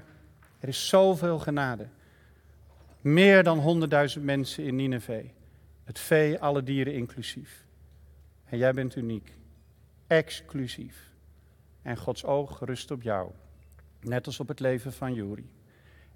Er 0.60 0.68
is 0.68 0.88
zoveel 0.88 1.38
genade. 1.38 1.86
Meer 3.00 3.42
dan 3.42 3.58
honderdduizend 3.58 4.24
mensen 4.24 4.64
in 4.64 4.76
Nineveh. 4.76 5.26
Het 5.84 5.98
vee, 5.98 6.40
alle 6.40 6.62
dieren 6.62 6.94
inclusief. 6.94 7.64
En 8.44 8.58
jij 8.58 8.72
bent 8.72 8.96
uniek. 8.96 9.32
Exclusief. 10.06 11.10
En 11.82 11.96
Gods 11.96 12.24
oog 12.24 12.60
rust 12.60 12.90
op 12.90 13.02
jou. 13.02 13.30
Net 14.00 14.26
als 14.26 14.40
op 14.40 14.48
het 14.48 14.60
leven 14.60 14.92
van 14.92 15.14
Juri. 15.14 15.50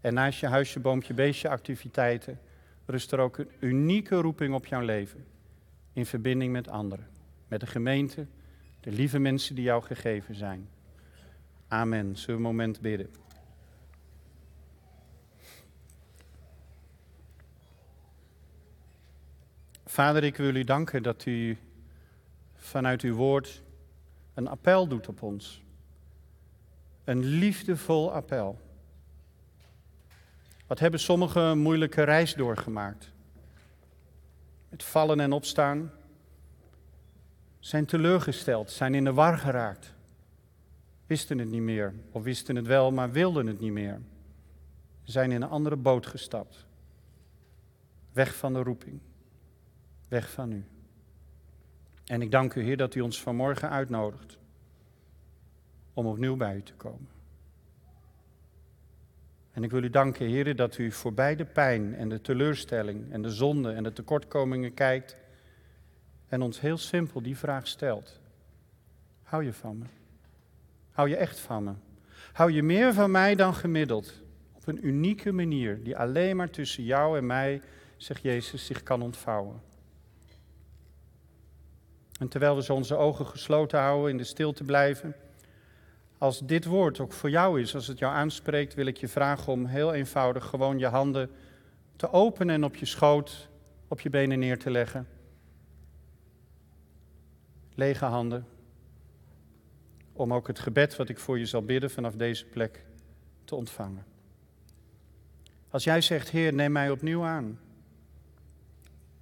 En 0.00 0.14
naast 0.14 0.40
je 0.40 0.46
huisje, 0.46 0.80
boompje, 0.80 1.14
beestje 1.14 1.48
activiteiten 1.48 2.40
rust 2.86 3.12
er 3.12 3.18
ook 3.18 3.38
een 3.38 3.50
unieke 3.60 4.14
roeping 4.16 4.54
op 4.54 4.66
jouw 4.66 4.80
leven. 4.80 5.26
In 6.00 6.06
verbinding 6.06 6.52
met 6.52 6.68
anderen. 6.68 7.06
Met 7.48 7.60
de 7.60 7.66
gemeente, 7.66 8.26
de 8.80 8.92
lieve 8.92 9.18
mensen 9.18 9.54
die 9.54 9.64
jou 9.64 9.82
gegeven 9.82 10.34
zijn. 10.34 10.68
Amen. 11.68 12.16
Zullen 12.16 12.26
we 12.26 12.32
een 12.32 12.54
moment 12.54 12.80
bidden? 12.80 13.10
Vader, 19.84 20.24
ik 20.24 20.36
wil 20.36 20.54
u 20.54 20.64
danken 20.64 21.02
dat 21.02 21.26
u 21.26 21.58
vanuit 22.54 23.02
uw 23.02 23.14
woord 23.14 23.62
een 24.34 24.48
appel 24.48 24.86
doet 24.86 25.08
op 25.08 25.22
ons. 25.22 25.62
Een 27.04 27.24
liefdevol 27.24 28.12
appel. 28.12 28.58
Wat 30.66 30.78
hebben 30.78 31.00
sommigen 31.00 31.42
een 31.42 31.58
moeilijke 31.58 32.02
reis 32.02 32.34
doorgemaakt? 32.34 33.12
Met 34.70 34.83
vallen 34.83 35.20
en 35.20 35.33
opstaan. 35.33 35.90
Zijn 37.59 37.87
teleurgesteld, 37.87 38.70
zijn 38.70 38.94
in 38.94 39.04
de 39.04 39.12
war 39.12 39.38
geraakt. 39.38 39.94
Wisten 41.06 41.38
het 41.38 41.48
niet 41.48 41.62
meer, 41.62 41.94
of 42.11 42.22
wisten 42.22 42.56
het 42.56 42.66
wel, 42.66 42.90
maar 42.90 43.12
wilden 43.12 43.46
het 43.46 43.61
niet 43.61 43.72
meer. 43.72 44.00
Zijn 45.02 45.33
in 45.33 45.42
een 45.42 45.48
andere 45.48 45.76
boot 45.76 46.06
gestapt. 46.06 46.66
Weg 48.12 48.37
van 48.37 48.52
de 48.52 48.62
roeping. 48.62 49.00
Weg 50.09 50.30
van 50.30 50.52
u. 50.52 50.64
En 52.04 52.22
ik 52.22 52.30
dank 52.30 52.54
u, 52.54 52.62
Heer, 52.62 52.76
dat 52.76 52.94
u 52.94 53.00
ons 53.00 53.22
vanmorgen 53.22 53.70
uitnodigt 53.70 54.38
om 55.94 56.06
opnieuw 56.06 56.37
bij 56.37 56.56
u 56.56 56.62
te 56.62 56.74
komen. 56.74 57.09
En 59.52 59.62
ik 59.62 59.70
wil 59.70 59.82
u 59.82 59.90
danken, 59.90 60.26
Heer, 60.26 60.56
dat 60.56 60.78
u 60.78 60.90
voorbij 60.90 61.36
de 61.36 61.44
pijn 61.44 61.94
en 61.94 62.08
de 62.08 62.20
teleurstelling 62.20 63.12
en 63.12 63.22
de 63.22 63.30
zonde 63.30 63.72
en 63.72 63.82
de 63.82 63.92
tekortkomingen 63.92 64.74
kijkt 64.74 65.16
en 66.28 66.42
ons 66.42 66.60
heel 66.60 66.78
simpel 66.78 67.22
die 67.22 67.36
vraag 67.36 67.66
stelt. 67.66 68.20
Hou 69.22 69.44
je 69.44 69.52
van 69.52 69.78
me? 69.78 69.84
Hou 70.90 71.08
je 71.08 71.16
echt 71.16 71.38
van 71.38 71.64
me? 71.64 71.72
Hou 72.32 72.52
je 72.52 72.62
meer 72.62 72.94
van 72.94 73.10
mij 73.10 73.34
dan 73.34 73.54
gemiddeld? 73.54 74.12
Op 74.52 74.66
een 74.66 74.86
unieke 74.86 75.32
manier 75.32 75.82
die 75.82 75.96
alleen 75.96 76.36
maar 76.36 76.50
tussen 76.50 76.84
jou 76.84 77.18
en 77.18 77.26
mij, 77.26 77.62
zegt 77.96 78.22
Jezus, 78.22 78.66
zich 78.66 78.82
kan 78.82 79.02
ontvouwen. 79.02 79.60
En 82.18 82.28
terwijl 82.28 82.57
we 82.57 82.62
zo 82.62 82.74
onze 82.74 82.96
ogen 82.96 83.26
gesloten 83.26 83.78
houden, 83.78 84.11
in 84.11 84.16
de 84.16 84.24
stilte 84.24 84.64
blijven. 84.64 85.14
Als 86.20 86.40
dit 86.40 86.64
woord 86.64 87.00
ook 87.00 87.12
voor 87.12 87.30
jou 87.30 87.60
is, 87.60 87.74
als 87.74 87.86
het 87.86 87.98
jou 87.98 88.14
aanspreekt, 88.14 88.74
wil 88.74 88.86
ik 88.86 88.96
je 88.96 89.08
vragen 89.08 89.52
om 89.52 89.66
heel 89.66 89.94
eenvoudig 89.94 90.44
gewoon 90.44 90.78
je 90.78 90.86
handen 90.86 91.30
te 91.96 92.10
openen 92.12 92.54
en 92.54 92.64
op 92.64 92.76
je 92.76 92.86
schoot, 92.86 93.48
op 93.88 94.00
je 94.00 94.10
benen 94.10 94.38
neer 94.38 94.58
te 94.58 94.70
leggen. 94.70 95.08
Lege 97.74 98.04
handen. 98.04 98.46
Om 100.12 100.34
ook 100.34 100.46
het 100.46 100.58
gebed 100.58 100.96
wat 100.96 101.08
ik 101.08 101.18
voor 101.18 101.38
je 101.38 101.46
zal 101.46 101.62
bidden 101.62 101.90
vanaf 101.90 102.14
deze 102.14 102.46
plek 102.46 102.84
te 103.44 103.54
ontvangen. 103.54 104.04
Als 105.70 105.84
jij 105.84 106.00
zegt, 106.00 106.30
Heer, 106.30 106.54
neem 106.54 106.72
mij 106.72 106.90
opnieuw 106.90 107.24
aan. 107.24 107.58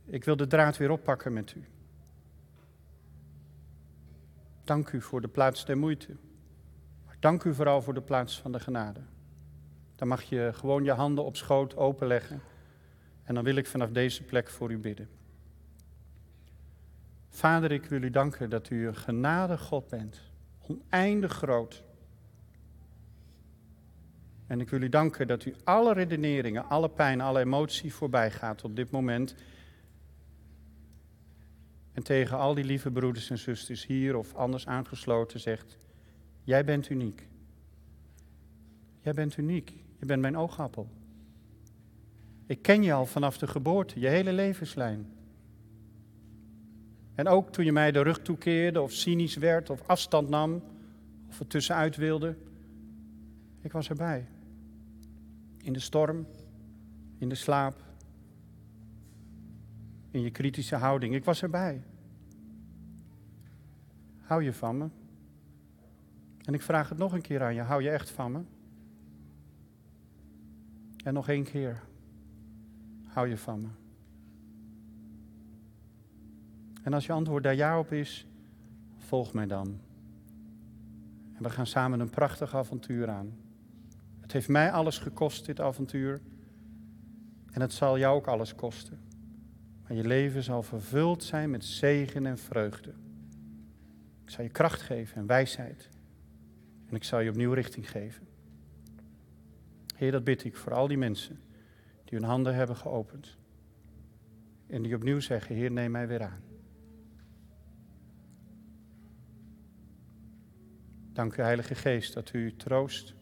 Ik 0.04 0.24
wil 0.24 0.36
de 0.36 0.46
draad 0.46 0.76
weer 0.76 0.90
oppakken 0.90 1.32
met 1.32 1.54
u. 1.54 1.64
Dank 4.64 4.90
u 4.92 5.00
voor 5.00 5.20
de 5.20 5.28
plaats 5.28 5.64
der 5.64 5.78
moeite. 5.78 6.16
Dank 7.18 7.44
u 7.44 7.54
vooral 7.54 7.82
voor 7.82 7.94
de 7.94 8.02
plaats 8.02 8.40
van 8.40 8.52
de 8.52 8.60
genade. 8.60 9.00
Dan 9.96 10.08
mag 10.08 10.22
je 10.22 10.50
gewoon 10.54 10.84
je 10.84 10.92
handen 10.92 11.24
op 11.24 11.36
schoot 11.36 11.76
openleggen. 11.76 12.40
En 13.24 13.34
dan 13.34 13.44
wil 13.44 13.56
ik 13.56 13.66
vanaf 13.66 13.90
deze 13.90 14.22
plek 14.22 14.48
voor 14.48 14.70
u 14.70 14.78
bidden. 14.78 15.08
Vader, 17.28 17.72
ik 17.72 17.84
wil 17.84 18.02
u 18.02 18.10
danken 18.10 18.50
dat 18.50 18.70
u 18.70 18.86
een 18.86 18.96
genade 18.96 19.58
God 19.58 19.88
bent. 19.88 20.20
Oneindig 20.60 21.32
groot. 21.32 21.84
En 24.46 24.60
ik 24.60 24.70
wil 24.70 24.82
u 24.82 24.88
danken 24.88 25.26
dat 25.26 25.44
u 25.44 25.54
alle 25.64 25.92
redeneringen, 25.92 26.68
alle 26.68 26.88
pijn, 26.88 27.20
alle 27.20 27.40
emotie 27.40 27.94
voorbij 27.94 28.30
gaat 28.30 28.64
op 28.64 28.76
dit 28.76 28.90
moment. 28.90 29.34
En 31.92 32.02
tegen 32.02 32.38
al 32.38 32.54
die 32.54 32.64
lieve 32.64 32.90
broeders 32.90 33.30
en 33.30 33.38
zusters 33.38 33.86
hier 33.86 34.16
of 34.16 34.34
anders 34.34 34.66
aangesloten 34.66 35.40
zegt: 35.40 35.76
Jij 36.48 36.64
bent 36.64 36.88
uniek. 36.88 37.28
Jij 39.00 39.12
bent 39.12 39.36
uniek. 39.36 39.72
Je 39.98 40.06
bent 40.06 40.20
mijn 40.20 40.36
oogappel. 40.36 40.88
Ik 42.46 42.62
ken 42.62 42.82
je 42.82 42.92
al 42.92 43.06
vanaf 43.06 43.38
de 43.38 43.46
geboorte, 43.46 44.00
je 44.00 44.08
hele 44.08 44.32
levenslijn. 44.32 45.06
En 47.14 47.28
ook 47.28 47.52
toen 47.52 47.64
je 47.64 47.72
mij 47.72 47.92
de 47.92 48.02
rug 48.02 48.22
toekeerde, 48.22 48.80
of 48.80 48.92
cynisch 48.92 49.36
werd, 49.36 49.70
of 49.70 49.88
afstand 49.88 50.28
nam, 50.28 50.62
of 51.28 51.40
er 51.40 51.46
tussenuit 51.46 51.96
wilde, 51.96 52.36
ik 53.60 53.72
was 53.72 53.88
erbij. 53.88 54.26
In 55.62 55.72
de 55.72 55.80
storm, 55.80 56.26
in 57.18 57.28
de 57.28 57.34
slaap, 57.34 57.84
in 60.10 60.20
je 60.20 60.30
kritische 60.30 60.76
houding, 60.76 61.14
ik 61.14 61.24
was 61.24 61.42
erbij. 61.42 61.82
Hou 64.16 64.42
je 64.42 64.52
van 64.52 64.78
me? 64.78 64.88
En 66.48 66.54
ik 66.54 66.62
vraag 66.62 66.88
het 66.88 66.98
nog 66.98 67.12
een 67.12 67.20
keer 67.20 67.42
aan 67.42 67.54
je, 67.54 67.60
hou 67.60 67.82
je 67.82 67.90
echt 67.90 68.10
van 68.10 68.32
me? 68.32 68.40
En 71.04 71.14
nog 71.14 71.28
één 71.28 71.44
keer, 71.44 71.82
hou 73.06 73.28
je 73.28 73.36
van 73.36 73.60
me? 73.60 73.68
En 76.82 76.92
als 76.92 77.06
je 77.06 77.12
antwoord 77.12 77.42
daar 77.42 77.54
ja 77.54 77.78
op 77.78 77.92
is, 77.92 78.26
volg 78.96 79.32
mij 79.32 79.46
dan. 79.46 79.80
En 81.34 81.42
we 81.42 81.50
gaan 81.50 81.66
samen 81.66 82.00
een 82.00 82.10
prachtig 82.10 82.54
avontuur 82.54 83.08
aan. 83.08 83.36
Het 84.20 84.32
heeft 84.32 84.48
mij 84.48 84.72
alles 84.72 84.98
gekost, 84.98 85.46
dit 85.46 85.60
avontuur. 85.60 86.20
En 87.50 87.60
het 87.60 87.72
zal 87.72 87.98
jou 87.98 88.16
ook 88.16 88.26
alles 88.26 88.54
kosten. 88.54 88.98
Maar 89.82 89.96
je 89.96 90.06
leven 90.06 90.42
zal 90.42 90.62
vervuld 90.62 91.24
zijn 91.24 91.50
met 91.50 91.64
zegen 91.64 92.26
en 92.26 92.38
vreugde. 92.38 92.94
Ik 94.24 94.30
zal 94.30 94.44
je 94.44 94.50
kracht 94.50 94.82
geven 94.82 95.16
en 95.16 95.26
wijsheid. 95.26 95.96
En 96.88 96.94
ik 96.94 97.04
zal 97.04 97.20
je 97.20 97.30
opnieuw 97.30 97.52
richting 97.52 97.90
geven. 97.90 98.26
Heer, 99.96 100.12
dat 100.12 100.24
bid 100.24 100.44
ik 100.44 100.56
voor 100.56 100.74
al 100.74 100.88
die 100.88 100.98
mensen 100.98 101.40
die 102.04 102.18
hun 102.18 102.28
handen 102.28 102.54
hebben 102.54 102.76
geopend. 102.76 103.36
En 104.66 104.82
die 104.82 104.94
opnieuw 104.94 105.20
zeggen, 105.20 105.54
Heer, 105.54 105.70
neem 105.70 105.90
mij 105.90 106.08
weer 106.08 106.22
aan. 106.22 106.42
Dank 111.12 111.36
u, 111.36 111.42
Heilige 111.42 111.74
Geest, 111.74 112.14
dat 112.14 112.32
u 112.32 112.56
troost, 112.56 113.14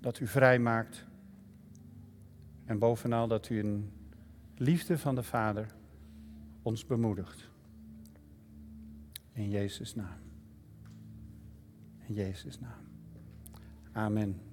dat 0.00 0.20
u 0.20 0.26
vrij 0.26 0.58
maakt. 0.58 1.06
En 2.64 2.78
bovenal 2.78 3.28
dat 3.28 3.48
u 3.48 3.58
in 3.58 3.92
liefde 4.56 4.98
van 4.98 5.14
de 5.14 5.22
Vader 5.22 5.66
ons 6.62 6.86
bemoedigt. 6.86 7.50
In 9.32 9.50
Jezus' 9.50 9.94
naam. 9.94 10.27
In 12.08 12.14
Jezus' 12.14 12.58
naam. 12.60 12.86
Amen. 13.94 14.47